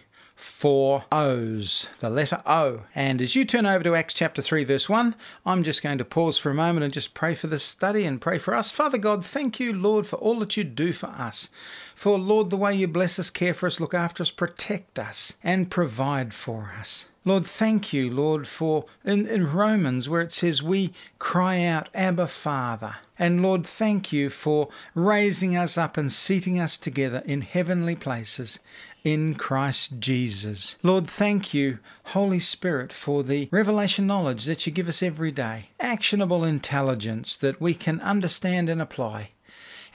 four 0.49 1.05
O's, 1.13 1.89
the 2.01 2.11
letter 2.11 2.43
O. 2.45 2.81
And 2.95 3.21
as 3.21 3.37
you 3.37 3.45
turn 3.45 3.67
over 3.67 3.85
to 3.85 3.95
Acts 3.95 4.15
chapter 4.15 4.43
3, 4.43 4.65
verse 4.65 4.89
1, 4.89 5.15
I'm 5.47 5.63
just 5.63 5.83
going 5.83 5.99
to 5.99 6.05
pause 6.05 6.39
for 6.39 6.51
a 6.51 6.55
moment 6.55 6.83
and 6.83 6.93
just 6.93 7.15
pray 7.15 7.35
for 7.35 7.47
this 7.47 7.63
study 7.63 8.05
and 8.05 8.21
pray 8.21 8.39
for 8.39 8.55
us. 8.55 8.71
Father 8.71 8.99
God, 8.99 9.25
thank 9.25 9.61
you, 9.61 9.73
Lord, 9.73 10.07
for 10.07 10.17
all 10.17 10.39
that 10.41 10.57
you 10.57 10.65
do 10.65 10.93
for 10.93 11.07
us. 11.07 11.51
For, 11.95 12.19
Lord, 12.19 12.51
the 12.51 12.57
way 12.57 12.75
you 12.75 12.89
bless 12.89 13.19
us, 13.19 13.31
care 13.31 13.55
for 13.55 13.67
us, 13.67 13.79
look 13.79 13.95
after 13.95 14.23
us, 14.23 14.31
protect 14.31 14.99
us, 14.99 15.35
and 15.45 15.71
provide 15.71 16.35
for 16.35 16.73
us. 16.79 17.05
Lord, 17.25 17.47
thank 17.47 17.93
you, 17.93 18.11
Lord, 18.11 18.49
for 18.49 18.87
in, 19.05 19.27
in 19.27 19.53
Romans 19.53 20.09
where 20.09 20.23
it 20.23 20.33
says 20.33 20.63
we 20.63 20.93
cry 21.19 21.63
out, 21.63 21.89
Abba, 21.95 22.27
Father. 22.27 22.97
And 23.19 23.43
Lord, 23.43 23.67
thank 23.67 24.13
you 24.13 24.31
for 24.31 24.69
raising 24.95 25.57
us 25.57 25.77
up 25.77 25.97
and 25.97 26.13
seating 26.13 26.61
us 26.61 26.77
together 26.77 27.23
in 27.25 27.41
heavenly 27.41 27.97
places 27.97 28.61
in 29.05 29.35
Christ 29.35 29.99
Jesus. 29.99 30.77
Lord, 30.83 31.07
thank 31.07 31.55
you, 31.55 31.79
Holy 32.05 32.41
Spirit, 32.41 32.93
for 32.93 33.23
the 33.23 33.49
revelation 33.51 34.07
knowledge 34.07 34.45
that 34.45 34.67
you 34.67 34.73
give 34.73 34.89
us 34.89 35.03
every 35.03 35.31
day, 35.31 35.71
actionable 35.81 36.45
intelligence 36.45 37.37
that 37.37 37.61
we 37.61 37.75
can 37.75 38.01
understand 38.01 38.69
and 38.69 38.83
apply. 38.83 39.31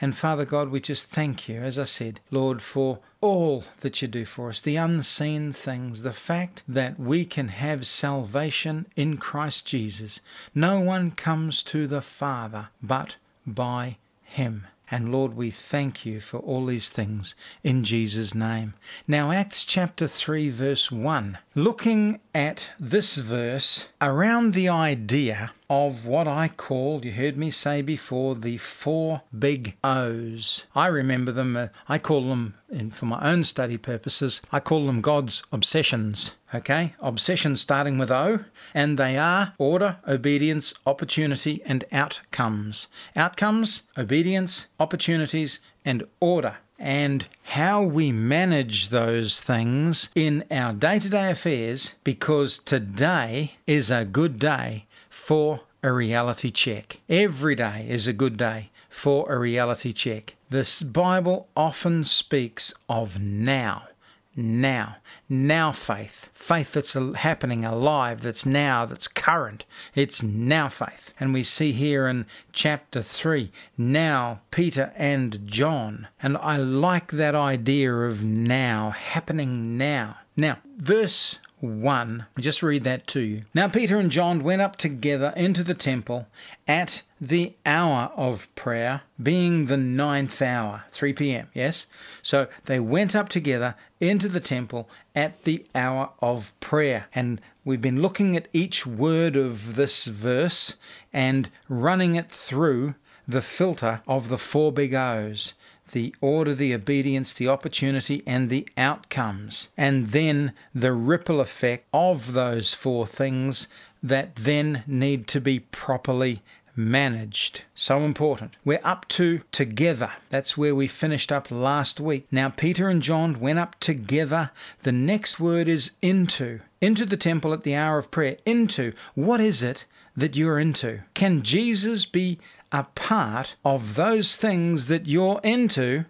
And 0.02 0.16
Father 0.16 0.46
God, 0.46 0.70
we 0.70 0.80
just 0.80 1.06
thank 1.06 1.48
you, 1.48 1.62
as 1.62 1.78
I 1.78 1.84
said, 1.84 2.20
Lord, 2.32 2.62
for 2.62 3.00
all 3.22 3.64
that 3.82 4.02
you 4.02 4.08
do 4.08 4.26
for 4.26 4.50
us, 4.50 4.60
the 4.60 4.76
unseen 4.76 5.54
things, 5.54 6.02
the 6.02 6.14
fact 6.14 6.64
that 6.68 7.00
we 7.00 7.26
can 7.26 7.48
have 7.50 7.88
salvation 7.88 8.86
in 8.96 9.18
Christ 9.18 9.66
Jesus. 9.66 10.20
No 10.54 10.80
one 10.80 11.12
comes 11.12 11.64
to 11.64 11.88
the 11.88 12.02
Father 12.02 12.70
but 12.82 13.16
by 13.46 13.98
Him. 14.24 14.68
And 14.94 15.12
Lord, 15.12 15.36
we 15.36 15.50
thank 15.50 16.06
you 16.06 16.20
for 16.20 16.38
all 16.38 16.68
these 16.68 16.88
things 16.88 17.34
in 17.64 17.84
Jesus' 17.84 18.36
name. 18.36 18.76
Now, 19.08 19.32
Acts 19.32 19.66
chapter 19.66 20.08
3, 20.08 20.52
verse 20.52 20.92
1. 20.92 21.40
Looking 21.56 22.20
at 22.36 22.70
this 22.80 23.16
verse 23.16 23.88
around 24.00 24.54
the 24.54 24.70
idea 24.70 25.52
of 25.68 26.06
what 26.06 26.28
I 26.28 26.48
call, 26.48 27.04
you 27.04 27.14
heard 27.14 27.38
me 27.38 27.50
say 27.50 27.82
before, 27.82 28.36
the 28.36 28.60
four 28.60 29.24
big 29.36 29.76
O's. 29.84 30.66
I 30.76 30.86
remember 30.86 31.32
them, 31.32 31.58
uh, 31.58 31.68
I 31.90 31.98
call 31.98 32.30
them, 32.30 32.54
and 32.72 32.94
for 32.94 33.08
my 33.08 33.20
own 33.28 33.46
study 33.46 33.80
purposes, 33.80 34.44
I 34.52 34.60
call 34.60 34.86
them 34.86 35.02
God's 35.02 35.42
obsessions. 35.52 36.36
Okay? 36.54 36.94
Obsessions 37.00 37.62
starting 37.62 37.98
with 37.98 38.12
O, 38.12 38.46
and 38.74 38.98
they 38.98 39.18
are 39.18 39.54
order, 39.58 39.98
obedience, 40.08 40.74
opportunity, 40.86 41.62
and 41.66 41.86
outcomes. 41.92 42.88
Outcomes, 43.16 43.84
obedience, 43.98 44.68
opportunities, 44.80 45.60
and 45.86 46.04
order 46.20 46.58
and 46.80 47.28
how 47.44 47.82
we 47.82 48.12
manage 48.12 48.90
those 48.90 49.40
things 49.40 50.10
in 50.16 50.44
our 50.52 50.74
day 50.74 51.00
to 51.00 51.10
day 51.10 51.32
affairs 51.32 51.94
because 52.04 52.58
today 52.58 53.54
is 53.66 53.90
a 53.90 54.04
good 54.04 54.38
day 54.38 54.86
for 55.10 55.62
a 55.82 55.92
reality 55.92 56.52
check. 56.52 57.00
Every 57.08 57.56
day 57.56 57.86
is 57.88 58.06
a 58.06 58.14
good 58.14 58.38
day 58.38 58.70
for 58.90 59.32
a 59.32 59.38
reality 59.38 59.94
check. 59.94 60.36
This 60.50 60.82
Bible 60.82 61.48
often 61.56 62.04
speaks 62.04 62.74
of 62.90 63.20
now 63.20 63.88
now. 64.36 64.98
Now 65.30 65.72
faith. 65.72 66.30
Faith 66.34 66.74
that's 66.74 66.94
happening, 66.94 67.64
alive, 67.66 68.22
that's 68.22 68.46
now, 68.46 68.86
that's 68.86 69.08
current. 69.08 69.66
It's 69.96 70.24
now 70.24 70.70
faith. 70.70 71.14
And 71.20 71.34
we 71.34 71.44
see 71.44 71.72
here 71.72 72.08
in 72.08 72.26
chapter 72.52 73.02
3, 73.02 73.52
now 73.78 74.42
Peter 74.52 74.94
and 74.96 75.46
John. 75.46 76.08
And 76.22 76.38
I 76.38 76.58
like 76.58 77.12
that 77.12 77.36
idea 77.36 77.94
of 77.94 78.24
now, 78.24 78.92
happening 78.92 79.78
now. 79.78 80.18
Now, 80.36 80.58
verse 80.78 81.40
1. 81.64 82.26
I'll 82.36 82.44
just 82.44 82.62
read 82.62 82.84
that 82.84 83.08
to 83.08 83.22
you. 83.22 83.44
Now 83.54 83.70
Peter 83.70 83.98
and 83.98 84.12
John 84.12 84.44
went 84.44 84.62
up 84.62 84.76
together 84.76 85.34
into 85.38 85.64
the 85.64 85.74
temple 85.74 86.28
at 86.68 87.04
the 87.28 87.54
hour 87.66 88.12
of 88.16 88.54
prayer, 88.56 89.02
being 89.22 89.68
the 89.68 89.78
ninth 89.78 90.42
hour, 90.42 90.84
3 90.92 91.14
p.m. 91.14 91.48
Yes? 91.54 91.88
So 92.22 92.48
they 92.66 92.80
went 92.80 93.16
up 93.16 93.30
together 93.30 93.76
into 94.00 94.28
the 94.28 94.40
temple 94.40 94.90
at 95.16 95.44
the 95.44 95.66
hour 95.74 96.12
of 96.22 96.52
prayer. 96.60 97.08
And 97.16 97.40
we've 97.64 97.82
been 97.82 98.02
looking 98.02 98.36
at 98.36 98.50
each 98.52 98.86
word 98.86 99.36
of 99.36 99.76
this 99.76 100.06
verse 100.06 100.76
and 101.14 101.50
running 101.70 102.16
it 102.16 102.30
through 102.30 102.96
the 103.26 103.42
filter 103.42 104.02
of 104.06 104.28
the 104.28 104.38
four 104.38 104.74
big 104.74 104.94
O's 104.94 105.54
the 105.92 106.16
order, 106.22 106.56
the 106.56 106.74
obedience, 106.74 107.34
the 107.34 107.48
opportunity, 107.48 108.24
and 108.26 108.50
the 108.50 108.68
outcomes. 108.78 109.68
And 109.78 110.08
then 110.08 110.54
the 110.74 110.92
ripple 110.92 111.40
effect 111.40 111.88
of 111.94 112.34
those 112.34 112.74
four 112.74 113.06
things 113.06 113.68
that 114.02 114.36
then 114.36 114.84
need 114.88 115.28
to 115.28 115.40
be 115.40 115.60
properly 115.60 116.42
managed. 116.76 117.64
So 117.76 118.02
important. 118.02 118.54
We're 118.66 118.80
up 118.84 119.08
to 119.10 119.42
together. 119.52 120.12
That's 120.30 120.58
where 120.58 120.76
we 120.76 120.88
finished 120.88 121.32
up 121.32 121.52
last 121.52 122.00
week. 122.00 122.28
Now, 122.32 122.50
Peter 122.50 122.90
and 122.90 123.02
John 123.02 123.40
went 123.40 123.60
up 123.60 123.80
together. 123.80 124.52
The 124.84 124.92
next 124.92 125.40
word 125.40 125.68
is 125.68 125.92
into. 126.02 126.60
Into 126.82 127.06
the 127.06 127.18
temple 127.18 127.54
at 127.54 127.64
the 127.64 127.76
hour 127.76 127.98
of 127.98 128.12
prayer. 128.12 128.38
Into. 128.46 128.94
What 129.16 129.40
is 129.40 129.62
it 129.62 129.86
that 130.16 130.36
you're 130.36 130.60
into? 130.60 131.04
Can 131.14 131.44
Jesus 131.44 132.06
be 132.06 132.40
a 132.72 132.86
part 132.96 133.56
of 133.64 133.96
those 133.96 134.36
things 134.36 134.88
that 134.88 135.08
you're 135.08 135.40
into, 135.44 136.06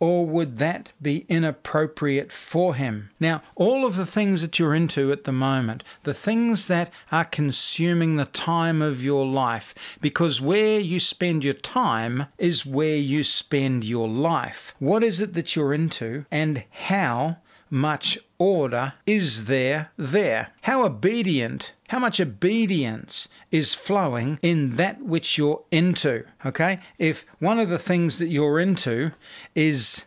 or 0.00 0.26
would 0.26 0.58
that 0.58 0.90
be 1.02 1.26
inappropriate 1.28 2.30
for 2.30 2.74
him? 2.74 3.10
Now, 3.18 3.42
all 3.56 3.84
of 3.84 3.96
the 3.96 4.06
things 4.06 4.42
that 4.42 4.58
you're 4.58 4.74
into 4.74 5.10
at 5.10 5.24
the 5.24 5.32
moment, 5.32 5.82
the 6.04 6.14
things 6.14 6.66
that 6.68 6.92
are 7.10 7.24
consuming 7.24 8.16
the 8.16 8.24
time 8.24 8.80
of 8.80 9.04
your 9.04 9.26
life, 9.26 9.74
because 10.00 10.40
where 10.40 10.78
you 10.78 11.00
spend 11.00 11.44
your 11.44 11.54
time 11.54 12.26
is 12.38 12.64
where 12.64 12.96
you 12.96 13.24
spend 13.24 13.84
your 13.84 14.08
life. 14.08 14.74
What 14.78 15.02
is 15.02 15.20
it 15.20 15.34
that 15.34 15.56
you're 15.56 15.74
into, 15.74 16.26
and 16.30 16.64
how 16.70 17.38
much 17.70 18.18
order 18.38 18.94
is 19.06 19.46
there 19.46 19.90
there? 19.96 20.52
How 20.62 20.84
obedient, 20.84 21.72
how 21.88 21.98
much 21.98 22.20
obedience 22.20 23.28
is 23.50 23.74
flowing 23.74 24.38
in 24.42 24.76
that 24.76 25.02
which 25.02 25.36
you're 25.36 25.62
into? 25.70 26.24
Okay? 26.46 26.78
If 26.98 27.26
one 27.38 27.58
of 27.58 27.68
the 27.68 27.78
things 27.78 28.18
that 28.18 28.28
you're 28.28 28.60
into 28.60 29.12
is 29.54 30.04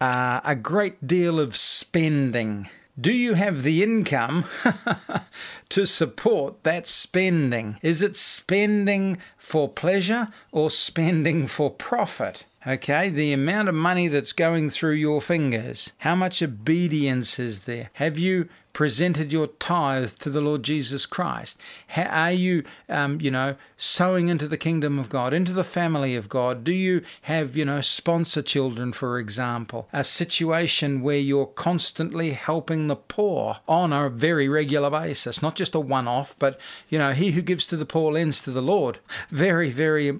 uh, 0.00 0.40
a 0.44 0.54
great 0.54 1.06
deal 1.06 1.40
of 1.40 1.56
spending, 1.56 2.68
do 3.00 3.12
you 3.12 3.34
have 3.34 3.62
the 3.62 3.82
income 3.82 4.44
to 5.70 5.86
support 5.86 6.64
that 6.64 6.86
spending? 6.86 7.78
Is 7.82 8.02
it 8.02 8.14
spending 8.14 9.18
for 9.38 9.68
pleasure 9.68 10.28
or 10.52 10.70
spending 10.70 11.46
for 11.46 11.70
profit? 11.70 12.44
Okay, 12.66 13.08
the 13.08 13.32
amount 13.32 13.70
of 13.70 13.74
money 13.74 14.06
that's 14.06 14.34
going 14.34 14.68
through 14.68 14.92
your 14.92 15.22
fingers. 15.22 15.92
How 16.00 16.14
much 16.14 16.42
obedience 16.42 17.38
is 17.38 17.60
there? 17.60 17.88
Have 17.94 18.18
you 18.18 18.50
presented 18.74 19.32
your 19.32 19.46
tithe 19.46 20.12
to 20.16 20.28
the 20.28 20.42
Lord 20.42 20.62
Jesus 20.62 21.06
Christ? 21.06 21.58
How 21.86 22.02
are 22.02 22.32
you, 22.32 22.64
um, 22.86 23.18
you 23.18 23.30
know, 23.30 23.56
sowing 23.78 24.28
into 24.28 24.46
the 24.46 24.58
kingdom 24.58 24.98
of 24.98 25.08
God, 25.08 25.32
into 25.32 25.54
the 25.54 25.64
family 25.64 26.14
of 26.14 26.28
God? 26.28 26.62
Do 26.62 26.72
you 26.72 27.00
have, 27.22 27.56
you 27.56 27.64
know, 27.64 27.80
sponsor 27.80 28.42
children, 28.42 28.92
for 28.92 29.18
example? 29.18 29.88
A 29.90 30.04
situation 30.04 31.00
where 31.00 31.16
you're 31.16 31.46
constantly 31.46 32.32
helping 32.32 32.88
the 32.88 32.96
poor 32.96 33.60
on 33.68 33.90
a 33.90 34.10
very 34.10 34.50
regular 34.50 34.90
basis, 34.90 35.40
not 35.40 35.54
just 35.54 35.74
a 35.74 35.80
one 35.80 36.06
off, 36.06 36.36
but, 36.38 36.60
you 36.90 36.98
know, 36.98 37.14
he 37.14 37.30
who 37.30 37.40
gives 37.40 37.64
to 37.68 37.76
the 37.78 37.86
poor 37.86 38.12
lends 38.12 38.42
to 38.42 38.50
the 38.50 38.60
Lord. 38.60 38.98
Very, 39.30 39.70
very, 39.70 40.12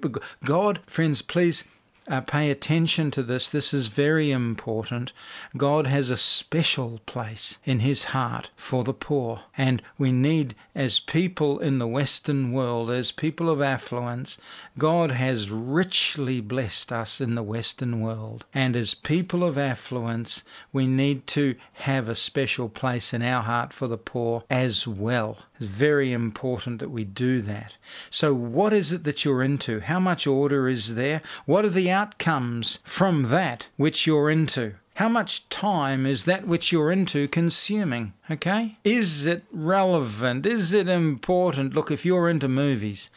God, 0.43 0.79
friends, 0.87 1.21
please 1.21 1.65
uh, 2.11 2.19
pay 2.19 2.51
attention 2.51 3.09
to 3.09 3.23
this. 3.23 3.47
This 3.47 3.73
is 3.73 3.87
very 3.87 4.31
important. 4.31 5.13
God 5.55 5.87
has 5.87 6.09
a 6.09 6.17
special 6.17 6.99
place 7.05 7.57
in 7.63 7.79
His 7.79 8.03
heart 8.05 8.49
for 8.57 8.83
the 8.83 8.93
poor. 8.93 9.43
And 9.57 9.81
we 9.97 10.11
need, 10.11 10.53
as 10.75 10.99
people 10.99 11.57
in 11.59 11.79
the 11.79 11.87
Western 11.87 12.51
world, 12.51 12.91
as 12.91 13.13
people 13.13 13.49
of 13.49 13.61
affluence, 13.61 14.37
God 14.77 15.11
has 15.11 15.49
richly 15.49 16.41
blessed 16.41 16.91
us 16.91 17.21
in 17.21 17.35
the 17.35 17.43
Western 17.43 18.01
world. 18.01 18.43
And 18.53 18.75
as 18.75 18.93
people 18.93 19.41
of 19.43 19.57
affluence, 19.57 20.43
we 20.73 20.87
need 20.87 21.27
to 21.27 21.55
have 21.73 22.09
a 22.09 22.15
special 22.15 22.67
place 22.67 23.13
in 23.13 23.21
our 23.21 23.43
heart 23.43 23.71
for 23.71 23.87
the 23.87 23.97
poor 23.97 24.43
as 24.49 24.85
well. 24.85 25.37
It's 25.55 25.65
very 25.65 26.11
important 26.11 26.79
that 26.79 26.89
we 26.89 27.05
do 27.05 27.41
that. 27.43 27.77
So, 28.09 28.33
what 28.33 28.73
is 28.73 28.91
it 28.91 29.03
that 29.03 29.23
you're 29.23 29.43
into? 29.43 29.79
How 29.79 29.99
much 29.99 30.25
order 30.25 30.67
is 30.67 30.95
there? 30.95 31.21
What 31.45 31.63
are 31.65 31.69
the 31.69 31.89
outcomes 32.01 32.79
from 32.83 33.29
that 33.29 33.67
which 33.77 34.07
you're 34.07 34.31
into? 34.31 34.73
How 34.95 35.07
much 35.07 35.47
time 35.49 36.07
is 36.07 36.23
that 36.23 36.47
which 36.47 36.71
you're 36.71 36.91
into 36.91 37.27
consuming? 37.27 38.13
Okay? 38.29 38.77
Is 38.83 39.27
it 39.27 39.43
relevant? 39.51 40.47
Is 40.47 40.73
it 40.73 40.89
important? 40.89 41.75
Look, 41.75 41.91
if 41.91 42.03
you're 42.03 42.27
into 42.27 42.47
movies, 42.47 43.11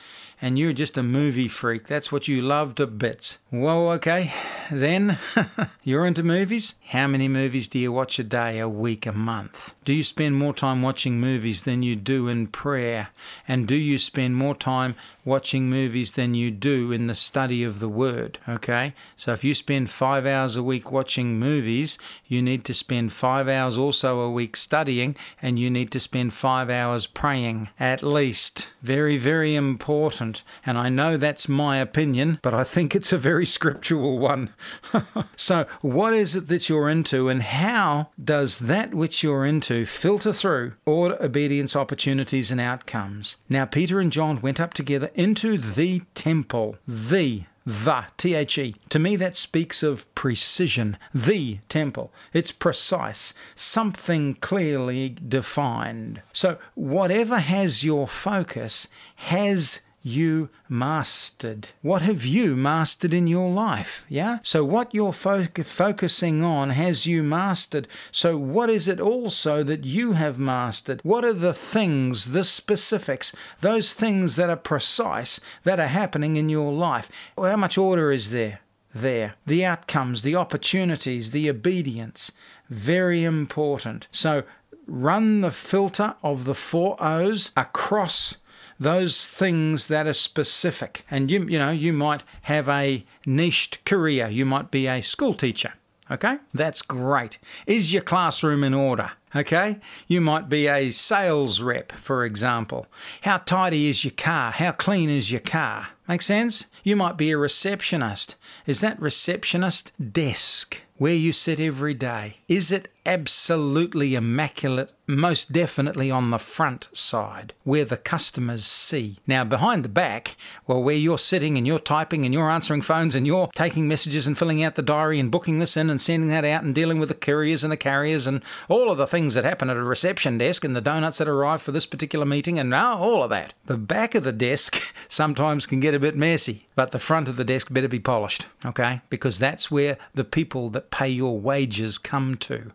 and 0.44 0.58
you're 0.58 0.74
just 0.74 0.98
a 0.98 1.02
movie 1.02 1.48
freak. 1.48 1.86
That's 1.86 2.12
what 2.12 2.28
you 2.28 2.42
love 2.42 2.74
to 2.74 2.86
bits. 2.86 3.38
Well, 3.50 3.88
okay, 3.92 4.30
then 4.70 5.16
you're 5.82 6.04
into 6.04 6.22
movies. 6.22 6.74
How 6.88 7.06
many 7.06 7.28
movies 7.28 7.66
do 7.66 7.78
you 7.78 7.90
watch 7.90 8.18
a 8.18 8.24
day, 8.24 8.58
a 8.58 8.68
week, 8.68 9.06
a 9.06 9.12
month? 9.12 9.74
Do 9.84 9.94
you 9.94 10.02
spend 10.02 10.36
more 10.36 10.52
time 10.52 10.82
watching 10.82 11.18
movies 11.18 11.62
than 11.62 11.82
you 11.82 11.96
do 11.96 12.28
in 12.28 12.48
prayer? 12.48 13.08
And 13.48 13.66
do 13.66 13.74
you 13.74 13.96
spend 13.96 14.36
more 14.36 14.54
time 14.54 14.96
watching 15.24 15.70
movies 15.70 16.12
than 16.12 16.34
you 16.34 16.50
do 16.50 16.92
in 16.92 17.06
the 17.06 17.14
study 17.14 17.64
of 17.64 17.80
the 17.80 17.88
Word? 17.88 18.38
Okay, 18.46 18.92
so 19.16 19.32
if 19.32 19.44
you 19.44 19.54
spend 19.54 19.88
five 19.88 20.26
hours 20.26 20.56
a 20.56 20.62
week 20.62 20.92
watching 20.92 21.38
movies, 21.38 21.98
you 22.26 22.42
need 22.42 22.66
to 22.66 22.74
spend 22.74 23.14
five 23.14 23.48
hours 23.48 23.78
also 23.78 24.20
a 24.20 24.30
week 24.30 24.58
studying, 24.58 25.16
and 25.40 25.58
you 25.58 25.70
need 25.70 25.90
to 25.92 26.00
spend 26.00 26.34
five 26.34 26.68
hours 26.68 27.06
praying 27.06 27.70
at 27.80 28.02
least. 28.02 28.68
Very, 28.82 29.16
very 29.16 29.54
important 29.54 30.33
And 30.66 30.78
I 30.78 30.88
know 30.88 31.16
that's 31.16 31.48
my 31.48 31.78
opinion, 31.78 32.38
but 32.42 32.54
I 32.54 32.64
think 32.64 32.94
it's 32.94 33.12
a 33.12 33.18
very 33.18 33.46
scriptural 33.46 34.18
one. 34.18 34.50
so, 35.36 35.66
what 35.80 36.14
is 36.14 36.34
it 36.36 36.48
that 36.48 36.68
you're 36.68 36.88
into, 36.88 37.28
and 37.28 37.42
how 37.42 38.10
does 38.22 38.58
that 38.60 38.94
which 38.94 39.22
you're 39.22 39.44
into 39.44 39.84
filter 39.84 40.32
through 40.32 40.72
order, 40.84 41.16
obedience, 41.20 41.76
opportunities, 41.76 42.50
and 42.50 42.60
outcomes? 42.60 43.36
Now, 43.48 43.64
Peter 43.64 44.00
and 44.00 44.12
John 44.12 44.40
went 44.40 44.60
up 44.60 44.74
together 44.74 45.10
into 45.14 45.58
the 45.58 46.02
temple, 46.14 46.76
the 46.86 47.44
the, 47.66 48.04
T 48.18 48.34
H 48.34 48.58
E. 48.58 48.76
To 48.90 48.98
me, 48.98 49.16
that 49.16 49.36
speaks 49.36 49.82
of 49.82 50.12
precision. 50.14 50.98
The 51.14 51.60
temple. 51.68 52.12
It's 52.32 52.52
precise, 52.52 53.32
something 53.54 54.34
clearly 54.34 55.16
defined. 55.26 56.20
So, 56.32 56.58
whatever 56.74 57.38
has 57.38 57.82
your 57.82 58.06
focus 58.06 58.88
has 59.16 59.80
you 60.04 60.50
mastered? 60.68 61.70
What 61.80 62.02
have 62.02 62.26
you 62.26 62.54
mastered 62.54 63.14
in 63.14 63.26
your 63.26 63.50
life? 63.50 64.04
Yeah? 64.06 64.38
So, 64.42 64.62
what 64.62 64.94
you're 64.94 65.14
fo- 65.14 65.46
focusing 65.64 66.44
on 66.44 66.70
has 66.70 67.06
you 67.06 67.22
mastered. 67.22 67.88
So, 68.12 68.36
what 68.36 68.68
is 68.68 68.86
it 68.86 69.00
also 69.00 69.62
that 69.62 69.84
you 69.84 70.12
have 70.12 70.38
mastered? 70.38 71.00
What 71.02 71.24
are 71.24 71.32
the 71.32 71.54
things, 71.54 72.26
the 72.26 72.44
specifics, 72.44 73.34
those 73.60 73.94
things 73.94 74.36
that 74.36 74.50
are 74.50 74.56
precise 74.56 75.40
that 75.62 75.80
are 75.80 75.88
happening 75.88 76.36
in 76.36 76.50
your 76.50 76.70
life? 76.70 77.10
How 77.38 77.56
much 77.56 77.78
order 77.78 78.12
is 78.12 78.28
there? 78.28 78.60
There. 78.94 79.34
The 79.46 79.64
outcomes, 79.64 80.20
the 80.20 80.36
opportunities, 80.36 81.30
the 81.30 81.48
obedience. 81.48 82.30
Very 82.68 83.24
important. 83.24 84.06
So, 84.12 84.42
run 84.86 85.40
the 85.40 85.50
filter 85.50 86.14
of 86.22 86.44
the 86.44 86.54
four 86.54 86.96
O's 87.00 87.52
across 87.56 88.36
those 88.78 89.26
things 89.26 89.86
that 89.88 90.06
are 90.06 90.12
specific. 90.12 91.04
And 91.10 91.30
you, 91.30 91.44
you 91.44 91.58
know, 91.58 91.70
you 91.70 91.92
might 91.92 92.22
have 92.42 92.68
a 92.68 93.04
niched 93.26 93.84
career. 93.84 94.28
You 94.28 94.44
might 94.44 94.70
be 94.70 94.86
a 94.86 95.00
school 95.00 95.34
teacher. 95.34 95.74
Okay? 96.10 96.36
That's 96.52 96.82
great. 96.82 97.38
Is 97.66 97.92
your 97.92 98.02
classroom 98.02 98.62
in 98.62 98.74
order? 98.74 99.12
Okay? 99.34 99.78
You 100.06 100.20
might 100.20 100.48
be 100.48 100.68
a 100.68 100.90
sales 100.90 101.60
rep, 101.60 101.92
for 101.92 102.24
example. 102.24 102.86
How 103.22 103.38
tidy 103.38 103.88
is 103.88 104.04
your 104.04 104.12
car? 104.12 104.52
How 104.52 104.72
clean 104.72 105.08
is 105.08 105.32
your 105.32 105.40
car? 105.40 105.88
Make 106.06 106.22
sense? 106.22 106.66
You 106.82 106.94
might 106.96 107.16
be 107.16 107.30
a 107.30 107.38
receptionist. 107.38 108.36
Is 108.66 108.80
that 108.80 109.00
receptionist 109.00 109.92
desk 110.12 110.82
where 110.96 111.14
you 111.14 111.32
sit 111.32 111.58
every 111.58 111.94
day? 111.94 112.36
Is 112.48 112.70
it 112.70 112.88
absolutely 113.06 114.14
immaculate, 114.14 114.90
most 115.06 115.52
definitely 115.52 116.10
on 116.10 116.30
the 116.30 116.38
front 116.38 116.88
side, 116.92 117.52
where 117.62 117.84
the 117.84 117.96
customers 117.96 118.64
see. 118.64 119.18
Now, 119.26 119.44
behind 119.44 119.84
the 119.84 119.90
back, 119.90 120.36
well, 120.66 120.82
where 120.82 120.94
you're 120.94 121.18
sitting 121.18 121.58
and 121.58 121.66
you're 121.66 121.78
typing 121.78 122.24
and 122.24 122.32
you're 122.32 122.50
answering 122.50 122.80
phones 122.80 123.14
and 123.14 123.26
you're 123.26 123.50
taking 123.54 123.86
messages 123.86 124.26
and 124.26 124.38
filling 124.38 124.62
out 124.62 124.76
the 124.76 124.82
diary 124.82 125.20
and 125.20 125.30
booking 125.30 125.58
this 125.58 125.76
in 125.76 125.90
and 125.90 126.00
sending 126.00 126.30
that 126.30 126.44
out 126.44 126.64
and 126.64 126.74
dealing 126.74 126.98
with 126.98 127.10
the 127.10 127.14
couriers 127.14 127.62
and 127.62 127.72
the 127.72 127.76
carriers 127.76 128.26
and 128.26 128.42
all 128.68 128.90
of 128.90 128.96
the 128.96 129.06
things 129.06 129.34
that 129.34 129.44
happen 129.44 129.68
at 129.68 129.76
a 129.76 129.82
reception 129.82 130.38
desk 130.38 130.64
and 130.64 130.74
the 130.74 130.80
donuts 130.80 131.18
that 131.18 131.28
arrive 131.28 131.60
for 131.60 131.72
this 131.72 131.86
particular 131.86 132.24
meeting 132.24 132.58
and 132.58 132.72
oh, 132.72 132.96
all 132.98 133.22
of 133.22 133.30
that. 133.30 133.52
The 133.66 133.76
back 133.76 134.14
of 134.14 134.24
the 134.24 134.32
desk 134.32 134.94
sometimes 135.08 135.66
can 135.66 135.80
get 135.80 135.94
a 135.94 136.00
bit 136.00 136.16
messy, 136.16 136.68
but 136.74 136.90
the 136.90 136.98
front 136.98 137.28
of 137.28 137.36
the 137.36 137.44
desk 137.44 137.72
better 137.72 137.88
be 137.88 138.00
polished, 138.00 138.46
okay? 138.64 139.02
Because 139.10 139.38
that's 139.38 139.70
where 139.70 139.98
the 140.14 140.24
people 140.24 140.70
that 140.70 140.90
pay 140.90 141.08
your 141.08 141.38
wages 141.38 141.98
come 141.98 142.36
to. 142.38 142.72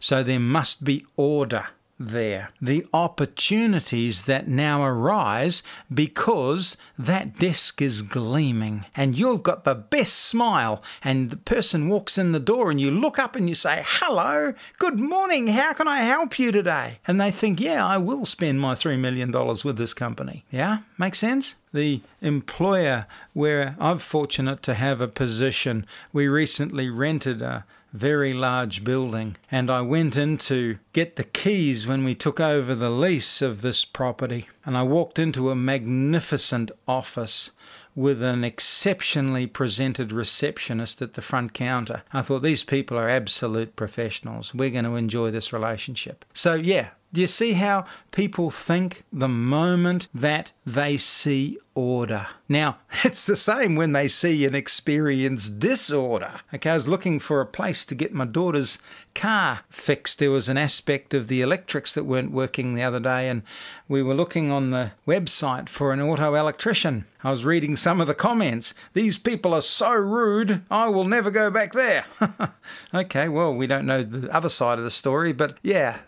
So 0.00 0.22
there 0.22 0.40
must 0.40 0.84
be 0.84 1.04
order 1.16 1.66
there. 1.98 2.50
The 2.60 2.86
opportunities 2.92 4.22
that 4.22 4.48
now 4.48 4.82
arise 4.84 5.62
because 5.92 6.76
that 6.98 7.38
desk 7.38 7.80
is 7.80 8.02
gleaming 8.02 8.84
and 8.94 9.18
you've 9.18 9.42
got 9.42 9.64
the 9.64 9.74
best 9.74 10.14
smile, 10.14 10.82
and 11.02 11.30
the 11.30 11.36
person 11.36 11.88
walks 11.88 12.18
in 12.18 12.32
the 12.32 12.40
door 12.40 12.70
and 12.70 12.80
you 12.80 12.90
look 12.90 13.18
up 13.18 13.36
and 13.36 13.48
you 13.48 13.54
say, 13.54 13.82
Hello, 13.86 14.54
good 14.78 14.98
morning, 15.00 15.48
how 15.48 15.72
can 15.72 15.88
I 15.88 15.98
help 15.98 16.38
you 16.38 16.52
today? 16.52 16.98
And 17.06 17.20
they 17.20 17.30
think, 17.30 17.60
Yeah, 17.60 17.86
I 17.86 17.98
will 17.98 18.26
spend 18.26 18.60
my 18.60 18.74
$3 18.74 18.98
million 18.98 19.32
with 19.32 19.76
this 19.76 19.94
company. 19.94 20.44
Yeah, 20.50 20.78
make 20.98 21.14
sense? 21.14 21.54
the 21.76 22.00
employer 22.22 23.06
where 23.34 23.76
I'm 23.78 23.98
fortunate 23.98 24.62
to 24.62 24.74
have 24.74 25.02
a 25.02 25.08
position. 25.08 25.86
We 26.10 26.26
recently 26.26 26.88
rented 26.88 27.42
a 27.42 27.66
very 27.96 28.34
large 28.34 28.84
building, 28.84 29.36
and 29.50 29.70
I 29.70 29.80
went 29.80 30.16
in 30.16 30.36
to 30.38 30.78
get 30.92 31.16
the 31.16 31.24
keys 31.24 31.86
when 31.86 32.04
we 32.04 32.14
took 32.14 32.38
over 32.38 32.74
the 32.74 32.90
lease 32.90 33.40
of 33.40 33.62
this 33.62 33.84
property. 33.84 34.48
And 34.64 34.76
I 34.76 34.82
walked 34.82 35.18
into 35.18 35.50
a 35.50 35.56
magnificent 35.56 36.70
office 36.86 37.50
with 37.96 38.22
an 38.22 38.44
exceptionally 38.44 39.46
presented 39.46 40.12
receptionist 40.12 41.02
at 41.02 41.14
the 41.14 41.22
front 41.22 41.54
counter. 41.54 42.02
I 42.12 42.22
thought 42.22 42.42
these 42.42 42.62
people 42.62 42.98
are 42.98 43.08
absolute 43.08 43.74
professionals. 43.74 44.54
We're 44.54 44.70
going 44.70 44.84
to 44.84 44.96
enjoy 44.96 45.30
this 45.30 45.52
relationship. 45.52 46.24
So, 46.34 46.54
yeah, 46.54 46.90
do 47.16 47.22
you 47.22 47.26
see 47.26 47.54
how 47.54 47.86
people 48.10 48.50
think 48.50 49.04
the 49.10 49.26
moment 49.26 50.08
that 50.12 50.52
they 50.66 50.98
see 50.98 51.58
order? 51.74 52.26
Now, 52.46 52.78
it's 53.04 53.24
the 53.24 53.36
same 53.36 53.74
when 53.74 53.92
they 53.92 54.08
see 54.08 54.44
and 54.44 54.54
experience 54.54 55.48
disorder. 55.48 56.40
Okay, 56.52 56.68
I 56.68 56.74
was 56.74 56.88
looking 56.88 57.18
for 57.18 57.40
a 57.40 57.46
place 57.46 57.86
to 57.86 57.94
get 57.94 58.12
my 58.12 58.26
daughter's 58.26 58.78
car 59.14 59.60
fixed. 59.70 60.18
There 60.18 60.30
was 60.30 60.50
an 60.50 60.58
aspect 60.58 61.14
of 61.14 61.28
the 61.28 61.40
electrics 61.40 61.94
that 61.94 62.04
weren't 62.04 62.32
working 62.32 62.74
the 62.74 62.82
other 62.82 63.00
day, 63.00 63.30
and 63.30 63.42
we 63.88 64.02
were 64.02 64.14
looking 64.14 64.50
on 64.50 64.70
the 64.70 64.92
website 65.06 65.70
for 65.70 65.94
an 65.94 66.02
auto 66.02 66.34
electrician. 66.34 67.06
I 67.26 67.30
was 67.30 67.44
reading 67.44 67.74
some 67.74 68.00
of 68.00 68.06
the 68.06 68.14
comments. 68.14 68.72
These 68.92 69.18
people 69.18 69.52
are 69.52 69.60
so 69.60 69.90
rude, 69.90 70.62
I 70.70 70.86
will 70.86 71.02
never 71.02 71.28
go 71.28 71.50
back 71.50 71.72
there. 71.72 72.04
okay, 72.94 73.28
well, 73.28 73.52
we 73.52 73.66
don't 73.66 73.84
know 73.84 74.04
the 74.04 74.32
other 74.32 74.48
side 74.48 74.78
of 74.78 74.84
the 74.84 74.92
story, 74.92 75.32
but 75.32 75.58
yeah, 75.60 75.98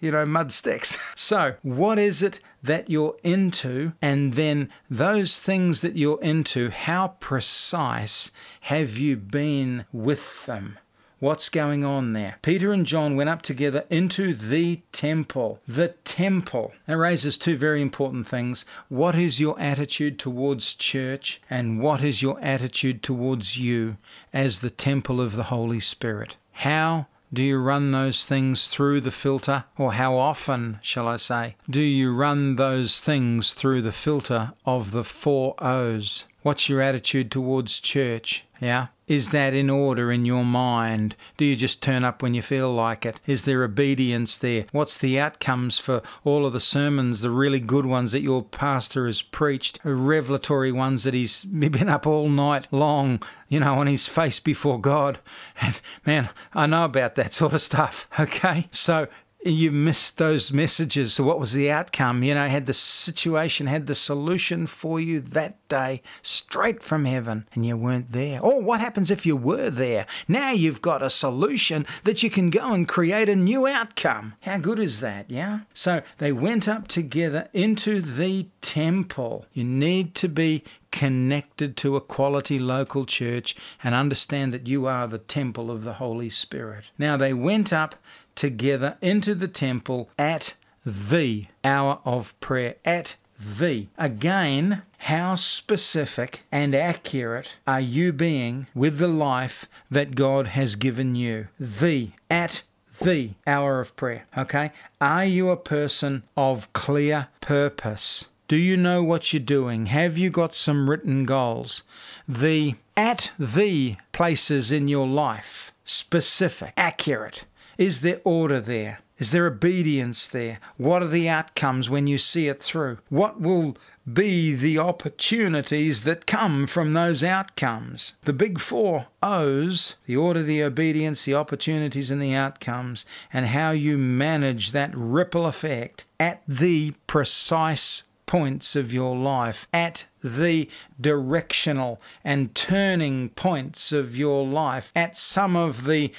you 0.00 0.10
know, 0.10 0.26
mud 0.26 0.52
sticks. 0.52 0.98
So, 1.16 1.54
what 1.62 1.98
is 1.98 2.20
it 2.20 2.40
that 2.62 2.90
you're 2.90 3.16
into? 3.24 3.94
And 4.02 4.34
then 4.34 4.68
those 4.90 5.38
things 5.38 5.80
that 5.80 5.96
you're 5.96 6.20
into, 6.20 6.68
how 6.68 7.16
precise 7.20 8.30
have 8.60 8.98
you 8.98 9.16
been 9.16 9.86
with 9.94 10.44
them? 10.44 10.78
What's 11.18 11.48
going 11.48 11.82
on 11.82 12.12
there? 12.12 12.36
Peter 12.42 12.72
and 12.72 12.84
John 12.84 13.16
went 13.16 13.30
up 13.30 13.40
together 13.40 13.86
into 13.88 14.34
the 14.34 14.82
temple. 14.92 15.60
The 15.66 15.88
temple. 16.04 16.74
That 16.86 16.98
raises 16.98 17.38
two 17.38 17.56
very 17.56 17.80
important 17.80 18.28
things. 18.28 18.66
What 18.90 19.14
is 19.14 19.40
your 19.40 19.58
attitude 19.58 20.18
towards 20.18 20.74
church, 20.74 21.40
and 21.48 21.80
what 21.80 22.04
is 22.04 22.20
your 22.20 22.38
attitude 22.42 23.02
towards 23.02 23.58
you 23.58 23.96
as 24.34 24.58
the 24.58 24.68
temple 24.68 25.18
of 25.22 25.36
the 25.36 25.44
Holy 25.44 25.80
Spirit? 25.80 26.36
How 26.52 27.06
do 27.32 27.42
you 27.42 27.60
run 27.60 27.92
those 27.92 28.26
things 28.26 28.66
through 28.66 29.00
the 29.00 29.10
filter? 29.10 29.64
Or 29.78 29.94
how 29.94 30.18
often, 30.18 30.80
shall 30.82 31.08
I 31.08 31.16
say, 31.16 31.56
do 31.68 31.80
you 31.80 32.14
run 32.14 32.56
those 32.56 33.00
things 33.00 33.54
through 33.54 33.80
the 33.80 33.90
filter 33.90 34.52
of 34.66 34.90
the 34.90 35.04
four 35.04 35.54
O's? 35.64 36.26
What's 36.42 36.68
your 36.68 36.82
attitude 36.82 37.30
towards 37.30 37.80
church? 37.80 38.44
Yeah? 38.60 38.88
Is 39.06 39.28
that 39.28 39.54
in 39.54 39.70
order 39.70 40.10
in 40.10 40.24
your 40.24 40.44
mind? 40.44 41.14
Do 41.36 41.44
you 41.44 41.54
just 41.54 41.80
turn 41.80 42.02
up 42.02 42.22
when 42.22 42.34
you 42.34 42.42
feel 42.42 42.72
like 42.74 43.06
it? 43.06 43.20
Is 43.24 43.44
there 43.44 43.62
obedience 43.62 44.36
there? 44.36 44.66
What's 44.72 44.98
the 44.98 45.20
outcomes 45.20 45.78
for 45.78 46.02
all 46.24 46.44
of 46.44 46.52
the 46.52 46.58
sermons, 46.58 47.20
the 47.20 47.30
really 47.30 47.60
good 47.60 47.86
ones 47.86 48.10
that 48.10 48.22
your 48.22 48.42
pastor 48.42 49.06
has 49.06 49.22
preached, 49.22 49.80
the 49.84 49.94
revelatory 49.94 50.72
ones 50.72 51.04
that 51.04 51.14
he's 51.14 51.44
been 51.44 51.88
up 51.88 52.04
all 52.04 52.28
night 52.28 52.66
long, 52.72 53.22
you 53.48 53.60
know, 53.60 53.74
on 53.74 53.86
his 53.86 54.08
face 54.08 54.40
before 54.40 54.80
God? 54.80 55.20
And 55.62 55.80
man, 56.04 56.30
I 56.52 56.66
know 56.66 56.84
about 56.84 57.14
that 57.14 57.32
sort 57.32 57.52
of 57.52 57.62
stuff, 57.62 58.08
okay? 58.18 58.68
So 58.72 59.06
you 59.50 59.70
missed 59.70 60.18
those 60.18 60.52
messages. 60.52 61.14
So, 61.14 61.24
what 61.24 61.38
was 61.38 61.52
the 61.52 61.70
outcome? 61.70 62.22
You 62.22 62.34
know, 62.34 62.48
had 62.48 62.66
the 62.66 62.72
situation, 62.72 63.66
had 63.66 63.86
the 63.86 63.94
solution 63.94 64.66
for 64.66 65.00
you 65.00 65.20
that 65.20 65.56
day 65.68 66.02
straight 66.22 66.82
from 66.82 67.04
heaven, 67.04 67.48
and 67.54 67.64
you 67.64 67.76
weren't 67.76 68.12
there. 68.12 68.40
Or 68.40 68.60
what 68.60 68.80
happens 68.80 69.10
if 69.10 69.26
you 69.26 69.36
were 69.36 69.70
there? 69.70 70.06
Now 70.28 70.50
you've 70.50 70.82
got 70.82 71.02
a 71.02 71.10
solution 71.10 71.86
that 72.04 72.22
you 72.22 72.30
can 72.30 72.50
go 72.50 72.72
and 72.72 72.88
create 72.88 73.28
a 73.28 73.36
new 73.36 73.66
outcome. 73.66 74.34
How 74.40 74.58
good 74.58 74.78
is 74.78 75.00
that? 75.00 75.30
Yeah? 75.30 75.60
So, 75.74 76.02
they 76.18 76.32
went 76.32 76.68
up 76.68 76.88
together 76.88 77.48
into 77.52 78.00
the 78.00 78.48
temple. 78.60 79.46
You 79.52 79.64
need 79.64 80.14
to 80.16 80.28
be 80.28 80.64
connected 80.90 81.76
to 81.76 81.94
a 81.94 82.00
quality 82.00 82.58
local 82.58 83.04
church 83.04 83.54
and 83.82 83.94
understand 83.94 84.54
that 84.54 84.66
you 84.66 84.86
are 84.86 85.06
the 85.06 85.18
temple 85.18 85.70
of 85.70 85.84
the 85.84 85.94
Holy 85.94 86.30
Spirit. 86.30 86.84
Now, 86.98 87.16
they 87.16 87.34
went 87.34 87.72
up 87.72 87.96
together 88.36 88.96
into 89.00 89.34
the 89.34 89.48
temple 89.48 90.08
at 90.18 90.54
the 90.84 91.46
hour 91.64 91.98
of 92.04 92.38
prayer. 92.40 92.76
At 92.84 93.16
the. 93.38 93.88
Again, 93.98 94.82
how 94.98 95.34
specific 95.34 96.42
and 96.52 96.74
accurate 96.74 97.56
are 97.66 97.80
you 97.80 98.12
being 98.12 98.68
with 98.74 98.98
the 98.98 99.08
life 99.08 99.68
that 99.90 100.14
God 100.14 100.48
has 100.48 100.76
given 100.76 101.16
you? 101.16 101.48
The. 101.58 102.10
At 102.30 102.62
the 103.02 103.30
hour 103.46 103.80
of 103.80 103.96
prayer. 103.96 104.24
Okay? 104.36 104.70
Are 105.00 105.24
you 105.24 105.50
a 105.50 105.56
person 105.56 106.22
of 106.36 106.72
clear 106.72 107.28
purpose? 107.40 108.28
Do 108.48 108.56
you 108.56 108.76
know 108.76 109.02
what 109.02 109.32
you're 109.32 109.40
doing? 109.40 109.86
Have 109.86 110.16
you 110.16 110.30
got 110.30 110.54
some 110.54 110.88
written 110.88 111.24
goals? 111.24 111.82
The 112.28 112.76
at 112.96 113.32
the 113.38 113.96
places 114.12 114.70
in 114.72 114.88
your 114.88 115.06
life, 115.06 115.72
specific, 115.84 116.72
accurate. 116.76 117.44
Is 117.78 118.00
there 118.00 118.20
order 118.24 118.60
there? 118.60 119.00
Is 119.18 119.30
there 119.30 119.46
obedience 119.46 120.26
there? 120.26 120.60
What 120.76 121.02
are 121.02 121.08
the 121.08 121.28
outcomes 121.28 121.88
when 121.88 122.06
you 122.06 122.18
see 122.18 122.48
it 122.48 122.62
through? 122.62 122.98
What 123.08 123.40
will 123.40 123.76
be 124.10 124.54
the 124.54 124.78
opportunities 124.78 126.02
that 126.02 126.26
come 126.26 126.66
from 126.66 126.92
those 126.92 127.24
outcomes? 127.24 128.14
The 128.22 128.34
big 128.34 128.58
four 128.58 129.06
O's 129.22 129.96
the 130.06 130.16
order, 130.16 130.42
the 130.42 130.62
obedience, 130.62 131.24
the 131.24 131.34
opportunities, 131.34 132.10
and 132.10 132.20
the 132.20 132.34
outcomes, 132.34 133.06
and 133.32 133.46
how 133.46 133.70
you 133.70 133.96
manage 133.96 134.72
that 134.72 134.94
ripple 134.94 135.46
effect 135.46 136.04
at 136.20 136.42
the 136.46 136.92
precise 137.06 138.02
points 138.26 138.76
of 138.76 138.92
your 138.92 139.16
life, 139.16 139.66
at 139.72 140.06
the 140.22 140.68
directional 141.00 142.00
and 142.24 142.54
turning 142.54 143.30
points 143.30 143.92
of 143.92 144.16
your 144.16 144.44
life, 144.44 144.92
at 144.94 145.16
some 145.16 145.56
of 145.56 145.84
the 145.84 146.12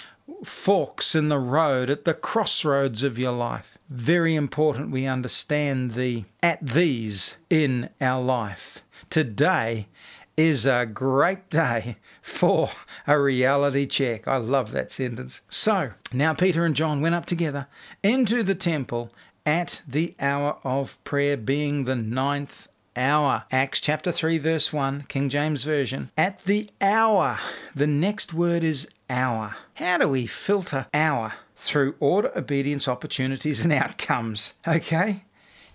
forks 0.43 1.15
in 1.15 1.29
the 1.29 1.39
road, 1.39 1.89
at 1.89 2.05
the 2.05 2.13
crossroads 2.13 3.03
of 3.03 3.17
your 3.17 3.31
life. 3.31 3.77
Very 3.89 4.35
important 4.35 4.91
we 4.91 5.05
understand 5.05 5.91
the 5.91 6.25
at 6.43 6.65
these 6.65 7.37
in 7.49 7.89
our 8.01 8.21
life. 8.21 8.83
Today 9.09 9.87
is 10.35 10.65
a 10.65 10.85
great 10.85 11.49
day 11.49 11.97
for 12.21 12.69
a 13.07 13.19
reality 13.19 13.87
check. 13.87 14.27
I 14.27 14.37
love 14.37 14.71
that 14.71 14.91
sentence. 14.91 15.41
So 15.49 15.91
now 16.13 16.33
Peter 16.33 16.63
and 16.63 16.75
John 16.75 17.01
went 17.01 17.15
up 17.15 17.25
together 17.25 17.67
into 18.03 18.43
the 18.43 18.55
temple 18.55 19.11
at 19.45 19.81
the 19.87 20.13
hour 20.19 20.57
of 20.63 21.01
prayer, 21.03 21.37
being 21.37 21.85
the 21.85 21.95
ninth 21.95 22.67
hour. 22.95 23.45
Acts 23.51 23.79
chapter 23.79 24.11
3, 24.11 24.37
verse 24.37 24.73
1, 24.73 25.05
King 25.07 25.29
James 25.29 25.63
Version. 25.63 26.11
At 26.17 26.43
the 26.43 26.69
hour. 26.81 27.39
The 27.73 27.87
next 27.87 28.33
word 28.33 28.63
is 28.63 28.87
hour. 29.09 29.55
How 29.75 29.97
do 29.97 30.07
we 30.07 30.25
filter 30.25 30.87
hour? 30.93 31.33
Through 31.55 31.95
order, 31.99 32.31
obedience, 32.35 32.87
opportunities, 32.87 33.63
and 33.63 33.73
outcomes. 33.83 34.53
Okay? 34.67 35.23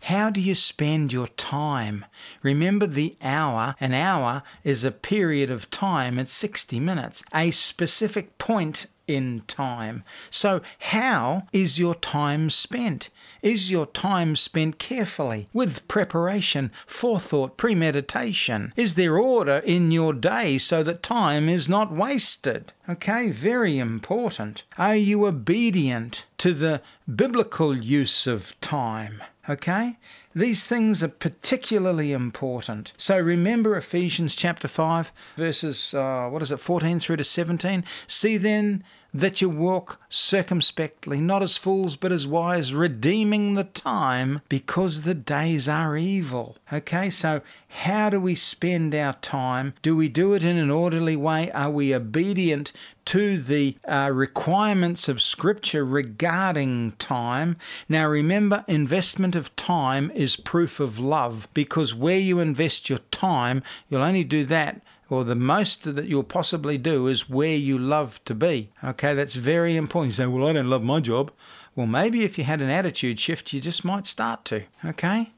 How 0.03 0.31
do 0.31 0.41
you 0.41 0.57
spend 0.57 1.13
your 1.13 1.29
time? 1.29 2.05
Remember 2.43 2.89
the 2.89 3.17
hour. 3.23 3.77
An 3.79 3.95
hour 3.95 4.43
is 4.65 4.83
a 4.83 4.91
period 4.91 5.49
of 5.51 5.71
time, 5.71 6.19
it's 6.19 6.33
60 6.33 6.81
minutes, 6.81 7.23
a 7.33 7.53
specific 7.53 8.37
point 8.39 8.87
in 9.07 9.43
time. 9.47 10.03
So, 10.31 10.61
how 10.79 11.47
is 11.53 11.79
your 11.79 11.95
time 11.95 12.51
spent? 12.51 13.11
Is 13.43 13.73
your 13.73 13.87
time 13.87 14.37
spent 14.37 14.79
carefully, 14.79 15.49
with 15.53 15.89
preparation, 15.89 16.71
forethought, 16.87 17.57
premeditation? 17.57 18.73
Is 18.77 18.95
there 18.95 19.19
order 19.19 19.59
in 19.59 19.91
your 19.91 20.13
day 20.13 20.59
so 20.59 20.85
that 20.85 21.03
time 21.03 21.49
is 21.49 21.69
not 21.69 21.91
wasted? 21.91 22.73
Okay, 22.89 23.31
very 23.31 23.79
important. 23.79 24.63
Are 24.79 24.95
you 24.95 25.27
obedient 25.27 26.25
to 26.39 26.55
the 26.55 26.83
biblical 27.13 27.77
use 27.77 28.29
of 28.29 28.59
time? 28.61 29.25
Okay? 29.49 29.99
These 30.35 30.63
things 30.63 31.03
are 31.03 31.09
particularly 31.09 32.13
important. 32.13 32.93
So 32.97 33.19
remember 33.19 33.77
Ephesians 33.77 34.37
chapter 34.37 34.69
5, 34.69 35.13
verses, 35.37 35.95
uh, 35.95 36.29
what 36.29 36.43
is 36.43 36.53
it, 36.53 36.59
14 36.59 37.01
through 37.01 37.17
to 37.17 37.25
17? 37.25 37.85
See 38.07 38.37
then 38.37 38.85
that 39.15 39.41
you 39.41 39.49
walk 39.49 40.01
circumspectly, 40.09 41.21
not 41.21 41.43
as 41.43 41.57
fools, 41.57 41.97
but 41.97 42.13
as 42.13 42.27
wise, 42.27 42.73
redeeming 42.73 43.55
the 43.55 43.65
time 43.65 44.41
because 44.49 45.03
the 45.03 45.15
days 45.15 45.69
are 45.69 45.97
evil. 45.97 46.57
Okay, 46.73 47.11
so 47.11 47.43
how 47.69 48.09
do 48.11 48.21
we 48.21 48.35
spend 48.35 48.95
our 48.95 49.15
time? 49.15 49.75
Do 49.83 49.97
we 49.97 50.09
do 50.09 50.33
it 50.33 50.45
in 50.45 50.57
an 50.57 50.71
orderly 50.71 51.17
way? 51.17 51.51
Are 51.53 51.71
we 51.71 51.95
obedient 51.95 52.73
to 53.07 53.39
the 53.39 53.77
uh, 53.87 54.11
requirements 54.13 55.09
of 55.09 55.21
Scripture 55.21 55.85
regarding 55.85 56.93
time? 56.93 57.57
Now, 57.89 58.09
remember, 58.09 58.65
investment 58.67 59.37
of 59.37 59.55
time 59.57 60.11
is 60.15 60.37
proof 60.37 60.81
of 60.81 60.99
love 60.99 61.49
because 61.53 61.95
where 61.95 62.19
you 62.19 62.41
invest 62.41 62.89
your 62.89 63.01
time, 63.11 63.63
you'll 63.89 64.03
only 64.03 64.25
do 64.25 64.45
that 64.47 64.81
or 65.13 65.25
the 65.25 65.35
most 65.35 65.95
that 65.95 66.07
you'll 66.07 66.23
possibly 66.23 66.79
do 66.79 67.07
is 67.07 67.29
where 67.29 67.55
you 67.55 67.79
love 67.79 68.19
to 68.25 68.35
be. 68.35 68.71
Okay, 68.83 69.13
that's 69.15 69.35
very 69.35 69.77
important. 69.77 70.13
You 70.13 70.17
say, 70.17 70.27
Well, 70.27 70.47
I 70.49 70.55
don't 70.55 70.71
love 70.71 70.83
my 70.83 71.01
job. 71.01 71.31
Well, 71.77 71.87
maybe 71.87 72.25
if 72.25 72.39
you 72.39 72.45
had 72.45 72.63
an 72.63 72.71
attitude 72.71 73.21
shift, 73.21 73.53
you 73.53 73.61
just 73.61 73.85
might 73.85 74.07
start 74.07 74.45
to. 74.47 74.63
Okay? 74.85 75.33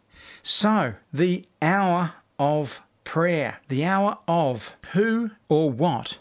So, 0.45 0.95
the 1.12 1.47
hour 1.61 2.14
of 2.39 2.83
prayer, 3.03 3.61
the 3.68 3.85
hour 3.85 4.18
of 4.29 4.77
who 4.93 5.33
or 5.49 5.70
what 5.70 6.18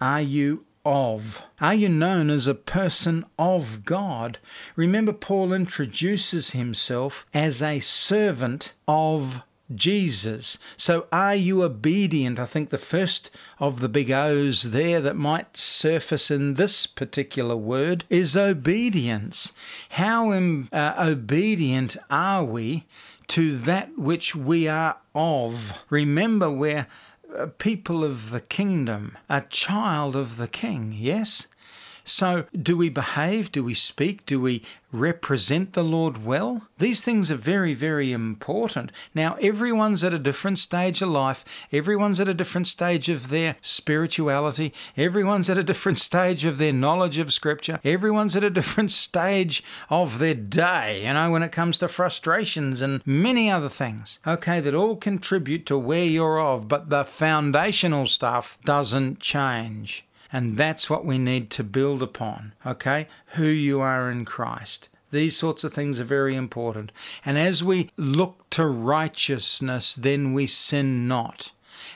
are 0.00 0.22
you 0.22 0.64
of? 0.84 1.42
Are 1.60 1.74
you 1.74 1.88
known 1.90 2.30
as 2.30 2.46
a 2.46 2.54
person 2.54 3.26
of 3.38 3.84
God? 3.84 4.38
Remember, 4.74 5.12
Paul 5.12 5.52
introduces 5.52 6.52
himself 6.52 7.26
as 7.34 7.60
a 7.60 7.80
servant 7.80 8.72
of 8.88 9.42
Jesus. 9.74 10.58
So 10.76 11.06
are 11.12 11.34
you 11.34 11.62
obedient? 11.62 12.38
I 12.38 12.46
think 12.46 12.70
the 12.70 12.78
first 12.78 13.30
of 13.58 13.80
the 13.80 13.88
big 13.88 14.10
O's 14.10 14.62
there 14.64 15.00
that 15.00 15.16
might 15.16 15.56
surface 15.56 16.30
in 16.30 16.54
this 16.54 16.86
particular 16.86 17.56
word 17.56 18.04
is 18.10 18.36
obedience. 18.36 19.52
How 19.90 20.32
um, 20.32 20.68
uh, 20.72 20.94
obedient 20.98 21.96
are 22.10 22.44
we 22.44 22.86
to 23.28 23.56
that 23.58 23.96
which 23.96 24.34
we 24.34 24.66
are 24.68 24.96
of? 25.14 25.78
Remember, 25.88 26.50
we're 26.50 26.86
people 27.58 28.04
of 28.04 28.30
the 28.30 28.40
kingdom, 28.40 29.16
a 29.28 29.42
child 29.42 30.16
of 30.16 30.36
the 30.36 30.48
king, 30.48 30.94
yes? 30.96 31.46
So, 32.10 32.46
do 32.52 32.76
we 32.76 32.88
behave? 32.88 33.52
Do 33.52 33.62
we 33.62 33.72
speak? 33.72 34.26
Do 34.26 34.40
we 34.40 34.64
represent 34.90 35.74
the 35.74 35.84
Lord 35.84 36.24
well? 36.24 36.66
These 36.76 37.00
things 37.02 37.30
are 37.30 37.36
very, 37.36 37.72
very 37.72 38.10
important. 38.10 38.90
Now, 39.14 39.34
everyone's 39.40 40.02
at 40.02 40.12
a 40.12 40.18
different 40.18 40.58
stage 40.58 41.00
of 41.02 41.08
life, 41.08 41.44
everyone's 41.72 42.18
at 42.18 42.28
a 42.28 42.34
different 42.34 42.66
stage 42.66 43.08
of 43.08 43.28
their 43.28 43.54
spirituality, 43.62 44.74
everyone's 44.96 45.48
at 45.48 45.56
a 45.56 45.62
different 45.62 45.98
stage 46.10 46.44
of 46.44 46.58
their 46.58 46.72
knowledge 46.72 47.18
of 47.18 47.32
Scripture, 47.32 47.78
everyone's 47.84 48.34
at 48.34 48.42
a 48.42 48.50
different 48.50 48.90
stage 48.90 49.62
of 49.88 50.18
their 50.18 50.34
day, 50.34 51.06
you 51.06 51.14
know, 51.14 51.30
when 51.30 51.44
it 51.44 51.52
comes 51.52 51.78
to 51.78 51.86
frustrations 51.86 52.82
and 52.82 53.06
many 53.06 53.48
other 53.48 53.68
things, 53.68 54.18
okay, 54.26 54.58
that 54.58 54.74
all 54.74 54.96
contribute 54.96 55.64
to 55.66 55.78
where 55.78 56.04
you're 56.04 56.40
of, 56.40 56.66
but 56.66 56.90
the 56.90 57.04
foundational 57.04 58.04
stuff 58.04 58.58
doesn't 58.64 59.20
change. 59.20 60.04
And 60.32 60.56
that's 60.56 60.88
what 60.88 61.04
we 61.04 61.18
need 61.18 61.50
to 61.50 61.64
build 61.64 62.02
upon, 62.02 62.52
okay? 62.64 63.08
Who 63.34 63.46
you 63.46 63.80
are 63.80 64.10
in 64.10 64.24
Christ. 64.24 64.88
These 65.10 65.36
sorts 65.36 65.64
of 65.64 65.74
things 65.74 65.98
are 65.98 66.04
very 66.04 66.36
important. 66.36 66.92
And 67.24 67.36
as 67.36 67.64
we 67.64 67.90
look 67.96 68.48
to 68.50 68.66
righteousness, 68.66 69.94
then 69.94 70.32
we 70.32 70.46
sin 70.46 71.08
not 71.08 71.50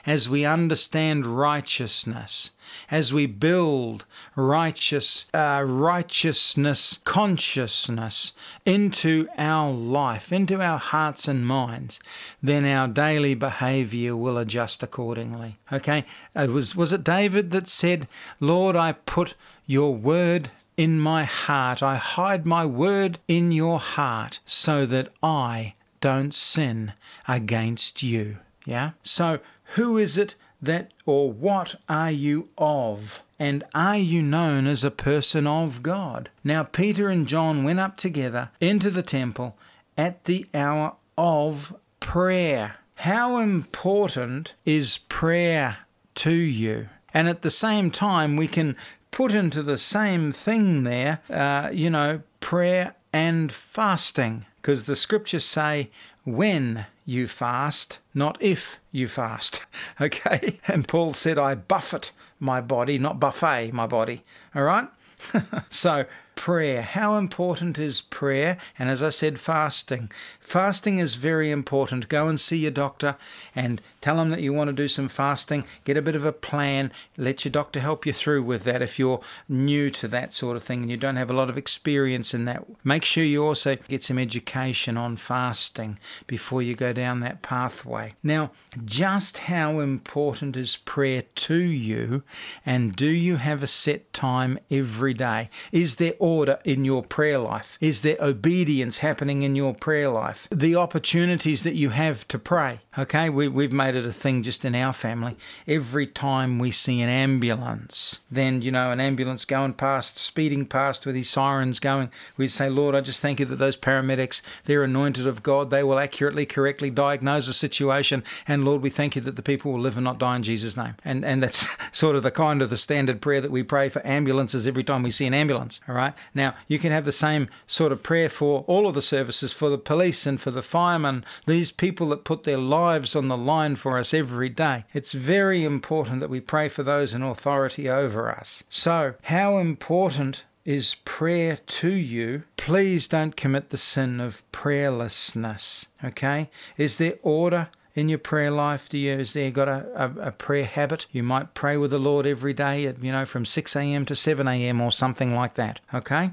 as 0.05 0.29
we 0.29 0.45
understand 0.45 1.25
righteousness, 1.25 2.51
as 2.89 3.13
we 3.13 3.25
build 3.25 4.05
righteous 4.35 5.25
uh, 5.33 5.63
righteousness 5.65 6.99
consciousness 7.03 8.33
into 8.65 9.27
our 9.37 9.71
life, 9.71 10.31
into 10.31 10.61
our 10.61 10.77
hearts 10.77 11.27
and 11.27 11.45
minds, 11.45 11.99
then 12.41 12.65
our 12.65 12.87
daily 12.87 13.33
behavior 13.35 14.15
will 14.15 14.37
adjust 14.37 14.83
accordingly. 14.83 15.57
Okay, 15.71 16.05
it 16.35 16.49
was 16.49 16.75
was 16.75 16.93
it 16.93 17.03
David 17.03 17.51
that 17.51 17.67
said, 17.67 18.07
"Lord, 18.39 18.75
I 18.75 18.93
put 18.93 19.35
your 19.65 19.95
word 19.95 20.51
in 20.77 20.99
my 20.99 21.23
heart. 21.23 21.81
I 21.81 21.95
hide 21.95 22.45
my 22.45 22.65
word 22.65 23.19
in 23.27 23.51
your 23.51 23.79
heart 23.79 24.39
so 24.45 24.85
that 24.85 25.09
I 25.23 25.75
don't 26.01 26.33
sin 26.33 26.93
against 27.27 28.03
you." 28.03 28.37
Yeah? 28.65 28.91
So 29.03 29.39
who 29.75 29.97
is 29.97 30.17
it 30.17 30.35
that, 30.65 30.91
or 31.05 31.31
what 31.31 31.75
are 31.89 32.11
you 32.11 32.49
of? 32.57 33.23
And 33.37 33.63
are 33.73 33.97
you 33.97 34.21
known 34.21 34.67
as 34.67 34.83
a 34.83 34.91
person 34.91 35.47
of 35.47 35.83
God? 35.83 36.29
Now, 36.43 36.63
Peter 36.63 37.09
and 37.09 37.27
John 37.27 37.63
went 37.63 37.79
up 37.79 37.97
together 37.97 38.51
into 38.59 38.89
the 38.89 39.03
temple 39.03 39.57
at 39.97 40.25
the 40.25 40.45
hour 40.53 40.95
of 41.17 41.75
prayer. 41.99 42.77
How 42.95 43.37
important 43.37 44.53
is 44.63 44.99
prayer 45.09 45.77
to 46.15 46.31
you? 46.31 46.89
And 47.13 47.27
at 47.27 47.41
the 47.41 47.51
same 47.51 47.91
time, 47.91 48.35
we 48.35 48.47
can 48.47 48.75
put 49.11 49.33
into 49.33 49.63
the 49.63 49.77
same 49.77 50.31
thing 50.31 50.83
there, 50.83 51.21
uh, 51.29 51.69
you 51.71 51.89
know, 51.89 52.21
prayer 52.39 52.95
and 53.13 53.51
fasting, 53.51 54.45
because 54.57 54.85
the 54.85 54.95
scriptures 54.95 55.45
say, 55.45 55.89
when 56.25 56.87
you 57.05 57.27
fast, 57.27 57.99
not 58.13 58.37
if 58.41 58.79
you 58.91 59.07
fast. 59.07 59.65
Okay? 60.01 60.59
And 60.67 60.85
Paul 60.87 61.13
said, 61.13 61.37
I 61.37 61.55
buffet 61.55 62.11
my 62.37 62.59
body, 62.59 62.97
not 62.97 63.17
buffet 63.17 63.71
my 63.71 63.87
body. 63.87 64.25
All 64.53 64.63
right? 64.63 64.89
so 65.69 66.05
prayer. 66.35 66.81
How 66.81 67.17
important 67.17 67.79
is 67.79 68.01
prayer? 68.01 68.57
And 68.77 68.89
as 68.89 69.01
I 69.01 69.09
said, 69.09 69.39
fasting. 69.39 70.11
Fasting 70.39 70.99
is 70.99 71.15
very 71.15 71.49
important. 71.51 72.09
Go 72.09 72.27
and 72.27 72.39
see 72.39 72.57
your 72.57 72.71
doctor 72.71 73.15
and 73.55 73.81
tell 74.01 74.17
them 74.17 74.29
that 74.29 74.41
you 74.41 74.53
want 74.53 74.67
to 74.67 74.73
do 74.73 74.87
some 74.87 75.07
fasting. 75.07 75.65
Get 75.85 75.97
a 75.97 76.01
bit 76.01 76.15
of 76.15 76.25
a 76.25 76.31
plan. 76.31 76.91
Let 77.17 77.45
your 77.45 77.51
doctor 77.51 77.79
help 77.79 78.05
you 78.05 78.13
through 78.13 78.43
with 78.43 78.63
that 78.63 78.81
if 78.81 78.99
you're 78.99 79.21
new 79.49 79.89
to 79.91 80.07
that 80.09 80.33
sort 80.33 80.57
of 80.57 80.63
thing 80.63 80.81
and 80.81 80.91
you 80.91 80.97
don't 80.97 81.15
have 81.15 81.31
a 81.31 81.33
lot 81.33 81.49
of 81.49 81.57
experience 81.57 82.33
in 82.33 82.45
that. 82.45 82.65
Make 82.83 83.05
sure 83.05 83.23
you 83.23 83.43
also 83.45 83.75
get 83.75 84.03
some 84.03 84.19
education 84.19 84.97
on 84.97 85.17
fasting 85.17 85.97
before 86.27 86.61
you 86.61 86.75
go 86.75 86.93
down 86.93 87.21
that 87.21 87.41
pathway. 87.41 88.13
Now, 88.21 88.51
just 88.83 89.37
how 89.37 89.79
important 89.79 90.55
is 90.57 90.77
prayer 90.77 91.23
to 91.35 91.55
you? 91.55 92.23
And 92.65 92.95
do 92.95 93.07
you 93.07 93.37
have 93.37 93.63
a 93.63 93.67
set 93.67 94.13
time 94.13 94.59
every 94.69 95.13
day? 95.13 95.49
Is 95.71 95.95
there 95.95 96.13
order 96.25 96.57
in 96.63 96.83
your 96.83 97.03
prayer 97.03 97.37
life? 97.37 97.77
Is 97.79 98.01
there 98.01 98.17
obedience 98.19 98.99
happening 98.99 99.43
in 99.43 99.55
your 99.55 99.75
prayer 99.75 100.09
life? 100.09 100.47
The 100.49 100.75
opportunities 100.75 101.61
that 101.61 101.75
you 101.75 101.91
have 101.91 102.27
to 102.29 102.39
pray. 102.39 102.81
Okay, 102.97 103.29
we, 103.29 103.47
we've 103.47 103.71
made 103.71 103.93
it 103.93 104.05
a 104.05 104.11
thing 104.11 104.41
just 104.41 104.65
in 104.65 104.73
our 104.73 104.91
family. 104.91 105.37
Every 105.67 106.07
time 106.07 106.57
we 106.57 106.71
see 106.71 107.01
an 107.01 107.09
ambulance, 107.09 108.21
then, 108.31 108.63
you 108.63 108.71
know, 108.71 108.91
an 108.91 108.99
ambulance 108.99 109.45
going 109.45 109.73
past, 109.73 110.17
speeding 110.17 110.65
past 110.65 111.05
with 111.05 111.15
his 111.15 111.29
sirens 111.29 111.79
going, 111.79 112.09
we 112.37 112.47
say, 112.47 112.69
Lord, 112.69 112.95
I 112.95 113.01
just 113.01 113.21
thank 113.21 113.39
you 113.39 113.45
that 113.45 113.57
those 113.57 113.77
paramedics, 113.77 114.41
they're 114.63 114.83
anointed 114.83 115.27
of 115.27 115.43
God. 115.43 115.69
They 115.69 115.83
will 115.83 115.99
accurately, 115.99 116.47
correctly 116.47 116.89
diagnose 116.89 117.47
a 117.47 117.53
situation. 117.53 118.23
And 118.47 118.65
Lord, 118.65 118.81
we 118.81 118.89
thank 118.89 119.15
you 119.15 119.21
that 119.23 119.35
the 119.35 119.43
people 119.43 119.73
will 119.73 119.79
live 119.79 119.95
and 119.95 120.03
not 120.03 120.17
die 120.17 120.37
in 120.37 120.43
Jesus' 120.43 120.75
name. 120.75 120.95
And, 121.05 121.23
and 121.23 121.43
that's 121.43 121.77
sort 121.91 122.15
of 122.15 122.23
the 122.23 122.31
kind 122.31 122.63
of 122.63 122.71
the 122.71 122.77
standard 122.77 123.21
prayer 123.21 123.41
that 123.41 123.51
we 123.51 123.61
pray 123.61 123.89
for 123.89 124.05
ambulances 124.07 124.65
every 124.65 124.83
time 124.83 125.03
we 125.03 125.11
see 125.11 125.27
an 125.27 125.35
ambulance. 125.35 125.79
All 125.87 125.93
right. 125.93 126.14
Now, 126.33 126.55
you 126.67 126.79
can 126.79 126.91
have 126.91 127.05
the 127.05 127.11
same 127.11 127.49
sort 127.67 127.91
of 127.91 128.03
prayer 128.03 128.29
for 128.29 128.63
all 128.67 128.87
of 128.87 128.95
the 128.95 129.01
services, 129.01 129.53
for 129.53 129.69
the 129.69 129.77
police 129.77 130.25
and 130.25 130.39
for 130.39 130.51
the 130.51 130.61
firemen, 130.61 131.25
these 131.45 131.71
people 131.71 132.09
that 132.09 132.23
put 132.23 132.43
their 132.43 132.57
lives 132.57 133.15
on 133.15 133.27
the 133.27 133.37
line 133.37 133.75
for 133.75 133.97
us 133.97 134.13
every 134.13 134.49
day. 134.49 134.85
It's 134.93 135.11
very 135.11 135.63
important 135.63 136.19
that 136.19 136.29
we 136.29 136.39
pray 136.39 136.69
for 136.69 136.83
those 136.83 137.13
in 137.13 137.23
authority 137.23 137.89
over 137.89 138.29
us. 138.29 138.63
So, 138.69 139.15
how 139.23 139.57
important 139.57 140.43
is 140.65 140.95
prayer 141.05 141.57
to 141.67 141.91
you, 141.91 142.43
please 142.57 143.07
don't 143.07 143.35
commit 143.35 143.69
the 143.69 143.77
sin 143.77 144.19
of 144.19 144.43
prayerlessness. 144.51 145.85
Okay? 146.03 146.49
Is 146.75 146.97
there 146.97 147.15
order? 147.21 147.69
In 147.95 148.09
your 148.09 148.19
prayer 148.19 148.51
life? 148.51 148.89
Do 148.89 148.97
you 148.97 149.13
is 149.13 149.33
there 149.33 149.49
got 149.49 149.67
a, 149.67 149.87
a, 149.95 150.27
a, 150.27 150.31
prayer 150.31 150.65
habit? 150.65 151.07
You 151.11 151.23
might 151.23 151.53
pray 151.53 151.77
with 151.77 151.91
the 151.91 151.97
Lord 151.97 152.27
every 152.27 152.53
day 152.53 152.85
at 152.85 153.01
you 153.01 153.11
know 153.11 153.25
from 153.25 153.45
six 153.45 153.75
a.m. 153.75 154.05
to 154.05 154.15
seven 154.15 154.47
a.m. 154.47 154.81
or 154.81 154.91
something 154.91 155.33
like 155.33 155.55
that. 155.55 155.79
Okay, 155.93 156.31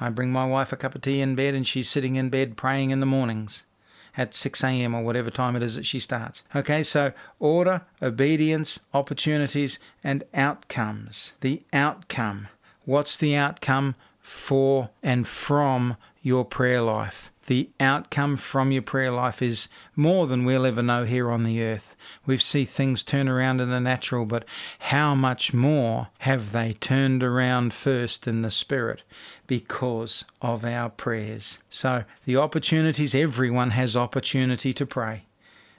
I 0.00 0.08
bring 0.08 0.32
my 0.32 0.46
wife 0.46 0.72
a 0.72 0.76
cup 0.76 0.94
of 0.94 1.02
tea 1.02 1.20
in 1.20 1.34
bed, 1.34 1.54
and 1.54 1.66
she's 1.66 1.90
sitting 1.90 2.16
in 2.16 2.30
bed 2.30 2.56
praying 2.56 2.90
in 2.90 3.00
the 3.00 3.06
mornings 3.06 3.64
at 4.16 4.34
6 4.34 4.64
a.m. 4.64 4.94
or 4.94 5.02
whatever 5.02 5.30
time 5.30 5.56
it 5.56 5.62
is 5.62 5.76
that 5.76 5.86
she 5.86 6.00
starts. 6.00 6.42
Okay, 6.54 6.82
so 6.82 7.12
order, 7.38 7.82
obedience, 8.02 8.80
opportunities, 8.92 9.78
and 10.02 10.24
outcomes. 10.34 11.32
The 11.40 11.62
outcome. 11.72 12.48
What's 12.84 13.16
the 13.16 13.36
outcome 13.36 13.94
for 14.20 14.90
and 15.02 15.26
from 15.26 15.96
your 16.22 16.44
prayer 16.44 16.82
life? 16.82 17.32
The 17.46 17.70
outcome 17.80 18.36
from 18.36 18.70
your 18.70 18.82
prayer 18.82 19.10
life 19.10 19.42
is 19.42 19.68
more 19.96 20.26
than 20.26 20.44
we'll 20.44 20.66
ever 20.66 20.82
know 20.82 21.04
here 21.04 21.30
on 21.30 21.42
the 21.42 21.62
earth. 21.62 21.96
We 22.24 22.36
see 22.36 22.64
things 22.64 23.02
turn 23.02 23.28
around 23.28 23.60
in 23.60 23.70
the 23.70 23.80
natural, 23.80 24.24
but 24.24 24.44
how 24.78 25.14
much 25.14 25.52
more 25.52 26.08
have 26.20 26.52
they 26.52 26.74
turned 26.74 27.22
around 27.22 27.74
first 27.74 28.28
in 28.28 28.42
the 28.42 28.50
spirit 28.50 29.02
because 29.46 30.24
of 30.40 30.64
our 30.64 30.90
prayers? 30.90 31.58
So, 31.70 32.04
the 32.24 32.36
opportunities, 32.36 33.14
everyone 33.14 33.70
has 33.70 33.96
opportunity 33.96 34.72
to 34.72 34.86
pray. 34.86 35.24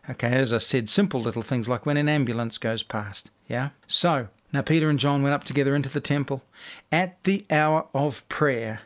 Okay, 0.10 0.32
as 0.32 0.52
I 0.52 0.58
said, 0.58 0.90
simple 0.90 1.22
little 1.22 1.44
things 1.44 1.70
like 1.70 1.86
when 1.86 1.98
an 1.98 2.10
ambulance 2.10 2.58
goes 2.58 2.84
past. 2.84 3.30
Yeah? 3.48 3.70
So, 3.88 4.28
now 4.52 4.62
Peter 4.62 4.90
and 4.90 5.00
John 5.00 5.24
went 5.24 5.36
up 5.36 5.44
together 5.44 5.76
into 5.76 5.90
the 5.90 6.02
temple 6.02 6.44
at 6.92 7.24
the 7.24 7.46
hour 7.50 7.88
of 7.94 8.28
prayer, 8.28 8.82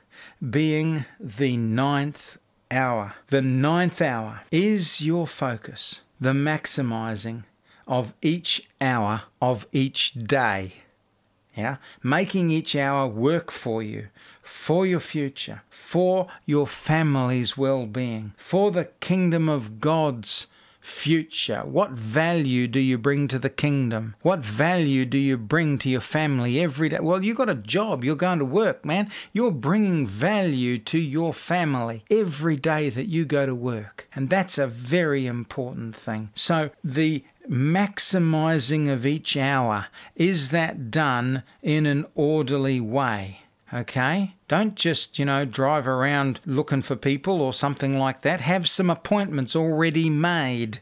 being 0.49 1.05
the 1.20 1.57
ninth 1.57 2.38
hour. 2.72 3.16
The 3.28 3.41
ninth 3.41 4.01
hour 4.01 4.41
is 4.51 5.01
your 5.01 5.28
focus, 5.28 6.01
the 6.20 6.34
maximizing 6.34 7.43
of 7.88 8.13
each 8.22 8.68
hour 8.82 9.24
of 9.41 9.68
each 9.72 10.13
day. 10.13 10.74
Yeah, 11.55 11.78
making 12.03 12.51
each 12.51 12.76
hour 12.76 13.07
work 13.07 13.49
for 13.49 13.82
you, 13.82 14.09
for 14.41 14.86
your 14.86 14.99
future, 14.99 15.61
for 15.70 16.28
your 16.45 16.68
family's 16.68 17.57
well 17.57 17.86
being, 17.86 18.34
for 18.36 18.72
the 18.72 18.86
kingdom 18.99 19.47
of 19.47 19.80
God's 19.80 20.47
future? 20.86 21.61
What 21.61 21.91
value 21.91 22.67
do 22.67 22.79
you 22.79 22.97
bring 22.97 23.27
to 23.29 23.39
the 23.39 23.49
kingdom? 23.49 24.15
What 24.21 24.39
value 24.39 25.05
do 25.05 25.17
you 25.17 25.38
bring 25.38 25.77
to 25.79 25.89
your 25.89 26.01
family 26.01 26.61
every 26.61 26.89
day? 26.89 26.99
Well, 27.01 27.23
you 27.23 27.33
got 27.33 27.49
a 27.49 27.55
job, 27.55 28.03
you're 28.03 28.15
going 28.15 28.39
to 28.39 28.45
work, 28.45 28.86
man. 28.86 29.09
You're 29.33 29.51
bringing 29.51 30.05
value 30.05 30.77
to 30.79 30.99
your 30.99 31.33
family 31.33 32.05
every 32.09 32.55
day 32.55 32.89
that 32.89 33.07
you 33.07 33.25
go 33.25 33.45
to 33.45 33.55
work. 33.55 34.07
And 34.15 34.29
that's 34.29 34.57
a 34.57 34.67
very 34.67 35.25
important 35.25 35.95
thing. 35.95 36.29
So, 36.36 36.69
the 36.83 37.23
maximizing 37.49 38.91
of 38.91 39.05
each 39.05 39.36
hour, 39.38 39.88
is 40.15 40.49
that 40.49 40.91
done 40.91 41.43
in 41.61 41.86
an 41.86 42.05
orderly 42.15 42.79
way? 42.79 43.41
Okay? 43.76 44.36
Don't 44.47 44.76
just, 44.76 45.19
you 45.19 45.26
know, 45.26 45.43
drive 45.43 45.86
around 45.86 46.39
looking 46.45 46.82
for 46.82 46.95
people 46.95 47.41
or 47.41 47.51
something 47.51 47.99
like 47.99 48.21
that. 48.21 48.39
Have 48.39 48.69
some 48.69 48.89
appointments 48.89 49.53
already 49.53 50.09
made. 50.09 50.80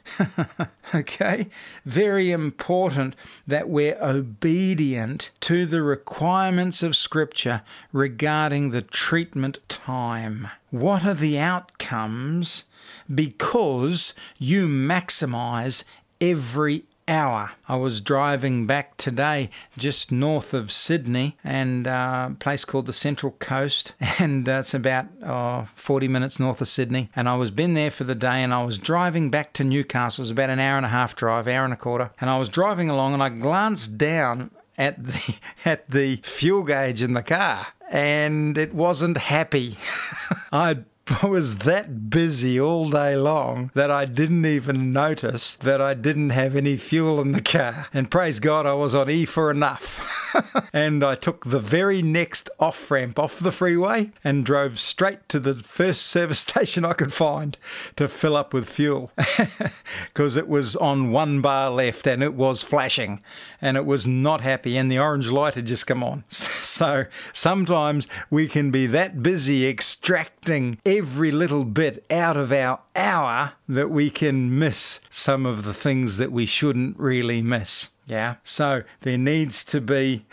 okay? 0.95 1.47
Very 1.85 2.29
important 2.29 3.15
that 3.47 3.67
we're 3.67 3.97
obedient 3.99 5.31
to 5.41 5.65
the 5.65 5.81
requirements 5.81 6.83
of 6.83 6.95
Scripture 6.95 7.63
regarding 7.91 8.69
the 8.69 8.83
treatment 8.83 9.57
time. 9.67 10.49
What 10.69 11.03
are 11.03 11.15
the 11.15 11.39
outcomes 11.39 12.65
because 13.13 14.13
you 14.37 14.67
maximize 14.67 15.83
every 16.21 16.83
hour. 17.07 17.51
I 17.67 17.75
was 17.75 18.01
driving 18.01 18.65
back 18.65 18.97
today 18.97 19.49
just 19.77 20.11
north 20.11 20.53
of 20.53 20.71
Sydney 20.71 21.37
and 21.43 21.87
uh, 21.87 22.29
a 22.31 22.35
place 22.35 22.65
called 22.65 22.85
the 22.85 22.93
Central 22.93 23.33
Coast, 23.33 23.93
and 24.19 24.47
uh, 24.47 24.59
it's 24.59 24.73
about 24.73 25.07
oh, 25.23 25.67
40 25.75 26.07
minutes 26.07 26.39
north 26.39 26.61
of 26.61 26.67
Sydney. 26.67 27.09
And 27.15 27.27
I 27.27 27.35
was 27.35 27.51
been 27.51 27.73
there 27.73 27.91
for 27.91 28.03
the 28.03 28.15
day, 28.15 28.43
and 28.43 28.53
I 28.53 28.63
was 28.63 28.77
driving 28.77 29.29
back 29.29 29.53
to 29.53 29.63
Newcastle. 29.63 30.21
It 30.21 30.25
was 30.25 30.31
about 30.31 30.49
an 30.49 30.59
hour 30.59 30.77
and 30.77 30.85
a 30.85 30.89
half 30.89 31.15
drive, 31.15 31.47
hour 31.47 31.65
and 31.65 31.73
a 31.73 31.77
quarter. 31.77 32.11
And 32.19 32.29
I 32.29 32.37
was 32.39 32.49
driving 32.49 32.89
along, 32.89 33.13
and 33.13 33.23
I 33.23 33.29
glanced 33.29 33.97
down 33.97 34.51
at 34.77 35.03
the 35.03 35.35
at 35.65 35.89
the 35.89 36.17
fuel 36.17 36.63
gauge 36.63 37.01
in 37.01 37.13
the 37.13 37.23
car, 37.23 37.67
and 37.89 38.57
it 38.57 38.73
wasn't 38.73 39.17
happy. 39.17 39.77
I'd 40.51 40.85
I 41.21 41.25
was 41.25 41.57
that 41.59 42.09
busy 42.09 42.59
all 42.59 42.89
day 42.89 43.15
long 43.15 43.71
that 43.73 43.91
I 43.91 44.05
didn't 44.05 44.45
even 44.45 44.93
notice 44.93 45.55
that 45.55 45.81
I 45.81 45.93
didn't 45.93 46.29
have 46.29 46.55
any 46.55 46.77
fuel 46.77 47.19
in 47.19 47.33
the 47.33 47.41
car. 47.41 47.87
And 47.93 48.09
praise 48.09 48.39
God, 48.39 48.65
I 48.65 48.73
was 48.73 48.95
on 48.95 49.09
E 49.09 49.25
for 49.25 49.51
enough. 49.51 50.23
and 50.73 51.03
I 51.03 51.15
took 51.15 51.45
the 51.45 51.59
very 51.59 52.01
next 52.01 52.49
off 52.59 52.89
ramp 52.89 53.19
off 53.19 53.39
the 53.39 53.51
freeway 53.51 54.11
and 54.23 54.45
drove 54.45 54.79
straight 54.79 55.27
to 55.29 55.39
the 55.39 55.55
first 55.55 56.03
service 56.03 56.39
station 56.53 56.85
I 56.85 56.93
could 56.93 57.13
find 57.13 57.57
to 57.97 58.07
fill 58.07 58.35
up 58.35 58.53
with 58.53 58.69
fuel 58.69 59.11
because 60.07 60.37
it 60.37 60.47
was 60.47 60.75
on 60.77 61.11
one 61.11 61.41
bar 61.41 61.69
left 61.69 62.07
and 62.07 62.23
it 62.23 62.33
was 62.33 62.61
flashing 62.61 63.21
and 63.61 63.75
it 63.75 63.85
was 63.85 64.07
not 64.07 64.41
happy 64.41 64.77
and 64.77 64.89
the 64.89 64.99
orange 64.99 65.29
light 65.29 65.55
had 65.55 65.65
just 65.65 65.85
come 65.85 66.03
on. 66.03 66.23
So 66.29 67.05
sometimes 67.33 68.07
we 68.29 68.47
can 68.47 68.71
be 68.71 68.87
that 68.87 69.21
busy 69.21 69.67
extracting 69.67 70.79
every 70.97 71.31
little 71.31 71.63
bit 71.63 72.05
out 72.11 72.37
of 72.37 72.51
our 72.51 72.79
hour 72.95 73.53
that 73.67 73.89
we 73.89 74.09
can 74.09 74.57
miss 74.57 74.99
some 75.09 75.45
of 75.45 75.63
the 75.63 75.73
things 75.73 76.17
that 76.17 76.31
we 76.31 76.45
shouldn't 76.45 76.99
really 76.99 77.41
miss. 77.41 77.89
Yeah. 78.05 78.35
So 78.43 78.83
there 79.01 79.17
needs 79.17 79.63
to 79.65 79.79
be 79.79 80.25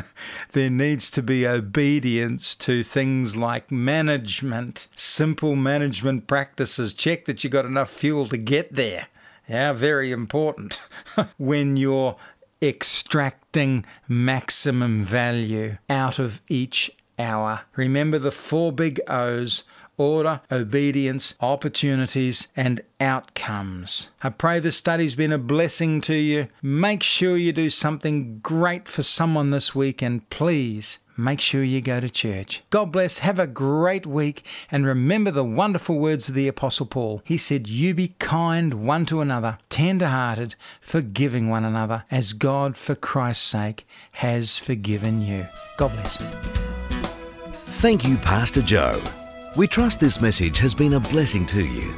there 0.52 0.70
needs 0.70 1.10
to 1.12 1.22
be 1.22 1.46
obedience 1.46 2.54
to 2.56 2.82
things 2.82 3.36
like 3.36 3.70
management, 3.70 4.88
simple 4.96 5.54
management 5.54 6.26
practices. 6.26 6.94
Check 6.94 7.26
that 7.26 7.44
you 7.44 7.50
got 7.50 7.66
enough 7.66 7.90
fuel 7.90 8.28
to 8.28 8.38
get 8.38 8.74
there. 8.74 9.08
Yeah, 9.48 9.72
very 9.72 10.10
important. 10.10 10.80
when 11.38 11.76
you're 11.76 12.16
extracting 12.60 13.84
maximum 14.08 15.02
value 15.02 15.76
out 15.88 16.18
of 16.18 16.40
each 16.48 16.90
hour. 17.18 17.62
Remember 17.76 18.18
the 18.18 18.32
four 18.32 18.72
big 18.72 19.00
O's 19.08 19.64
order, 19.98 20.40
obedience, 20.50 21.34
opportunities, 21.40 22.48
and 22.56 22.80
outcomes. 23.00 24.08
I 24.22 24.30
pray 24.30 24.60
this 24.60 24.76
study's 24.76 25.14
been 25.14 25.32
a 25.32 25.38
blessing 25.38 26.00
to 26.02 26.14
you. 26.14 26.48
Make 26.62 27.02
sure 27.02 27.36
you 27.36 27.52
do 27.52 27.68
something 27.68 28.38
great 28.38 28.88
for 28.88 29.02
someone 29.02 29.50
this 29.50 29.74
week, 29.74 30.00
and 30.00 30.28
please 30.30 30.98
make 31.18 31.40
sure 31.40 31.62
you 31.62 31.80
go 31.80 32.00
to 32.00 32.08
church. 32.08 32.62
God 32.70 32.92
bless, 32.92 33.18
have 33.18 33.38
a 33.38 33.46
great 33.46 34.06
week, 34.06 34.44
and 34.70 34.86
remember 34.86 35.30
the 35.30 35.44
wonderful 35.44 35.98
words 35.98 36.28
of 36.28 36.34
the 36.34 36.48
Apostle 36.48 36.86
Paul. 36.86 37.20
He 37.24 37.36
said, 37.36 37.68
You 37.68 37.92
be 37.92 38.14
kind 38.18 38.86
one 38.86 39.04
to 39.06 39.20
another, 39.20 39.58
tender 39.68 40.06
hearted, 40.06 40.54
forgiving 40.80 41.48
one 41.48 41.64
another, 41.64 42.04
as 42.10 42.32
God, 42.32 42.76
for 42.76 42.94
Christ's 42.94 43.44
sake, 43.44 43.86
has 44.12 44.58
forgiven 44.58 45.20
you. 45.20 45.46
God 45.76 45.92
bless. 45.92 46.16
Thank 47.80 48.06
you, 48.06 48.16
Pastor 48.18 48.62
Joe. 48.62 49.00
We 49.58 49.66
trust 49.66 49.98
this 49.98 50.20
message 50.20 50.58
has 50.58 50.72
been 50.72 50.92
a 50.92 51.00
blessing 51.00 51.44
to 51.46 51.66
you. 51.66 51.92